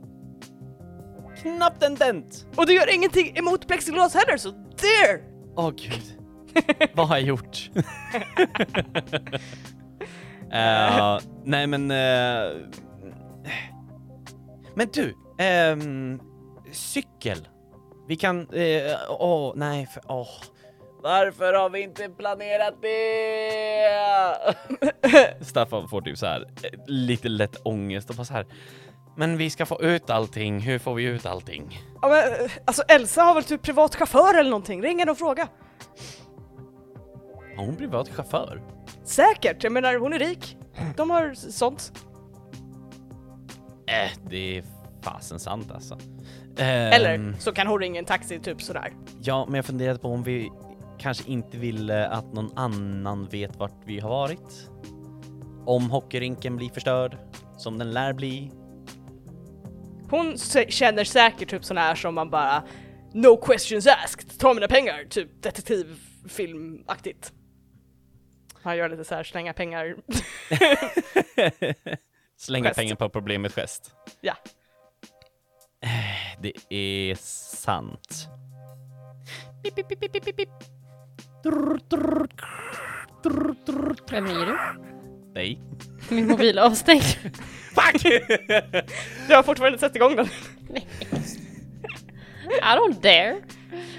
[1.41, 2.45] Knappt en dent!
[2.55, 5.21] Och det gör ingenting emot plexiglas heller så there!
[5.55, 6.01] Åh gud.
[6.93, 7.69] Vad har jag gjort?
[10.51, 11.91] Eh, nej men...
[11.91, 12.51] eh,
[14.75, 16.19] men du, ehm,
[16.71, 17.47] cykel.
[18.07, 18.39] Vi kan...
[18.53, 20.27] eh, Åh, nej, för, åh.
[21.03, 24.55] Varför har vi inte planerat det?
[25.45, 26.45] Staffan får typ så här
[26.87, 28.45] lite lätt ångest och bara så här.
[29.19, 31.81] Men vi ska få ut allting, hur får vi ut allting?
[32.01, 34.81] Ja, men, eh, alltså Elsa har väl typ privat chaufför eller någonting?
[34.81, 35.47] Ring henne och fråga.
[37.57, 38.61] Har hon privat chaufför?
[39.03, 40.57] Säkert, jag menar hon är rik.
[40.97, 41.91] De har sånt.
[43.87, 44.63] Äh, det är
[45.01, 45.97] fasen sant alltså.
[46.57, 48.93] Eller Ehm, så kan hon ringa en taxi typ sådär.
[49.21, 50.51] Ja, men jag funderade på om vi
[50.97, 54.69] kanske inte ville att någon annan vet vart vi har varit.
[55.65, 57.17] Om hockeyrinken blir förstörd,
[57.57, 58.51] som den lär bli.
[60.09, 60.37] Hon
[60.69, 62.63] känner säkert typ sån här som man bara
[63.13, 67.33] No questions asked, ta mina pengar, typ detektivfilmaktigt.
[68.63, 69.95] Han gör lite så här slänga pengar.
[72.37, 72.77] Slänga Gest.
[72.79, 73.91] pengar på problemet gest.
[74.21, 74.33] ja.
[76.41, 78.27] Det är sant.
[79.63, 80.49] Pip, pip, pip.
[84.11, 84.57] Vem ringer du?
[85.33, 85.61] Nej.
[86.09, 87.03] Min mobil är avstängd.
[87.75, 88.05] Fuck!
[89.29, 90.25] Jag har fortfarande inte satt igång den.
[92.45, 93.41] I don't dare.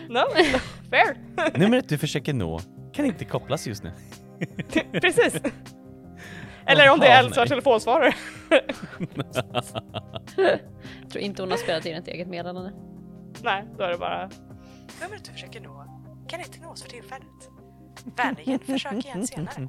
[0.09, 0.59] No, no
[0.91, 1.17] fair.
[1.59, 2.61] Numret du försöker nå
[2.93, 3.93] kan inte kopplas just nu.
[5.01, 5.41] Precis.
[6.67, 7.49] Eller om det är Elsa nej.
[7.49, 8.15] telefonsvarare.
[10.29, 12.73] Jag tror inte hon har spelat in ett eget meddelande.
[13.43, 14.31] Nej, då är det bara
[15.01, 16.01] Numret du försöker nå
[16.31, 17.27] kan inte nås för tillfället.
[18.17, 19.69] Vänligen försök igen senare.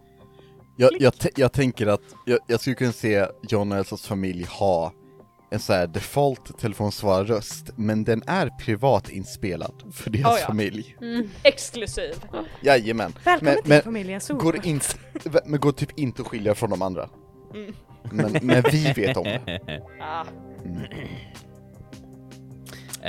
[0.76, 4.94] Jag, jag, jag tänker att jag, jag skulle kunna se John och Elsas familj ha
[5.52, 10.46] en så här default telefonsvararröst, men den är privat inspelad för deras Oh ja.
[10.48, 10.98] familj.
[11.44, 12.14] Exklusiv.
[12.62, 13.14] Jajamän.
[13.24, 14.38] Välkommen men, till men, familjen Sol.
[14.38, 14.86] går inte,
[15.46, 17.10] men går typ inte att skilja från de andra.
[17.54, 17.74] Mm.
[18.12, 19.82] Men, men vi vet om det.
[20.02, 20.26] Ah,
[20.66, 20.82] Mm.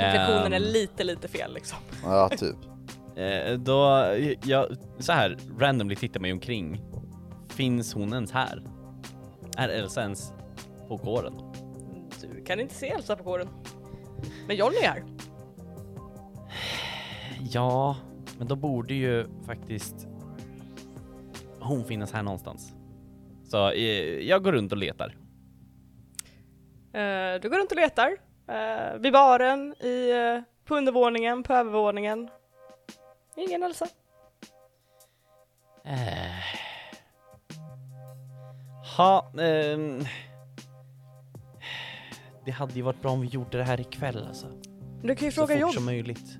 [0.05, 1.77] infektionen är Ehm, lite, lite fel liksom.
[2.03, 2.55] Ja, typ.
[3.17, 4.05] eh, Då,
[4.43, 4.67] jag,
[4.99, 6.81] så här randomly tittar mig omkring.
[7.55, 8.61] Finns hon ens här?
[9.57, 10.33] Är Elsa ens
[10.87, 11.33] på kåren?
[12.21, 13.49] Du kan inte se Elsa på kåren.
[14.47, 15.03] Men Johnny är här.
[17.51, 17.97] Ja,
[18.37, 20.07] men då borde ju faktiskt
[21.59, 22.73] hon finnas här någonstans.
[23.43, 25.17] Så eh, jag går runt och letar.
[26.93, 28.17] Eh, du går runt och letar.
[28.49, 32.29] Uh, vid baren, i, eh, på undervåningen, på övervåningen.
[33.35, 33.87] Ingen Elsa.
[35.85, 36.22] Eh.
[38.97, 39.99] Ha, ehm.
[42.45, 44.47] Det hade ju varit bra om vi gjorde det här ikväll alltså.
[45.03, 45.71] Du kan ju Så fråga fort John.
[45.73, 46.37] som möjligt.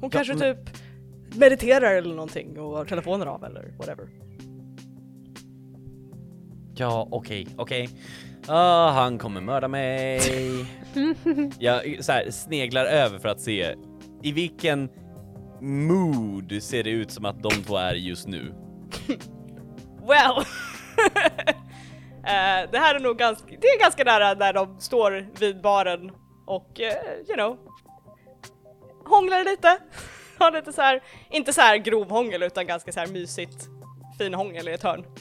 [0.00, 0.76] Hon kanske men- typ
[1.36, 4.08] mediterar eller någonting och har telefonen av eller whatever.
[6.74, 7.88] Ja, okej, okej.
[8.46, 10.20] Ah, han kommer mörda mig.
[11.58, 13.74] Jag så här, sneglar över för att se
[14.22, 14.88] i vilken
[15.60, 18.54] mood ser det ut som att de två är just nu.
[20.08, 20.44] Well!
[22.24, 26.10] Eh, det här är nog ganska, det är ganska nära när de står vid baren
[26.46, 26.92] och, eh,
[27.28, 27.58] you know,
[29.06, 29.78] hånglar lite.
[30.38, 31.00] Har lite så här,
[31.30, 33.66] inte så här grov hångel utan ganska så här mysigt,
[34.18, 35.04] fin hångel i ett hörn.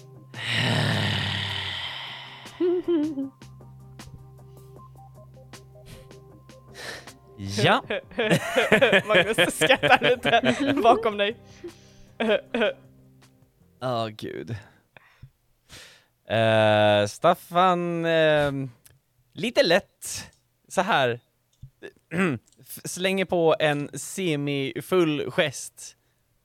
[7.64, 7.84] Ja,
[9.08, 11.36] Magnus skrattar lite bakom dig.
[13.82, 14.56] åh gud.
[16.30, 18.70] Eh, Staffan, ehm,
[19.34, 20.28] lite lätt
[20.68, 21.20] så här
[22.86, 25.96] slänger på en semi-full gest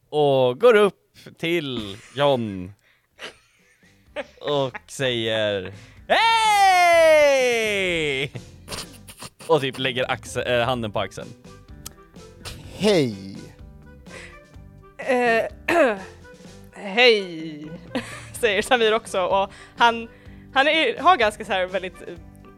[0.09, 2.73] och går upp till John
[4.41, 5.73] och säger
[6.09, 7.45] Hej!
[9.47, 11.29] Och typ lägger axel, äh, handen på axeln.
[12.77, 13.37] Hej!
[14.99, 15.45] Eh,
[16.73, 17.71] Hej,
[18.45, 20.09] säger Samir också och han,
[20.55, 21.97] han är, har ganska så här väldigt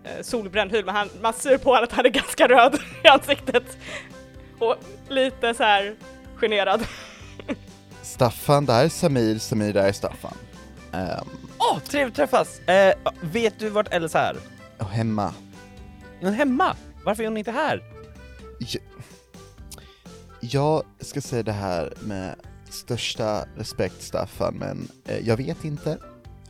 [0.05, 3.09] eh, solbränd hud men han, man ser på honom att han är ganska röd i
[3.09, 3.79] ansiktet
[4.59, 4.77] och
[5.09, 5.95] lite så här
[6.37, 6.87] generad.
[8.03, 10.37] Staffan, det här är Samir, Samir, det här är Staffan.
[10.93, 11.29] Ehm,
[11.59, 12.61] Åh, trevligt att träffas!
[12.69, 14.37] Eh, vet du vart Elsa är?
[14.79, 15.35] och hemma.
[16.21, 16.77] Hon hemma?
[17.05, 17.83] Varför är hon inte här?
[18.59, 18.83] Jag,
[20.41, 22.35] jag ska säga det här med
[22.77, 25.99] största respekt Staffan, men eh, jag vet inte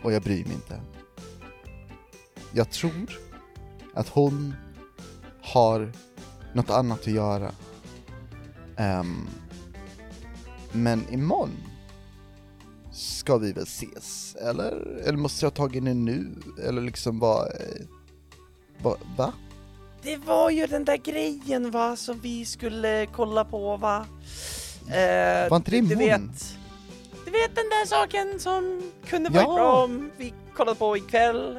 [0.03, 0.81] och jag bryr mig inte.
[2.53, 3.19] Jag tror
[3.95, 4.55] att hon
[5.43, 5.93] har
[6.53, 7.51] något annat att göra.
[8.79, 9.29] Um,
[10.73, 11.51] men imorgon
[12.93, 15.01] ska vi väl ses, eller?
[15.05, 16.33] Eller måste jag ha tagit henne nu?
[16.63, 17.47] Eller liksom vad...
[17.47, 17.53] Va?
[18.83, 19.33] vad va?
[20.03, 24.07] Det var ju den där grejen va, som vi skulle kolla på va?
[24.91, 26.29] Eh, Var inte det du imorgon?
[26.33, 26.57] vet,
[27.25, 29.41] du vet den där saken som kunde Ja.
[29.47, 31.59] varit bra om vi kollade på ikväll?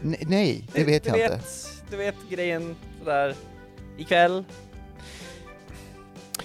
[0.00, 1.44] Nej, nej det Du- vet du jag vet, inte.
[1.90, 3.34] Du vet grejen sådär
[3.98, 4.44] ikväll?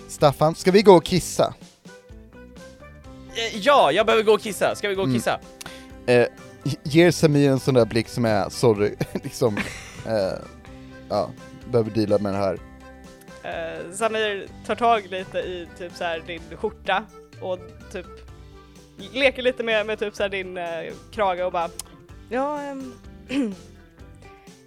[0.08, 1.54] Staffan, ska vi gå och kissa?
[3.36, 4.76] Eh, ja, jag behöver gå och kissa.
[4.76, 5.20] Ska vi gå och Mm.
[5.20, 5.40] kissa?
[6.06, 6.28] Eh,
[6.84, 9.58] ger Samir en sån där blick som är sorry, liksom
[10.06, 10.34] eh,
[11.10, 11.30] ja,
[11.72, 12.60] behöver deala med det här.
[13.46, 17.06] Eh, Samir tar tag lite i typ så här din skjorta
[17.41, 17.60] och
[17.91, 18.06] typ
[19.14, 21.70] leker lite med, med typ så här din eh, krage och bara
[22.30, 22.93] Ja, ehm,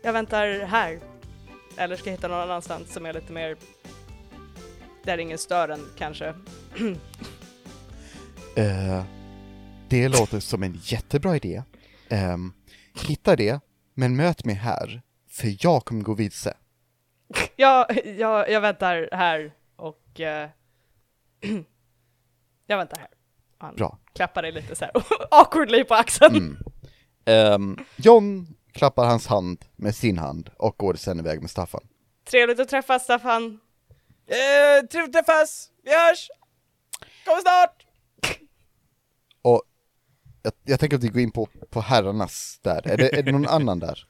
[0.03, 0.99] jag väntar här.
[1.77, 3.57] Eller ska jag hitta någon annanstans som är lite mer
[5.05, 6.35] där ingen stör en kanske.
[8.57, 9.05] Eh,
[9.89, 11.63] det låter som en jättebra idé.
[12.09, 12.53] Ehm,
[13.09, 13.61] hitta det,
[13.95, 16.55] men möt mig här, för jag kommer gå vilse.
[17.57, 20.49] Ja, jag, jag väntar här och eh,
[22.67, 23.09] jag väntar här.
[23.59, 23.99] Han Bra.
[24.15, 24.93] klappar dig lite så här
[25.31, 26.37] awkwardly på axeln.
[26.37, 26.57] Mm.
[27.25, 31.89] Ehm, John klappar hans hand med sin hand och går sen iväg med Staffan.
[32.25, 33.61] Trevligt att träffas Staffan.
[34.27, 35.71] Eh, trevligt att träffas!
[35.83, 36.29] Vi hörs!
[37.25, 37.87] Kommer snart!
[39.43, 39.63] Och
[40.43, 42.89] jag, jag tänker att vi går in på, på herrarnas där.
[42.89, 44.07] Är det, är det någon annan där?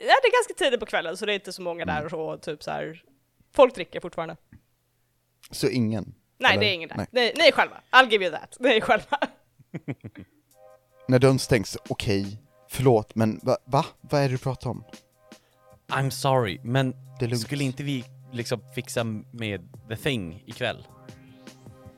[0.00, 2.10] Ja, det är ganska tidigt på kvällen så det är inte så många där och
[2.10, 3.02] så, typ så här.
[3.52, 4.36] Folk dricker fortfarande.
[5.50, 6.14] Så ingen?
[6.38, 6.60] Nej, Eller?
[6.60, 6.96] det är ingen där.
[6.96, 7.06] Nej.
[7.10, 7.32] Nej.
[7.36, 7.80] Ni är själva.
[7.90, 8.56] I'll give you that.
[8.60, 9.18] Ni är själva.
[11.08, 12.38] När dörren stängs, okej,
[12.68, 13.86] förlåt, men va, va?
[14.00, 14.84] Vad är det du pratar om?
[15.88, 16.94] I'm sorry, men
[17.38, 20.86] skulle inte vi liksom fixa med the thing ikväll?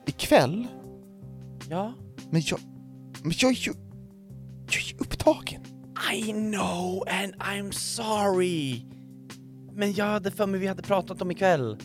[0.07, 0.66] Ikväll?
[1.70, 1.94] Ja?
[2.30, 2.61] Men jag,
[3.22, 3.72] men jag är ju,
[4.66, 5.71] jag är ju upptagen.
[6.12, 8.84] I know and I'm sorry!
[9.72, 11.76] Men jag hade för mig vi hade pratat om ikväll.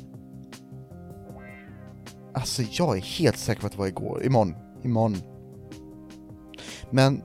[2.34, 5.18] Alltså jag är helt säker på att det var igår, imorgon, imorgon.
[6.92, 7.24] Men...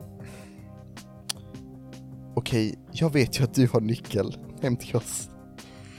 [2.34, 5.28] Okej, jag vet ju att du har nyckel hem till oss.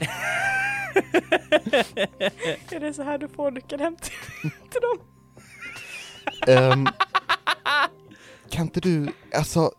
[2.70, 4.98] Är det så här du får nyckeln hem till, till dem?
[6.46, 6.86] Ehm,
[8.50, 9.70] kan inte du, alltså...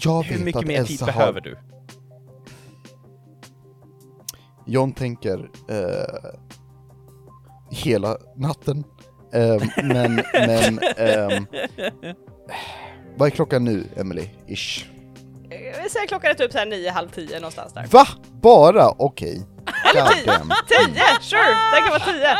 [0.00, 1.40] Jag Hur mycket mer tid Elsa behöver har...
[1.40, 1.58] du?
[4.66, 6.30] John tänker eh,
[7.70, 8.84] hela natten.
[9.32, 10.78] Ehm, men, men...
[10.96, 11.46] ehm,
[13.16, 14.28] vad är klockan nu, Emily?
[14.46, 14.86] Ish.
[15.50, 17.86] Eh, Vi säger klockan är typ så här nio, halv tio någonstans där.
[17.90, 18.06] Va?
[18.42, 18.88] Bara?
[18.88, 19.42] Okej.
[19.94, 20.52] God damn.
[20.68, 21.02] Tio!
[21.20, 21.54] Sure!
[21.74, 22.36] Det kan vara tio!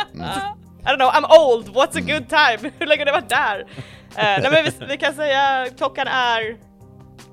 [0.81, 2.71] I don't know, I'm old, what's a good time?
[2.79, 3.59] Hur länge har ni varit där?
[3.59, 3.65] Uh,
[4.15, 6.57] nej men vi, vi kan säga klockan är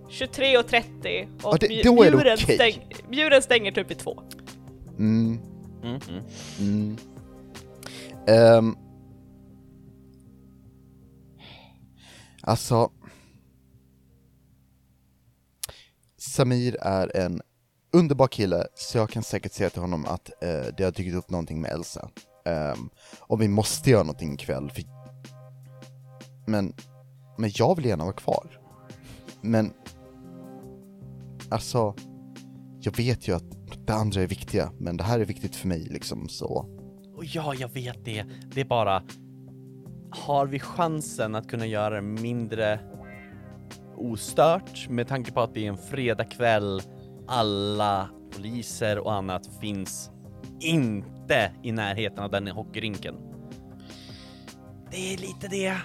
[0.08, 2.54] 23.30 och Ja, det- då är det bjuren, okej.
[2.56, 4.22] stäng, bjuren stänger typ vid två.
[4.98, 5.38] Mm,
[5.82, 6.24] Mm, mm.
[6.60, 6.96] mm.
[8.26, 8.76] Ehm.
[12.42, 12.90] alltså...
[16.18, 17.40] Samir är en
[17.92, 21.30] underbar kille, så jag kan säkert säga till honom att eh, det har dykt upp
[21.30, 22.08] någonting med Elsa.
[22.44, 22.88] Ehm,
[23.20, 24.82] och vi måste göra någonting ikväll, för...
[26.46, 26.74] Men,
[27.38, 28.60] men jag vill gärna vara kvar.
[29.40, 29.72] Men,
[31.50, 31.94] alltså,
[32.80, 33.44] jag vet ju att
[33.86, 36.66] det andra är viktiga, men det här är viktigt för mig liksom, så...
[37.22, 38.24] Ja, jag vet det.
[38.54, 39.02] Det är bara...
[40.10, 42.80] Har vi chansen att kunna göra det mindre
[43.96, 46.82] ostört med tanke på att det är en fredagkväll,
[47.26, 50.10] alla poliser och annat finns
[50.60, 53.14] inte i närheten av den hockeyrinken.
[54.90, 55.76] Det är lite det.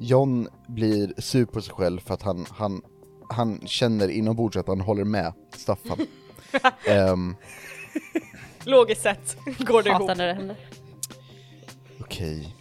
[0.00, 2.82] John blir sur på sig själv för att han, han,
[3.28, 5.98] han känner inombords att han håller med Staffan.
[6.88, 7.36] Ehm,
[8.64, 10.00] Logiskt sett går det ihop.
[10.02, 10.56] Hatar när det händer.
[12.00, 12.54] Okej.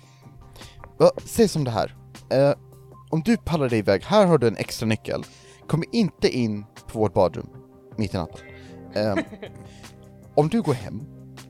[0.97, 1.95] Va, Säg som det här.
[2.30, 2.53] Eh,
[3.09, 5.24] om du pallar dig iväg, här har du en extra nyckel.
[5.68, 7.49] Kom inte in på vårt badrum
[7.97, 8.39] mitt i natten.
[8.93, 9.18] Ehm,
[10.36, 10.99] om du går hem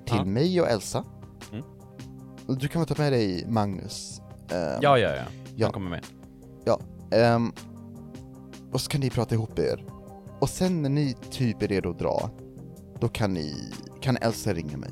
[0.05, 0.25] till Ja.
[0.25, 1.03] mig och Elsa,
[1.51, 1.63] Mm.
[2.59, 4.21] du kan väl ta med dig Magnus?
[4.51, 5.23] Ehm, Ja, ja, ja.
[5.55, 5.65] Ja.
[5.65, 6.05] Han kommer med.
[7.11, 7.53] Ehm,
[8.71, 9.85] och så kan ni prata ihop er.
[10.39, 12.29] Och sen när ni typ är redo att dra,
[12.99, 14.91] då kan ni, kan Elsa ringa mig.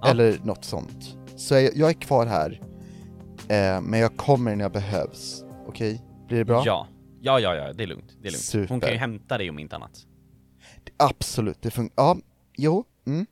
[0.00, 0.08] Ja.
[0.08, 1.16] Eller något sånt.
[1.36, 2.60] Så jag, jag är kvar här,
[3.48, 5.44] eh, men jag kommer när jag behövs.
[5.66, 6.02] Okej?
[6.28, 6.62] Blir det bra?
[6.66, 6.88] Ja.
[7.20, 8.16] Ja, ja, ja, det är lugnt.
[8.22, 8.52] Det är lugnt.
[8.54, 8.80] Hon Super.
[8.80, 10.06] kan ju hämta dig om inte annat.
[10.96, 11.94] Absolut, det funkar.
[11.96, 12.16] Ja,
[12.56, 13.26] jo, mm,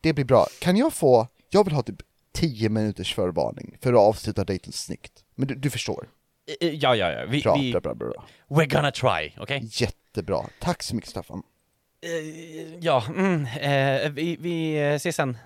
[0.00, 0.46] det blir bra.
[0.60, 5.24] Kan jag få, jag vill ha typ 10 minuters förvarning för att avsluta dejten snyggt.
[5.34, 6.08] Men du, du förstår.
[6.46, 7.26] Eh, eh, Ja, ja, ja.
[7.26, 8.26] Vi, Bra, vi, bra, bra, bra.
[8.48, 9.60] We're gonna try, okej?
[9.72, 10.46] Jättebra.
[10.60, 11.42] Tack så mycket Staffan.
[12.00, 15.36] Eh, ja, mm, eh, vi, vi ses sen.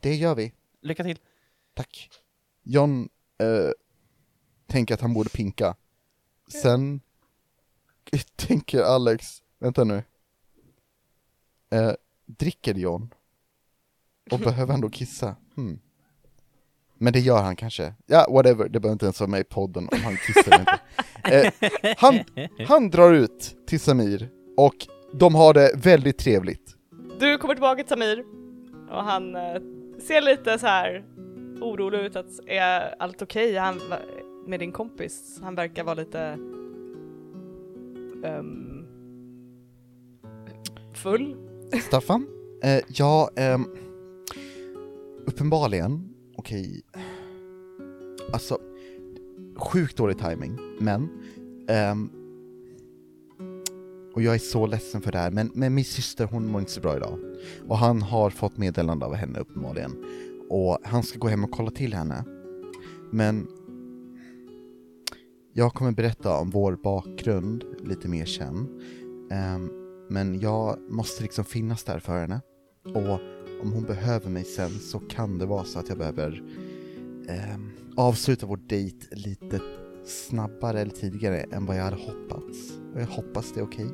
[0.00, 0.52] Det gör vi.
[0.82, 1.18] Lycka till.
[1.74, 2.10] Tack.
[2.62, 3.70] John eh,
[4.66, 5.76] tänker att han borde pinka.
[6.62, 7.00] Sen
[8.36, 10.02] tänker Alex, vänta nu.
[11.70, 11.92] Eh,
[12.26, 13.14] dricker John?
[14.30, 15.36] Och behöver han då kissa?
[15.56, 15.80] Hmm.
[17.02, 17.94] Men det gör han kanske.
[18.06, 20.80] Ja, whatever, det behöver inte ens vara med i podden om han kissar eller inte.
[21.24, 21.52] Eh,
[21.96, 22.18] han,
[22.66, 24.74] han drar ut till Samir och
[25.12, 26.76] de har det väldigt trevligt.
[27.20, 28.24] Du kommer tillbaka till Samir
[28.90, 29.42] och han eh,
[30.06, 31.04] ser lite så här
[31.60, 33.80] orolig ut att är allt okej Han
[34.46, 35.40] med din kompis?
[35.42, 36.20] Han verkar vara lite
[38.24, 38.86] ehm,
[40.94, 41.36] full.
[41.86, 42.26] Staffan?
[42.62, 43.66] Eh, ja, ehm,
[45.26, 46.09] uppenbarligen,
[46.40, 46.82] okej,
[48.32, 48.58] alltså,
[49.56, 51.08] sjukt dålig timing, men,
[51.70, 52.10] Um,
[54.14, 56.72] och jag är så ledsen för det här, men, men min syster hon mår inte
[56.72, 57.18] så bra idag.
[57.68, 60.04] Och han har fått meddelande av henne uppenbarligen.
[60.48, 62.24] Och han ska gå hem och kolla till henne.
[63.12, 63.48] Men
[65.52, 68.56] jag kommer berätta om vår bakgrund lite mer sen.
[69.54, 69.70] Um,
[70.08, 72.40] men jag måste liksom finnas där för henne.
[72.84, 73.20] Och
[73.62, 76.42] om hon behöver mig sen så kan det vara så att jag behöver
[77.28, 79.60] ehm, avsluta vår dejt lite
[80.04, 82.78] snabbare eller tidigare än vad jag hade hoppats.
[82.94, 83.86] Och jag hoppas det är okej.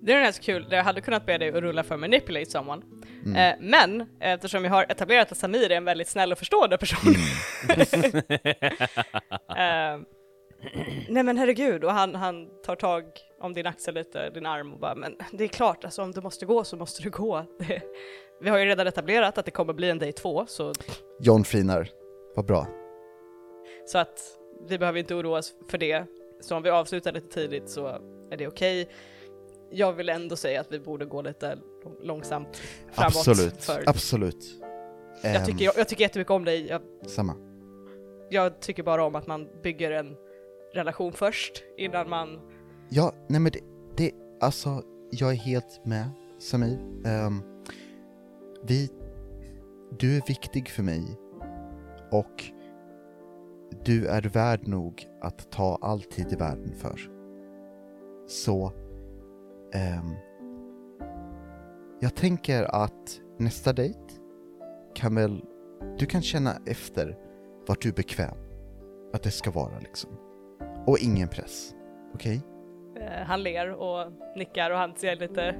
[0.00, 2.82] Det är ganska kul, jag hade kunnat be dig att rulla för manipulate someone.
[3.24, 3.36] Mm.
[3.36, 7.14] Eh, men eftersom vi har etablerat att Samir är en väldigt snäll och förstående person.
[9.56, 10.00] eh,
[11.08, 13.04] nej men herregud, och han, han tar tag
[13.40, 16.20] om din axel lite, din arm och bara men det är klart, alltså om du
[16.20, 17.44] måste gå så måste du gå.
[17.58, 17.82] Det,
[18.40, 20.72] vi har ju redan etablerat att det kommer bli en day två, så,
[21.20, 21.88] John flinar.
[22.36, 22.66] Vad bra.
[23.86, 24.20] så att
[24.68, 26.04] vi behöver inte oroa oss för det.
[26.40, 27.86] Så om vi avslutar lite tidigt så
[28.30, 28.88] är det okej.
[29.70, 33.16] Jag vill ändå säga att vi borde gå lite lång- långsamt framåt.
[33.16, 33.64] Absolut.
[33.64, 34.36] För Absolut.
[35.22, 36.66] jag, Ehm, tycker, jag, jag tycker jättemycket om dig.
[36.66, 37.34] Jag, Samma.
[38.30, 40.16] jag tycker bara om att man bygger en
[40.78, 42.40] relation först innan man...
[42.88, 43.60] Ja, nej men det,
[43.96, 46.78] det, alltså, jag är helt med, Samir.
[47.26, 47.42] Um,
[48.62, 48.90] vi,
[49.98, 51.02] du är viktig för mig
[52.10, 52.44] och
[53.84, 57.00] du är värd nog att ta all tid i världen för.
[58.26, 58.72] Så,
[59.74, 60.16] um,
[62.00, 64.00] jag tänker att nästa dejt
[64.94, 65.44] kan väl,
[65.98, 67.18] du kan känna efter
[67.66, 68.36] vart du är bekväm.
[69.12, 70.10] Att det ska vara liksom.
[70.88, 71.74] Och ingen press.
[72.14, 72.40] Okej?
[72.96, 75.54] Eh, han ler och nickar och han ser lite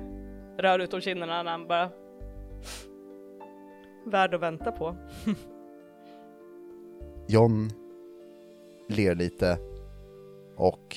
[0.59, 1.91] röd ut om kinderna när han bara...
[4.07, 4.97] Värd att vänta på.
[7.29, 7.71] John
[8.89, 9.59] ler lite
[10.57, 10.97] och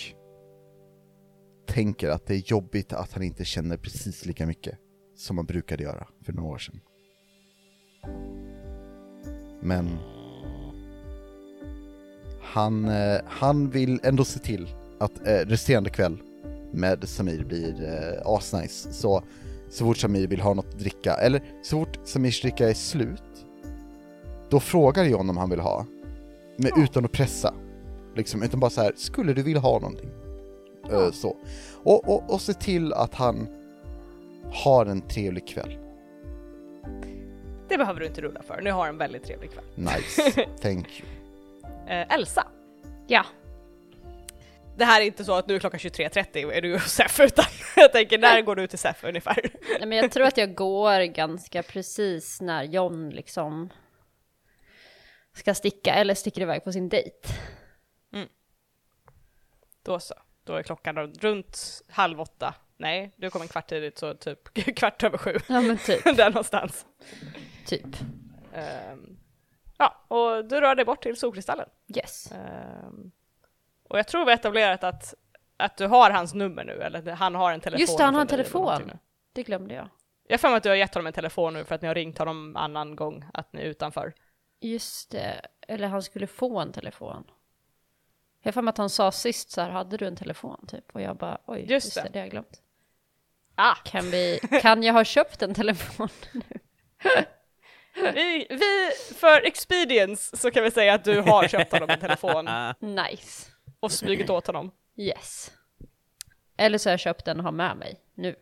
[1.67, 4.77] tänker att det är jobbigt att han inte känner precis lika mycket
[5.15, 6.81] som han brukade göra för några år sedan.
[9.61, 9.97] Men
[12.51, 16.17] han, eh, han vill ändå se till att eh, resterande kväll
[16.71, 18.93] med Samir blir eh, asnice.
[18.93, 19.23] Så,
[19.69, 23.45] så fort Samir vill ha något att dricka, eller så fort Samirs dricka är slut,
[24.49, 25.85] då frågar John om han vill ha.
[26.57, 27.53] Men utan att pressa.
[28.15, 30.09] Liksom, utan bara så här, skulle du vilja ha någonting?
[30.91, 31.37] Eh, så.
[31.83, 33.47] Och, och, och se till att han
[34.51, 35.77] har en trevlig kväll.
[37.69, 39.65] Det behöver du inte rulla för, nu har en väldigt trevlig kväll.
[39.75, 40.31] Nice,
[40.61, 41.20] thank you.
[41.91, 42.47] Eh, Elsa,
[43.07, 43.25] Ja.
[44.77, 47.19] det här är inte så att nu är klockan 23.30 och är du hos Sef,
[47.19, 49.49] utan jag tänker när går du till Sef ungefär?
[49.79, 53.69] Nej, men jag tror att jag går ganska precis när John liksom
[55.35, 57.27] ska sticka eller sticker iväg på sin dejt.
[59.83, 60.13] Då så,
[60.43, 62.53] då är klockan runt halv åtta.
[62.77, 65.37] Nej, du kom en kvart tidigt så typ kvart över sju.
[65.49, 66.85] Ja men typ, Där någonstans.
[67.65, 67.85] typ.
[68.53, 69.17] Ehm,
[69.81, 71.69] ja, och du rör dig bort till solkristallen.
[71.95, 72.31] Yes.
[72.31, 73.11] Ehm,
[73.89, 75.13] och jag tror vi etablerat att,
[75.57, 77.79] att du har hans nummer nu, eller han har en telefon.
[77.81, 78.91] Just det, han har en telefon.
[79.33, 79.89] Det glömde jag.
[80.27, 81.87] Jag har för mig att du har gett honom en telefon nu för att ni
[81.87, 84.13] har ringt honom annan gång, att ni är utanför.
[84.59, 87.23] Just det, eller han skulle få en telefon.
[88.41, 90.95] Jag har för mig att han sa sist så här, hade du en telefon typ?
[90.95, 92.01] Och jag bara, oj, Just just, det.
[92.01, 92.09] det.
[92.09, 92.61] det har jag glömt.
[93.55, 96.41] Ah, Kan, vi, kan jag ha köpt en telefon nu?
[97.95, 102.49] vi, vi, för expedience så kan vi säga att du har köpt honom en telefon
[102.79, 103.51] Nice.
[103.79, 104.71] och smugit åt honom.
[104.97, 105.51] Yes.
[106.57, 108.35] Eller så har jag köpt den och har med mig nu,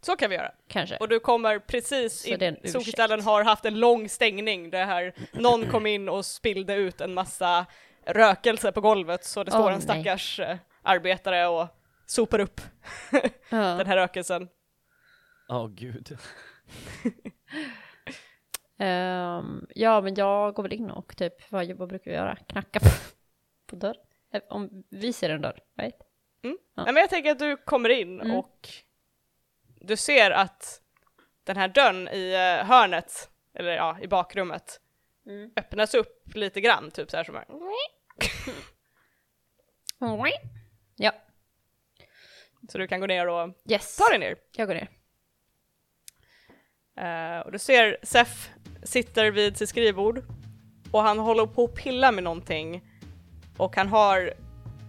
[0.00, 0.52] Så kan vi göra.
[0.68, 0.96] kanske.
[0.96, 2.72] Och du kommer precis Så det in.
[2.72, 7.14] Solkristallen har haft en lång stängning där här någon kom in och spillde ut en
[7.14, 7.66] massa
[8.06, 9.82] rökelse på golvet så det står Åh, en nej.
[9.82, 11.66] stackars eh, arbetare och
[12.06, 12.60] sopar upp
[13.10, 13.20] Ja.
[13.58, 14.48] den här rökelsen.
[15.48, 16.18] Åh gud.
[18.78, 22.36] Ehm, ja, men jag går väl in och typ, vad, vad brukar vi göra?
[22.36, 22.86] Knacka på,
[23.66, 23.96] på dörr?
[24.32, 25.96] Eh, Om vi ser en dörr, right?
[26.40, 26.50] Ja.
[26.84, 28.36] Nej, men jag tänker att du kommer in Mm.
[28.36, 28.68] och
[29.80, 30.82] du ser att
[31.44, 34.80] den här dörren i eh, hörnet, eller ja, i bakrummet,
[35.56, 37.46] öppnas upp lite grann, typ så här som här.
[40.96, 41.12] Ja,
[42.68, 43.96] Så du kan gå ner och yes.
[43.96, 44.36] ta dig ner.
[44.52, 44.88] Jag går ner.
[46.96, 48.50] Eh, och du ser Sef
[48.86, 50.22] sitter vid sitt skrivbord
[50.90, 52.84] och han håller på att pilla med någonting
[53.56, 54.32] och han har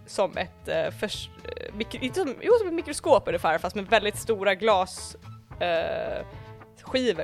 [0.06, 4.16] som ett, uh, förs- eh, inte som, jo, som ett mikroskop ungefär fast med väldigt
[4.16, 5.16] stora glas
[5.60, 6.26] eh,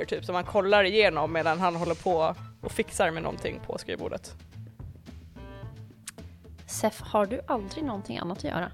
[0.09, 4.35] typ som han kollar igenom medan han håller på och fixar med någonting på skrivbordet.
[6.67, 8.71] Sef, har du aldrig någonting annat att göra?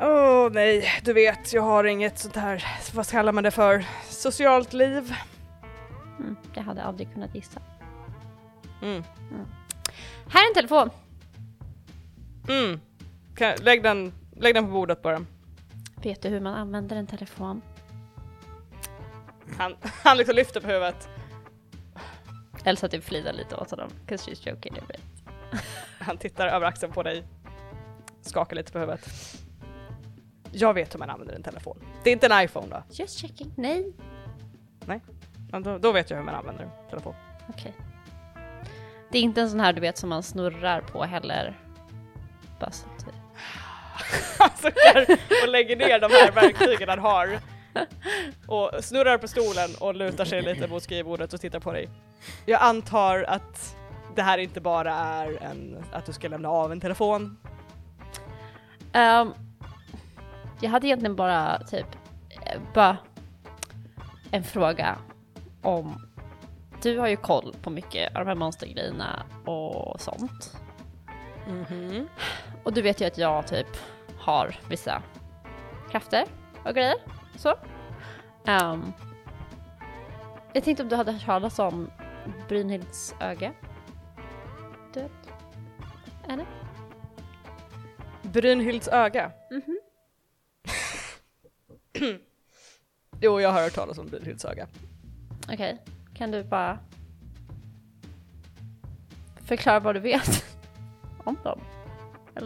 [0.00, 4.72] Åh nej, du vet jag har inget sånt här, vad kallar man det för, socialt
[4.72, 5.14] liv.
[6.20, 7.60] Mm, jag hade aldrig kunnat gissa.
[8.82, 9.02] Mm.
[10.28, 10.90] Här är en telefon!
[12.48, 12.80] Mm.
[13.34, 15.24] Kan, lägg, den, lägg den på bordet bara.
[16.02, 17.62] Vet du hur man använder en telefon?
[19.58, 21.08] Han, han liksom lyfter på huvudet.
[22.64, 25.00] Elsa typ flinar lite åt honom, 'cause she's joking a bit.
[25.98, 27.24] Han tittar över axeln på dig.
[28.22, 29.08] Skakar lite på huvudet.
[30.52, 31.78] Jag vet hur man använder en telefon.
[32.04, 32.82] Det är inte en iPhone då?
[32.90, 33.52] Just checking.
[33.56, 33.92] Nej.
[35.52, 37.14] Då, då vet jag hur man använder en telefon.
[37.48, 37.74] Okej.
[39.10, 41.58] Det är inte en sån här du vet som man snurrar på heller.
[42.60, 43.06] Bara så att...
[44.38, 47.38] Han suckar och lägger ner de här verktygen han har.
[48.46, 51.88] Och snurrar på stolen och lutar sig lite mot skrivbordet och tittar på dig.
[52.46, 53.76] Jag antar att
[54.16, 57.36] det här inte bara är en, att du ska lämna av en telefon.
[58.92, 59.32] Ehm,
[60.60, 61.86] jag hade egentligen bara typ
[62.46, 62.96] eh, bara
[64.30, 64.98] en fråga
[65.62, 66.06] om
[66.82, 70.56] du har ju koll på mycket av de här monstergrejerna och sånt.
[72.62, 73.66] Och du vet ju att jag typ
[74.18, 75.02] har vissa
[75.90, 76.24] krafter
[76.64, 76.94] och grejer.
[77.36, 77.54] Så.
[78.46, 78.92] Ehm,
[80.52, 81.90] jag tänkte om du hade hört talas om
[82.48, 83.52] Brynhilds öga?
[84.94, 85.12] Du vet?
[86.28, 86.46] Eller?
[88.22, 89.32] Brynhilds öga.
[89.50, 89.80] Mhm.
[93.22, 94.68] Jo, jag har hört talas om Brynhilds öga.
[95.52, 95.78] Okej,
[96.14, 96.78] kan du bara
[99.44, 100.44] förklara vad du vet
[101.24, 101.60] om dem?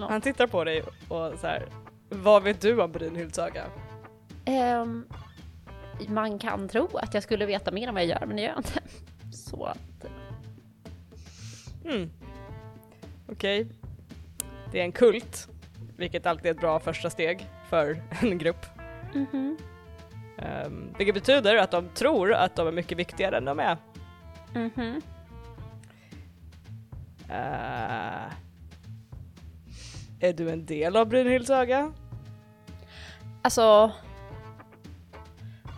[0.08, 1.66] Han tittar på dig och så här.
[2.08, 3.64] Vad vet du om Brynhilds öga?
[4.44, 5.06] Ehm,
[6.08, 8.48] man kan tro att jag skulle veta mer än vad jag gör, men det gör
[8.50, 8.80] jag inte.
[9.36, 9.78] Så att,
[11.84, 12.10] Mm.
[13.28, 13.66] Okej.
[14.72, 15.48] Det är en kult,
[15.96, 18.66] vilket alltid är ett bra första steg för en grupp.
[19.14, 19.56] mhm,
[20.38, 23.76] Um, vilket betyder att de tror att de är mycket viktigare än de är.
[24.54, 25.02] mhm.
[27.28, 28.32] Eh,
[30.20, 31.92] är du en del av Brynhilds öga?
[33.42, 33.92] Alltså,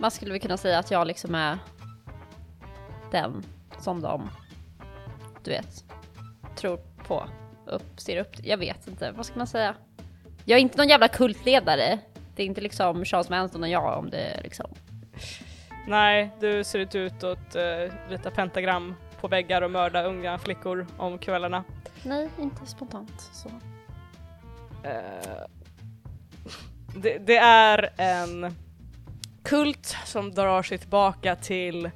[0.01, 1.59] man skulle väl kunna säga att jag liksom är
[3.11, 3.43] den
[3.81, 4.31] som de,
[5.45, 5.85] du vet,
[6.57, 6.77] tror
[7.07, 7.29] på,
[7.67, 9.75] upp, ser upp Jag vet inte, vad ska man säga?
[10.45, 11.99] Jag är inte någon jävla kultledare.
[12.37, 14.71] Det är inte liksom Charles Manson och jag om det är liksom.
[15.87, 20.87] Nej, du ser inte ut att uh, rita pentagram på väggar och mörda unga flickor
[20.99, 21.65] om kvällarna.
[22.03, 23.49] Nej, inte spontant så.
[24.89, 25.47] Eh,
[26.97, 28.57] det, det är en
[29.43, 31.91] kult som drar sig tillbaka till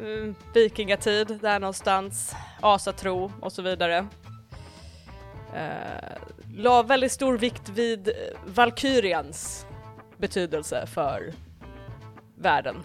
[0.00, 4.06] mm, vikingatid, där någonstans, asatro och så vidare.
[5.54, 8.14] Uh, la väldigt stor vikt vid eh,
[8.46, 9.66] Valkyrians
[10.20, 11.32] betydelse för
[12.36, 12.82] världen.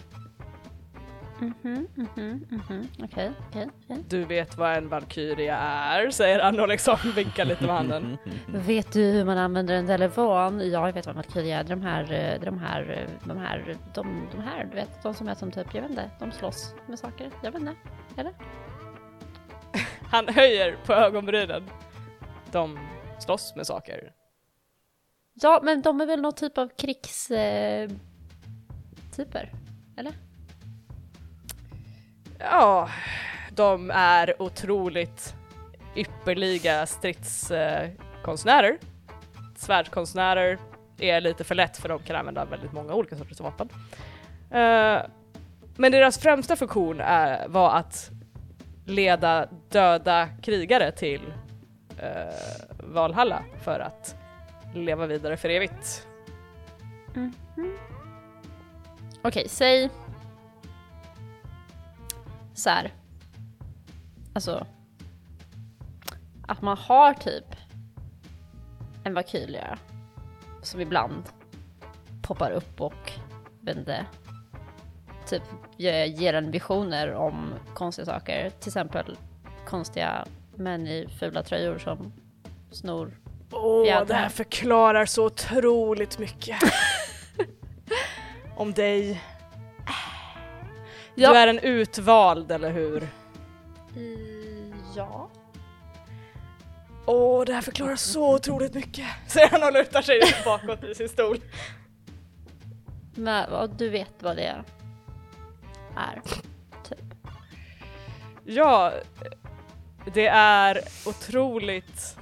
[1.40, 2.88] Mhm, mhm, mhm.
[3.04, 3.68] Okej, okej.
[4.10, 8.18] Du vet vad en Valkyria är, säger han och liksom vinkar lite med handen.
[8.48, 10.60] Vet du hur man använder en telefon?
[10.60, 11.64] Ja, jag vet vad Valkyria är.
[11.64, 15.28] De här, eh, de här, eh, de här, de, de här, du vet, de som
[15.28, 17.30] är som typ, jag vet inte, de slåss med saker.
[17.44, 17.76] Jag vet inte.
[18.18, 18.34] Eller?
[20.12, 21.64] Han höjer på ögonbrynen.
[22.52, 22.80] De
[23.20, 24.12] slåss med saker.
[25.42, 27.90] Ja, men de är väl någon typ av krigstyper,
[29.18, 29.50] eh,
[29.98, 30.14] Eller?
[32.40, 32.90] Ja,
[33.52, 35.36] de är otroligt
[35.96, 38.78] ypperliga stridskonstnärer.
[39.56, 40.60] Svärdskonstnärer
[40.98, 43.70] är lite för lätt för de kan använda väldigt många olika sorters vapen.
[44.52, 45.02] Eh,
[45.78, 48.10] men deras främsta funktion är, var att
[48.86, 51.34] leda döda krigare till
[52.00, 52.34] eh,
[52.80, 54.16] Valhalla för att
[54.76, 56.08] leva vidare för evigt.
[57.14, 57.34] Mhm.
[59.22, 59.90] Okej, säg...
[62.54, 62.94] Så här.
[64.34, 64.68] Alltså...
[66.48, 67.56] Att man har typ
[69.04, 69.78] en vakylia
[70.62, 71.24] som ibland
[72.22, 73.12] poppar upp och
[73.62, 74.06] vet inte,
[75.28, 75.44] typ
[75.78, 78.50] ger en visioner om konstiga saker.
[78.50, 79.18] Till exempel
[79.66, 80.26] konstiga
[80.56, 82.14] män i fula tröjor som
[82.72, 83.12] snor.
[83.52, 84.06] Åh, Fjädrar.
[84.06, 86.58] det här förklarar så otroligt mycket.
[88.56, 89.22] Om dig.
[91.16, 91.32] Ja.
[91.34, 93.08] Du är en utvald, eller hur?
[94.96, 95.30] ja.
[97.06, 99.06] Åh, det här förklarar så otroligt mycket.
[99.28, 101.38] Säger han och lutar sig bakåt i sin stol.
[103.16, 104.64] Men och du vet vad det är.
[106.90, 107.00] Typ.
[108.46, 108.94] Ja,
[110.14, 112.18] det är otroligt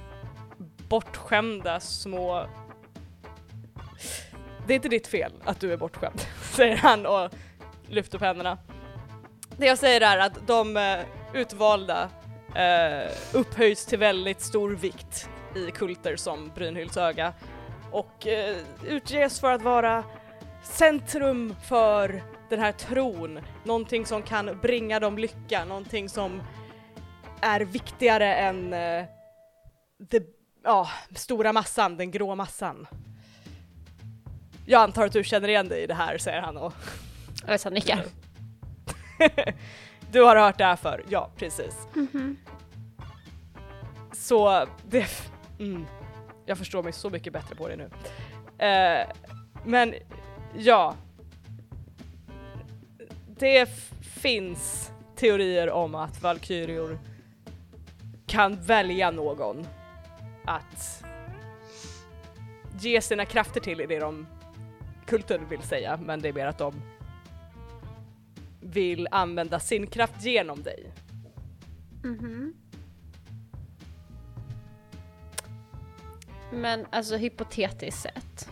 [0.88, 2.46] bortskämda små...
[4.66, 7.30] Det är inte ditt fel att du är bortskämd, säger han och
[7.88, 8.58] lyfter upp händerna.
[9.56, 10.98] Det jag säger är att de eh,
[11.34, 12.10] utvalda
[12.54, 17.32] eh, upphöjs till väldigt stor vikt i kulter som Brynhilds öga
[17.92, 18.56] och eh,
[18.86, 20.04] utges för att vara
[20.62, 26.42] centrum för den här tron, någonting som kan bringa dem lycka, någonting som
[27.40, 29.04] är viktigare än eh,
[30.10, 30.20] the,
[30.64, 32.86] ja, stora massan, den grå massan.
[34.66, 36.72] Jag antar att du känner igen dig i det här, säger han och
[37.46, 38.04] Jag så nickar.
[40.10, 41.74] du har hört det här för Ja, precis.
[44.12, 45.06] Så det...
[45.58, 45.86] Mm,
[46.46, 47.90] jag förstår mig så mycket bättre på det nu.
[48.66, 49.06] Eh,
[49.64, 49.94] men
[50.56, 50.94] ja.
[53.38, 53.68] Det
[54.02, 56.98] finns teorier om att Valkyrior
[58.26, 59.66] kan välja någon
[60.44, 61.04] att
[62.80, 64.26] ge sina krafter till i det de
[65.06, 66.74] kulten vill säga, men det är mer att de
[68.60, 70.92] vill använda sin kraft genom dig.
[76.52, 78.48] Men alltså hypotetiskt sett.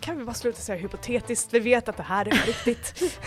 [0.00, 1.54] Kan vi bara sluta säga hypotetiskt?
[1.54, 3.20] Vi vet att det här är riktigt.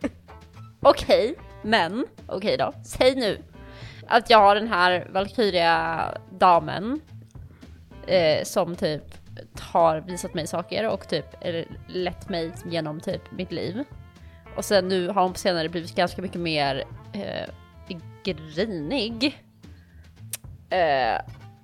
[0.80, 2.72] Okej, men okej då.
[2.84, 3.42] Säg nu
[4.10, 7.00] att jag har den här Valkyria-damen
[8.06, 9.02] eh, som typ
[9.60, 11.26] har visat mig saker och typ
[11.88, 13.84] lett mig genom typ mitt liv.
[14.56, 17.48] Och sen nu har hon på senare blivit ganska mycket mer eh,
[18.24, 19.44] grinig.
[20.70, 21.20] Eh,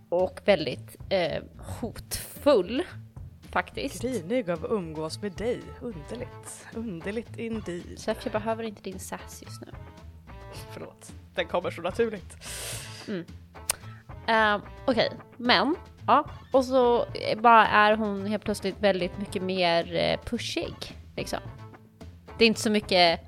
[0.09, 1.43] och väldigt eh,
[1.81, 2.83] hotfull
[3.51, 4.03] faktiskt.
[4.03, 5.61] Grinig av att umgås med dig.
[5.81, 6.67] Underligt.
[6.75, 7.99] Underligt indeed.
[7.99, 9.73] Så jag behöver inte din sass just nu.
[10.73, 11.13] Förlåt.
[11.37, 12.37] Den kommer så naturligt.
[13.09, 15.77] Uh, Okej, men
[16.07, 17.07] ja, och så
[17.37, 20.75] bara är hon helt plötsligt väldigt mycket mer eh, pushig
[21.17, 21.41] liksom.
[22.39, 23.21] Det är inte så mycket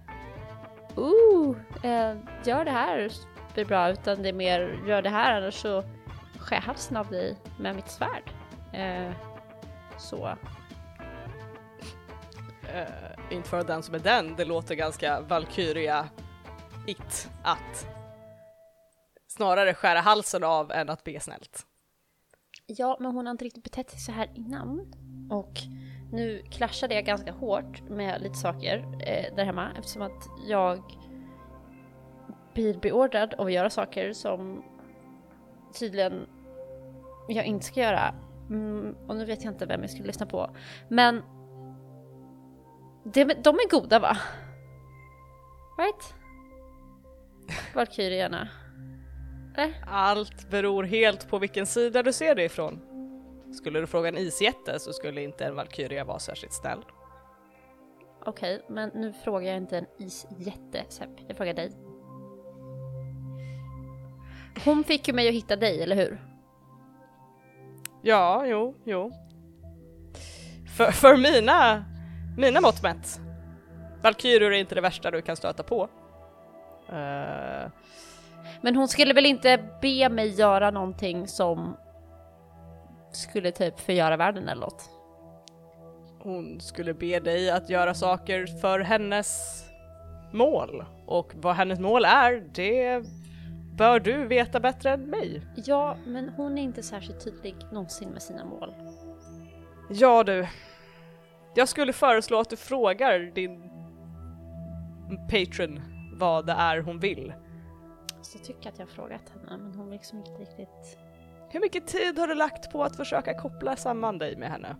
[0.97, 3.11] Ooh, eh, gör det här
[3.55, 5.83] blir bra utan det är mer gör det här annars så
[6.39, 8.31] skär jag halsen av dig med mitt svärd.
[8.73, 9.13] Eh,
[9.99, 10.37] så
[12.75, 16.11] Uh, inte för den som är den, det låter ganska Valkyria-it
[17.43, 17.98] att
[19.39, 21.67] snarare skära halsen av än att be snällt.
[22.67, 24.95] Ja, men hon har inte riktigt betett sig så här innan.
[25.31, 25.53] Och
[26.13, 30.83] nu clashade jag ganska hårt med lite saker eh, där hemma eftersom att jag
[32.55, 34.65] blir beordrad av att göra saker som
[35.79, 36.27] tydligen
[37.29, 38.15] jag inte ska göra.
[38.51, 40.51] Mm, och nu vet jag inte vem jag skulle lyssna på.
[40.89, 41.23] Men
[43.05, 44.17] det, de är goda va?
[45.79, 46.15] Right?
[47.75, 48.49] Valkyrierna.
[49.59, 49.75] Eller?
[49.87, 52.81] Allt beror helt på vilken sida du ser det ifrån.
[53.53, 56.85] Skulle du fråga en isjätte så skulle inte en Valkyria vara särskilt snäll.
[58.25, 61.73] Okej, men nu frågar jag inte en isjätte Sepp, jag frågar dig.
[64.65, 66.21] Hon fick ju mig att hitta dig, eller hur?
[68.03, 69.13] Ja, jo, jo.
[70.77, 71.85] För, för mina,
[72.37, 73.21] mina mått mätt.
[74.03, 75.89] Valkyrior är inte det värsta du kan stöta på.
[76.89, 77.71] Eh,
[78.61, 81.77] Men hon skulle väl inte be mig göra någonting som
[83.13, 84.91] skulle typ förgöra världen eller något?
[86.29, 89.63] hon skulle be dig att göra saker för hennes
[90.33, 90.85] mål.
[91.07, 93.05] Och vad hennes mål är, det
[93.77, 95.43] bör du veta bättre än mig.
[95.67, 98.75] Ja, men hon är inte särskilt tydlig någonsin med sina mål.
[99.91, 100.47] Ja du.
[101.55, 103.71] Jag skulle föreslå att du frågar din
[105.31, 105.81] patron
[106.19, 107.33] vad det är hon vill.
[108.29, 110.99] Så jag tycker att jag har frågat henne, men hon liksom inte riktigt...
[111.51, 114.77] Hur mycket tid har du lagt på att försöka koppla samman dig med henne?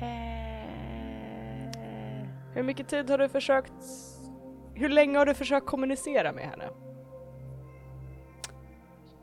[0.00, 0.66] Eh...
[2.54, 3.72] Hur mycket tid har du försökt...
[4.74, 6.64] Hur länge har du försökt kommunicera med henne?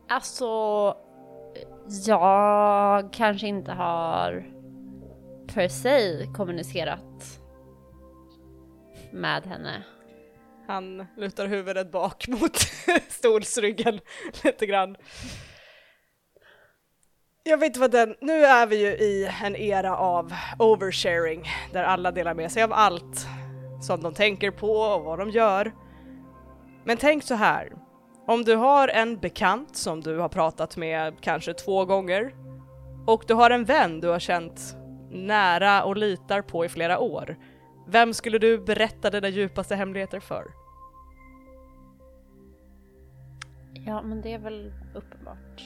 [0.09, 0.47] Alltså,
[2.05, 4.45] jag kanske inte har
[5.53, 7.39] per se kommunicerat
[9.11, 9.83] med henne.
[10.67, 12.57] Han lutar huvudet bak mot
[13.09, 13.99] stolsryggen
[14.43, 14.95] lite grann.
[17.43, 21.83] Jag vet inte vad den, nu är vi ju i en era av oversharing där
[21.83, 23.27] alla delar med sig av allt
[23.81, 25.71] som de tänker på och vad de gör.
[26.85, 27.73] Men tänk så här,
[28.27, 32.33] om du har en bekant som du har pratat med kanske två gånger
[33.07, 34.75] och du har en vän du har känt
[35.11, 37.37] nära och litar på i flera år.
[37.85, 40.51] Vem skulle du berätta dina djupaste hemligheter för?
[43.85, 45.63] Ja, men det är väl uppenbart.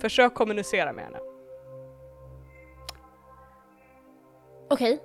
[0.00, 1.18] Försök kommunicera med henne.
[4.70, 5.00] Okej,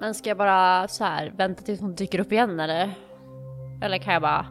[0.00, 2.94] men ska jag bara så här vänta tills hon dyker upp igen eller?
[3.82, 4.46] Eller kan jag bara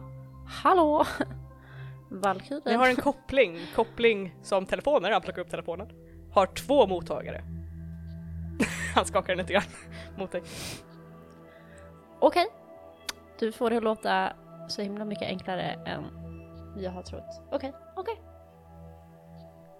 [0.46, 1.04] Hallå?
[2.08, 2.62] Valkyrie?
[2.64, 5.88] Ni har en koppling, koppling som telefoner, han plockar upp telefonen.
[6.32, 7.44] Har två mottagare.
[8.94, 9.62] Han skakar lite grann
[10.16, 10.42] mot dig.
[12.18, 12.46] Okej.
[13.38, 14.32] Du får det att låta
[14.68, 16.04] så himla mycket enklare än
[16.76, 17.40] jag har trott.
[17.50, 18.20] Okej, okej.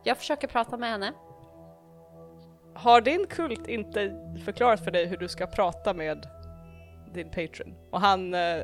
[0.05, 1.13] Jag försöker prata med henne.
[2.75, 6.27] Har din kult inte förklarat för dig hur du ska prata med
[7.15, 7.75] din patron?
[7.91, 8.63] Och han eh,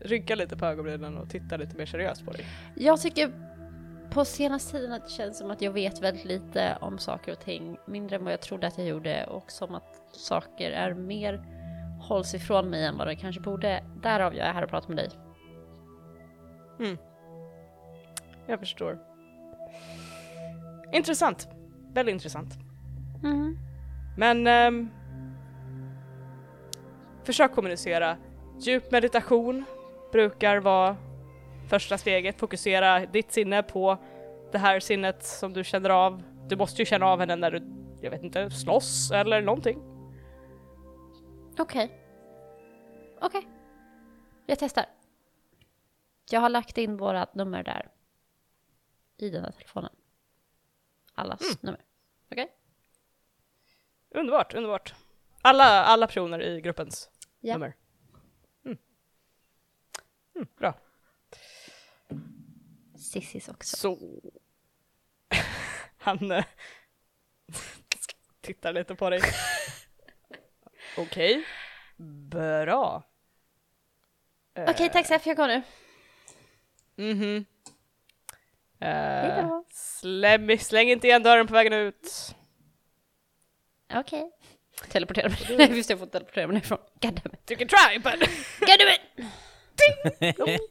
[0.00, 2.46] ryggar lite på ögonbrynen och tittar lite mer seriöst på dig.
[2.74, 3.30] Jag tycker
[4.10, 7.40] på senaste tiden att det känns som att jag vet väldigt lite om saker och
[7.40, 7.78] ting.
[7.86, 11.44] Mindre än vad jag trodde att jag gjorde och som att saker är mer
[12.00, 13.84] hålls ifrån mig än vad det kanske borde.
[14.02, 15.10] Därav jag är här och pratar med dig.
[18.46, 18.98] Jag förstår.
[20.92, 21.48] Intressant.
[21.92, 22.54] Väldigt intressant.
[23.24, 23.58] Mm.
[24.16, 24.90] Men ehm,
[27.24, 28.16] försök kommunicera.
[28.60, 29.64] Djup meditation
[30.12, 30.96] brukar vara
[31.68, 32.38] första steget.
[32.38, 33.98] Fokusera ditt sinne på
[34.52, 36.22] det här sinnet som du känner av.
[36.48, 37.62] Du måste ju känna av henne när du,
[38.02, 39.78] jag vet inte, slåss eller någonting.
[41.58, 42.02] Okej.
[43.20, 43.48] Okej.
[44.46, 44.86] Jag testar.
[46.30, 47.88] Jag har lagt in våra nummer där.
[49.16, 49.92] I den här telefonen.
[51.14, 51.80] Allas nummer.
[52.30, 52.52] Okej?
[54.10, 54.94] Underbart, underbart.
[55.42, 57.10] Alla, alla personer i gruppens
[57.40, 57.54] Ja.
[57.54, 57.74] nummer.
[58.64, 58.78] Mm.
[60.34, 60.74] Mm, bra.
[63.20, 63.76] Sissis också.
[63.76, 63.98] Så...
[65.98, 66.44] Han eh,
[68.40, 69.20] tittar lite på dig.
[70.96, 71.44] Okej.
[72.30, 73.02] Bra.
[74.54, 75.62] Eh, Okej, tack Seff, jag går nu.
[76.96, 77.46] Mhm.
[78.80, 79.64] Eh, Hejdå.
[79.70, 82.34] släng, släng inte igen dörren på vägen ut.
[83.94, 84.30] Okej.
[84.88, 85.38] Teleportera mig.
[85.58, 86.78] Nej, visst jag får teleportera mig härifrån.
[87.00, 87.50] Goddammit.
[87.50, 88.30] You can try but...
[88.60, 89.00] Goddammit!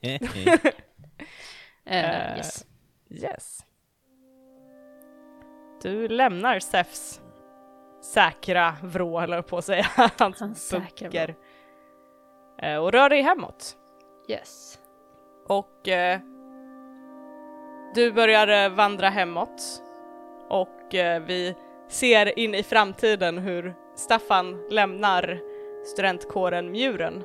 [0.02, 0.72] Eh,
[1.88, 2.66] Uh, yes.
[3.10, 3.60] Yes.
[5.82, 7.22] Du lämnar Sefs
[8.02, 9.86] säkra vrå, eller på att säga,
[10.20, 11.36] hans Hans bunker.
[12.62, 13.78] Eh, Och rör dig hemåt.
[14.28, 14.80] Yes.
[15.48, 16.20] Och eh,
[17.96, 19.82] du börjar vandra hemåt.
[20.50, 20.70] Och
[21.28, 21.56] vi
[21.88, 25.40] ser in i framtiden hur Staffan lämnar
[25.86, 27.24] studentkåren Mjuren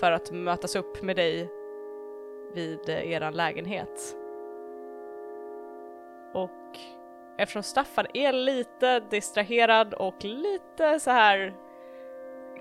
[0.00, 1.50] för att mötas upp med dig
[2.54, 4.16] vid eh, eran lägenhet.
[6.34, 6.78] Och
[7.38, 11.54] eftersom Staffan är lite distraherad och lite så här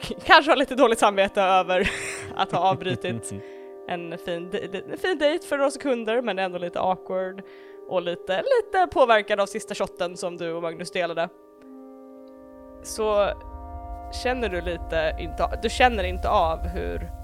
[0.25, 1.89] kanske har lite dåligt samvete över
[2.35, 3.05] att ha avbrutit
[3.87, 4.49] en fin,
[4.91, 7.41] en fin dejt för några sekunder men ändå lite awkward
[7.87, 11.29] och lite, lite påverkad av sista shotten som du och Magnus delade.
[12.83, 13.29] Så
[14.23, 17.18] känner du lite inte, du känner inte av hur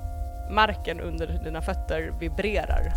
[0.51, 2.93] marken under dina fötter vibrerar.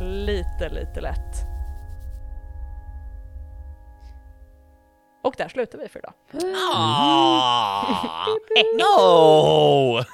[0.00, 1.46] Lite, lite lätt.
[5.22, 6.14] Och där slutar vi för idag.
[6.56, 8.26] Ah,
[8.78, 10.00] no!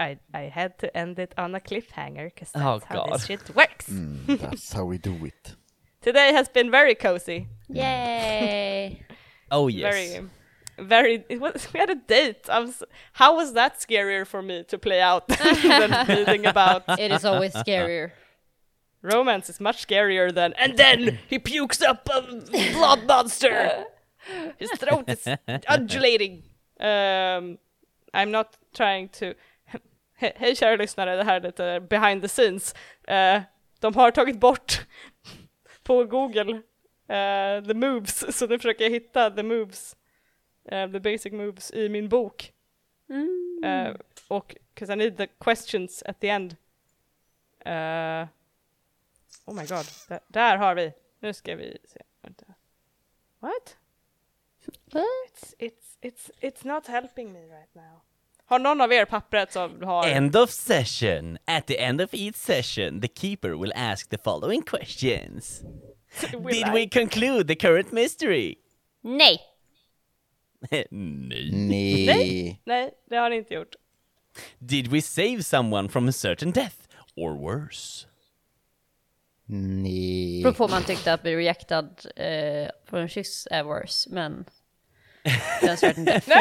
[0.00, 3.12] I, I had to end it on a cliffhanger because Oh, that's how God.
[3.12, 3.88] this shit works.
[3.88, 5.56] Mm, that's how we do it.
[6.00, 7.48] Today has been very cozy.
[7.68, 9.02] Yay!
[9.50, 9.94] Oh yes.
[9.94, 10.28] Very,
[10.78, 11.24] very.
[11.28, 12.48] It was, we had a date.
[12.48, 12.82] Was,
[13.12, 15.28] how was that scarier for me to play out
[15.62, 18.10] than reading about It is always scarier.
[19.02, 19.48] romance?
[19.50, 20.52] Is much scarier than.
[20.54, 22.22] And then he pukes up a
[22.72, 23.84] blood monster.
[24.58, 25.26] His throat is
[25.68, 26.42] undulating.
[26.80, 27.58] Um,
[28.14, 29.34] I'm not trying to.
[30.20, 32.74] He- Hej kära lyssnare, det här är lite behind the scenes.
[33.08, 33.42] Eh,
[33.80, 34.80] de har tagit bort
[35.82, 36.50] på Google
[37.08, 39.96] eh, the moves, så nu försöker jag hitta the moves,
[40.72, 42.52] eh, the basic moves i min bok.
[43.10, 43.60] Mm.
[43.64, 43.94] Eh,
[44.28, 46.56] och, cause I need the questions at the end.
[47.64, 48.26] Eh,
[49.44, 50.92] oh my god, där, där har vi.
[51.20, 52.00] Nu ska vi se.
[52.22, 52.44] Vänta.
[53.40, 53.76] What?
[54.92, 58.02] It's, it's, it's, it's not helping me right now.
[58.46, 60.06] Har någon av er pappret som har...
[60.06, 61.38] End of session.
[61.44, 65.62] At the end of each session, the keeper will ask the following questions.
[66.20, 66.72] Did I?
[66.72, 68.56] we conclude the current mystery?
[69.00, 69.40] Nej!
[70.70, 70.86] Nej.
[70.90, 72.60] Nej.
[72.64, 73.74] Nej, det har ni inte gjort.
[74.58, 76.76] Did we save someone from a certain death?
[77.16, 78.06] Or worse?
[79.46, 80.42] Nej.
[80.42, 81.84] Beror på om man tyckte att bli rejectad
[82.16, 84.44] eh, för en kyss är worse, men...
[85.76, 86.28] Certain death.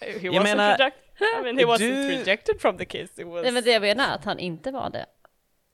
[0.00, 3.18] He wasn't menar, I mean, he wasn't du- rejected from the kiss.
[3.18, 3.42] It was...
[3.42, 5.06] Nej men det jag menar, att han inte var det.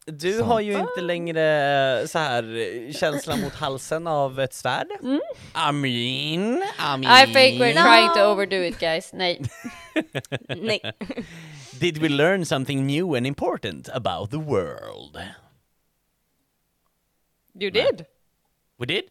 [0.06, 0.46] Du Sant.
[0.46, 4.86] har ju inte längre så här eh, känsla mot halsen av ett svärd.
[5.00, 7.04] I mean, I mean.
[7.04, 9.12] I think we're trying to overdo it guys.
[9.12, 9.42] Nej.
[10.48, 10.80] Nej.
[11.80, 15.18] Did we learn something new and important about the world?
[17.54, 18.06] You did.
[18.78, 19.04] We did?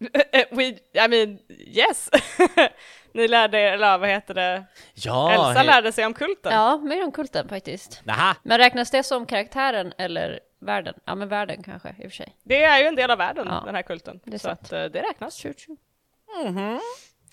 [0.50, 2.10] We, I mean, yes.
[3.14, 4.64] ni lärde er, eller vad heter det?
[4.94, 6.52] Ja, Elsa he- lärde sig om kulten.
[6.52, 8.02] Ja, mer om kulten faktiskt.
[8.08, 8.36] Aha.
[8.42, 10.94] Men räknas det som karaktären eller världen?
[11.04, 12.36] Ja men världen kanske, i och för sig.
[12.42, 14.20] Det är ju en del av världen, Ja, den här kulten.
[14.24, 14.60] det är så sant.
[14.62, 15.36] att eh, det räknas.
[15.36, 15.76] True, true.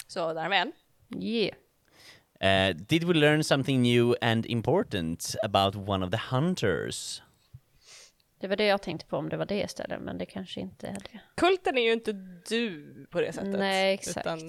[0.08, 0.72] Så där med en.
[1.22, 1.56] Yeah.
[2.44, 7.22] Uh, did we learn something new and important about one of the hunters?
[8.40, 10.88] Det var det jag tänkte på om det var det istället, men det kanske inte
[10.88, 11.20] är det.
[11.36, 12.12] Kulten är ju inte
[12.50, 13.60] du på det sättet.
[13.60, 14.18] Nej, exakt.
[14.26, 14.40] Utan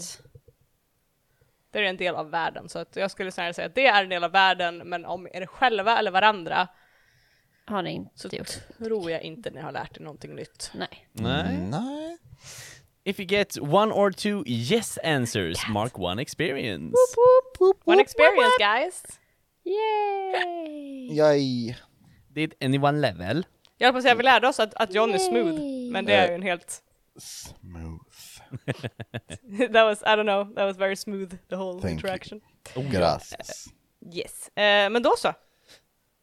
[1.72, 2.68] det är en del av världen.
[2.68, 5.26] Så att jag skulle snarare säga att det är en del av världen, men om
[5.32, 6.68] er själva eller varandra
[7.66, 8.48] Har ni inte så gjort.
[8.78, 10.70] tror jag inte ni har lärt er någonting nytt.
[10.74, 11.08] Nej.
[11.12, 11.58] Nej.
[11.58, 12.18] Nej.
[13.04, 16.96] If you get one or two yes answers, mark one experience.
[17.84, 19.02] One experience guys!
[19.64, 21.16] Yay!
[21.18, 21.74] Yay.
[22.28, 23.46] Did anyone level?
[23.78, 25.60] Jag höll på att säga, vi lärde oss att, att John är smooth,
[25.92, 26.82] men det är ju en helt...
[27.18, 28.11] Smooth.
[29.72, 31.90] that was, I don't know, that was very smooth, the whole Thank you.
[32.08, 32.40] interaction.
[32.74, 33.68] Gracias.
[34.14, 34.48] Yes.
[34.56, 35.32] Eh, men då så.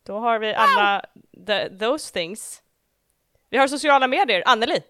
[0.05, 1.05] Då har vi alla
[1.47, 2.61] the, those things.
[3.49, 4.43] Vi har sociala medier.
[4.45, 4.81] Anneli,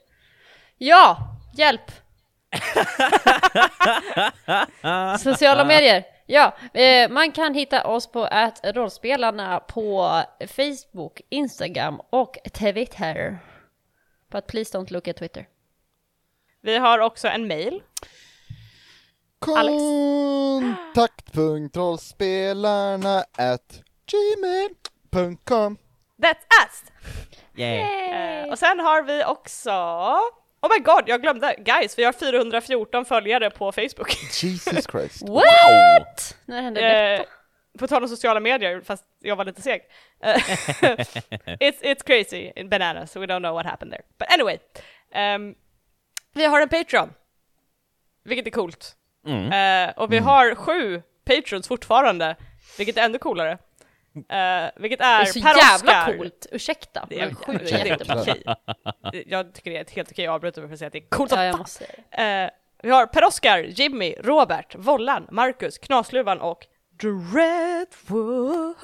[0.77, 1.17] Ja!
[1.53, 1.91] Hjälp!
[5.19, 6.03] Sociala medier.
[6.25, 13.39] Ja, eh, man kan hitta oss på att rollspelarna på Facebook, Instagram och Twitter.
[14.31, 15.47] But please don't look at Twitter.
[16.61, 17.81] Vi har också en mail.
[19.57, 19.81] Alex.
[20.93, 25.77] Kontakt.rollspelarna at gmail.com
[26.21, 26.83] That's us!
[27.55, 28.43] Yeah.
[28.43, 29.71] Eh, och sen har vi också...
[30.61, 31.55] Oh my god, jag glömde!
[31.57, 34.17] Guys, vi har 414 följare på Facebook.
[34.43, 35.21] Jesus Christ.
[35.29, 36.37] What?
[36.45, 37.29] När hände detta?
[37.79, 39.81] På tal om sociala medier, fast jag var lite seg.
[40.23, 40.35] Eh,
[41.59, 44.03] it's, it's crazy in bananas, so we don't know what happened there.
[44.17, 44.57] But anyway,
[45.11, 45.55] ehm,
[46.39, 47.13] vi har en Patreon,
[48.23, 48.95] vilket är coolt.
[49.27, 49.89] Mm.
[49.89, 52.35] Eh, och vi har sju Patrons fortfarande,
[52.77, 53.57] vilket är ännu coolare.
[54.29, 56.17] Eh, vilket är, Det är så Per jävla Oskar.
[56.17, 57.05] coolt, ursäkta.
[57.09, 58.55] Det är det är jättebra.
[59.25, 61.31] Jag tycker det är ett helt okej avbryt för att säga att det är coolt
[61.31, 61.85] Ja, jag måste.
[62.11, 62.49] Eh,
[62.83, 66.65] vi har Per-Oskar, Jimmy, Robert, Vollan, Marcus, Knasluvan och
[67.01, 68.77] Dreadwolf.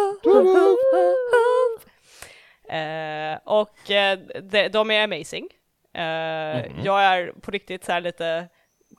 [2.69, 5.49] Eh, och eh, de, de är amazing.
[5.95, 8.47] Eh, Jag är på riktigt så här lite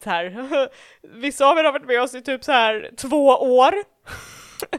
[0.05, 0.69] så här.
[1.21, 3.75] vissa av er har varit med oss i typ så här två år.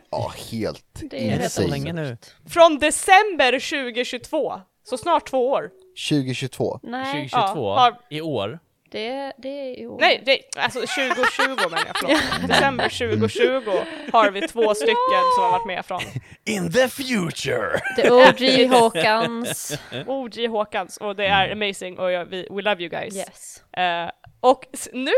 [0.10, 1.68] Ja, helt Det är rätt Så insane.
[1.84, 2.18] länge nu.
[2.50, 5.70] Från december 2022, så snart två år.
[6.10, 6.80] 2022.
[6.84, 8.60] Nej, 2022, Ja, har- i år.
[8.92, 9.98] Det, det är ju...
[9.98, 12.50] Nej, det, alltså 2020 menar jag, förlåt.
[12.50, 13.72] December 2020
[14.14, 16.02] har vi två stycken som har varit med från
[16.46, 17.80] In the future!
[17.96, 19.80] The OG Håkans.
[20.08, 23.16] OG Håkans och det är amazing och jag, vi, we love you guys.
[23.16, 23.64] Yes.
[23.74, 24.10] Eh,
[24.40, 25.12] och nu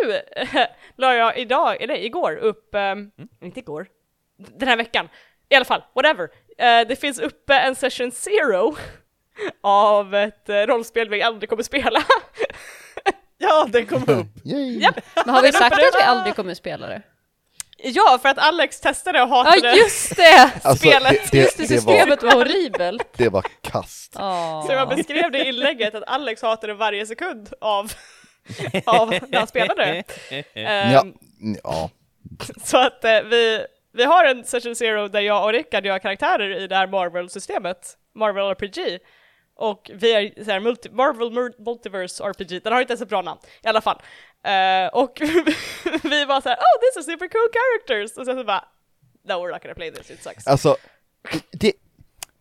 [0.95, 3.87] la jag idag, eller igår, upp, ehm, inte igår,
[4.37, 5.09] den här veckan,
[5.49, 6.29] i alla fall, whatever.
[6.57, 8.75] Eh, det finns uppe en session zero
[9.61, 11.99] av ett rollspel vi aldrig kommer spela.
[13.41, 14.27] Ja, den kom upp!
[14.45, 14.79] Yay.
[14.79, 14.99] Japp.
[15.25, 17.01] Men har vi sagt att vi aldrig kommer spela det?
[17.83, 20.51] ja, för att Alex testade och Ja, hatade just det!
[20.63, 21.31] Alltså, Spelet.
[21.31, 23.07] det, Just det, det, det, var, systemet var horribelt.
[23.17, 24.15] det var kast.
[24.19, 24.65] Åh.
[24.65, 27.91] Så jag beskrev det i inlägget att Alex hatade varje sekund av,
[28.85, 30.03] av när han spelade.
[30.53, 31.05] Ehm, Ja,
[31.63, 31.89] ja.
[32.63, 36.61] Så att eh, vi, vi har en session zero där jag och Rickard gör karaktärer
[36.61, 38.99] i det här Marvel-systemet, Marvel RPG.
[39.59, 43.21] Och vi är så här multi, Marvel Multiverse RPG, den har inte ens ett bra
[43.21, 44.01] namn i alla fall.
[44.43, 45.21] Eh, och
[46.03, 48.17] vi var så här, oh this is super cool characters!
[48.17, 48.65] Och sen så bara,
[49.23, 50.47] no we're not gonna play this, it sucks.
[50.47, 50.77] Alltså,
[51.51, 51.73] det,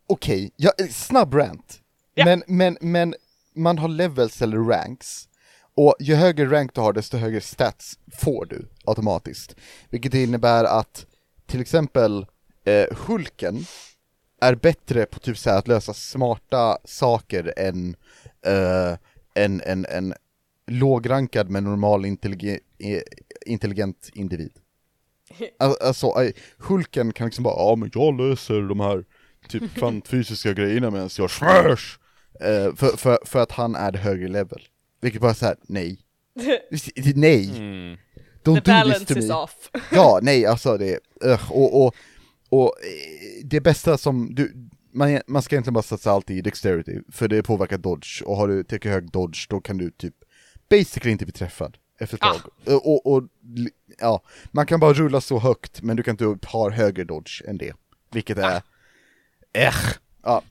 [0.06, 1.80] okej, ja, snabb rant.
[2.14, 2.24] Ja.
[2.24, 3.14] Men, men, men
[3.54, 5.28] man har levels eller ranks.
[5.74, 9.56] Och ju högre rank du har, desto högre stats får du automatiskt.
[9.90, 11.06] Vilket innebär att
[11.46, 12.26] till exempel
[12.64, 13.64] eh, Hulken
[14.40, 17.96] är bättre på typ så här att lösa smarta saker än
[18.46, 18.98] eh,
[19.34, 20.14] en, en, en
[20.66, 23.00] lågrankad men normal intelligen, eh,
[23.46, 24.52] intelligent individ.
[25.58, 29.04] Al- Alltså, eh, Hulken kan liksom bara, ja men jag löser de här
[29.48, 31.98] typ kvantfysiska grejerna medan jag smash!
[32.40, 34.62] Eh, för, för, för att han är högre level.
[35.00, 35.98] Vilket bara såhär, nej.
[37.14, 37.50] nej!
[37.56, 37.96] Mm.
[38.44, 39.34] Don't The do this balance to is me.
[39.34, 39.70] off.
[39.92, 41.94] Ja, nej alltså det, uh, och, och,
[42.48, 44.54] och eh, det bästa som du,
[44.92, 48.48] man, man ska egentligen bara satsa allt i dexterity, för det påverkar dodge, och har
[48.48, 50.14] du tillräckligt hög dodge då kan du typ
[50.70, 52.32] basically inte bli träffad efter ett Ah.
[52.32, 52.50] tag.
[52.66, 53.22] Eh, Och, och,
[53.54, 57.42] li- ja, man kan bara rulla så högt, men du kan inte ha högre dodge
[57.48, 57.72] än det.
[58.12, 58.62] Vilket är,
[59.52, 59.74] eh,
[60.22, 60.42] ja,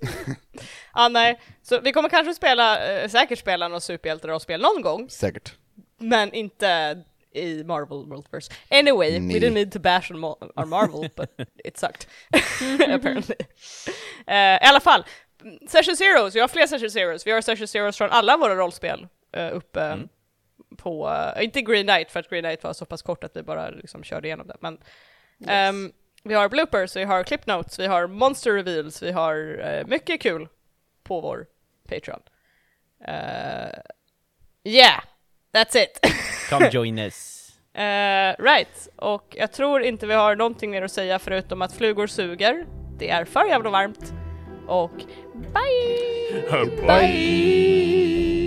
[0.92, 1.40] Ah, nej.
[1.64, 5.54] Så vi kommer kanske spela, eh, säkert spela något superhjälterollspel någon gång, säkert.
[6.00, 7.04] men inte
[7.38, 8.52] i Marvel Multiverse.
[8.70, 9.34] Anyway, Nej.
[9.34, 10.24] we didn't need to bash on,
[10.56, 11.30] on Marvel, but
[11.66, 12.08] it sucked.
[12.90, 13.36] Apparently.
[14.28, 15.04] Eh, I alla fall,
[15.68, 19.08] Session Zeros, vi har fler Session Zeros, vi har Session Zeros från alla våra rollspel
[19.38, 19.98] uh, uppe
[20.78, 23.44] på, eh, inte Green Knight för att Green Knight var så pass kort att vi
[23.44, 24.78] bara liksom körde igenom det, men
[25.48, 25.92] ehm,
[26.24, 30.22] vi har bloopers, vi har clip notes, vi har monster reveals, vi har eh, mycket
[30.22, 30.48] kul
[31.04, 31.46] på vår
[31.90, 32.22] Patreon.
[33.08, 33.80] Uh,
[34.64, 35.04] yeah,
[35.54, 36.00] that's it.
[36.50, 37.34] Come join us.
[37.78, 42.08] Eh, right, och jag tror inte vi har någonting mer att säga förutom att flugor
[42.08, 42.66] suger,
[43.00, 44.14] det är för jävla varmt,
[44.68, 44.92] och
[45.34, 46.68] bye!
[46.88, 48.47] Bye!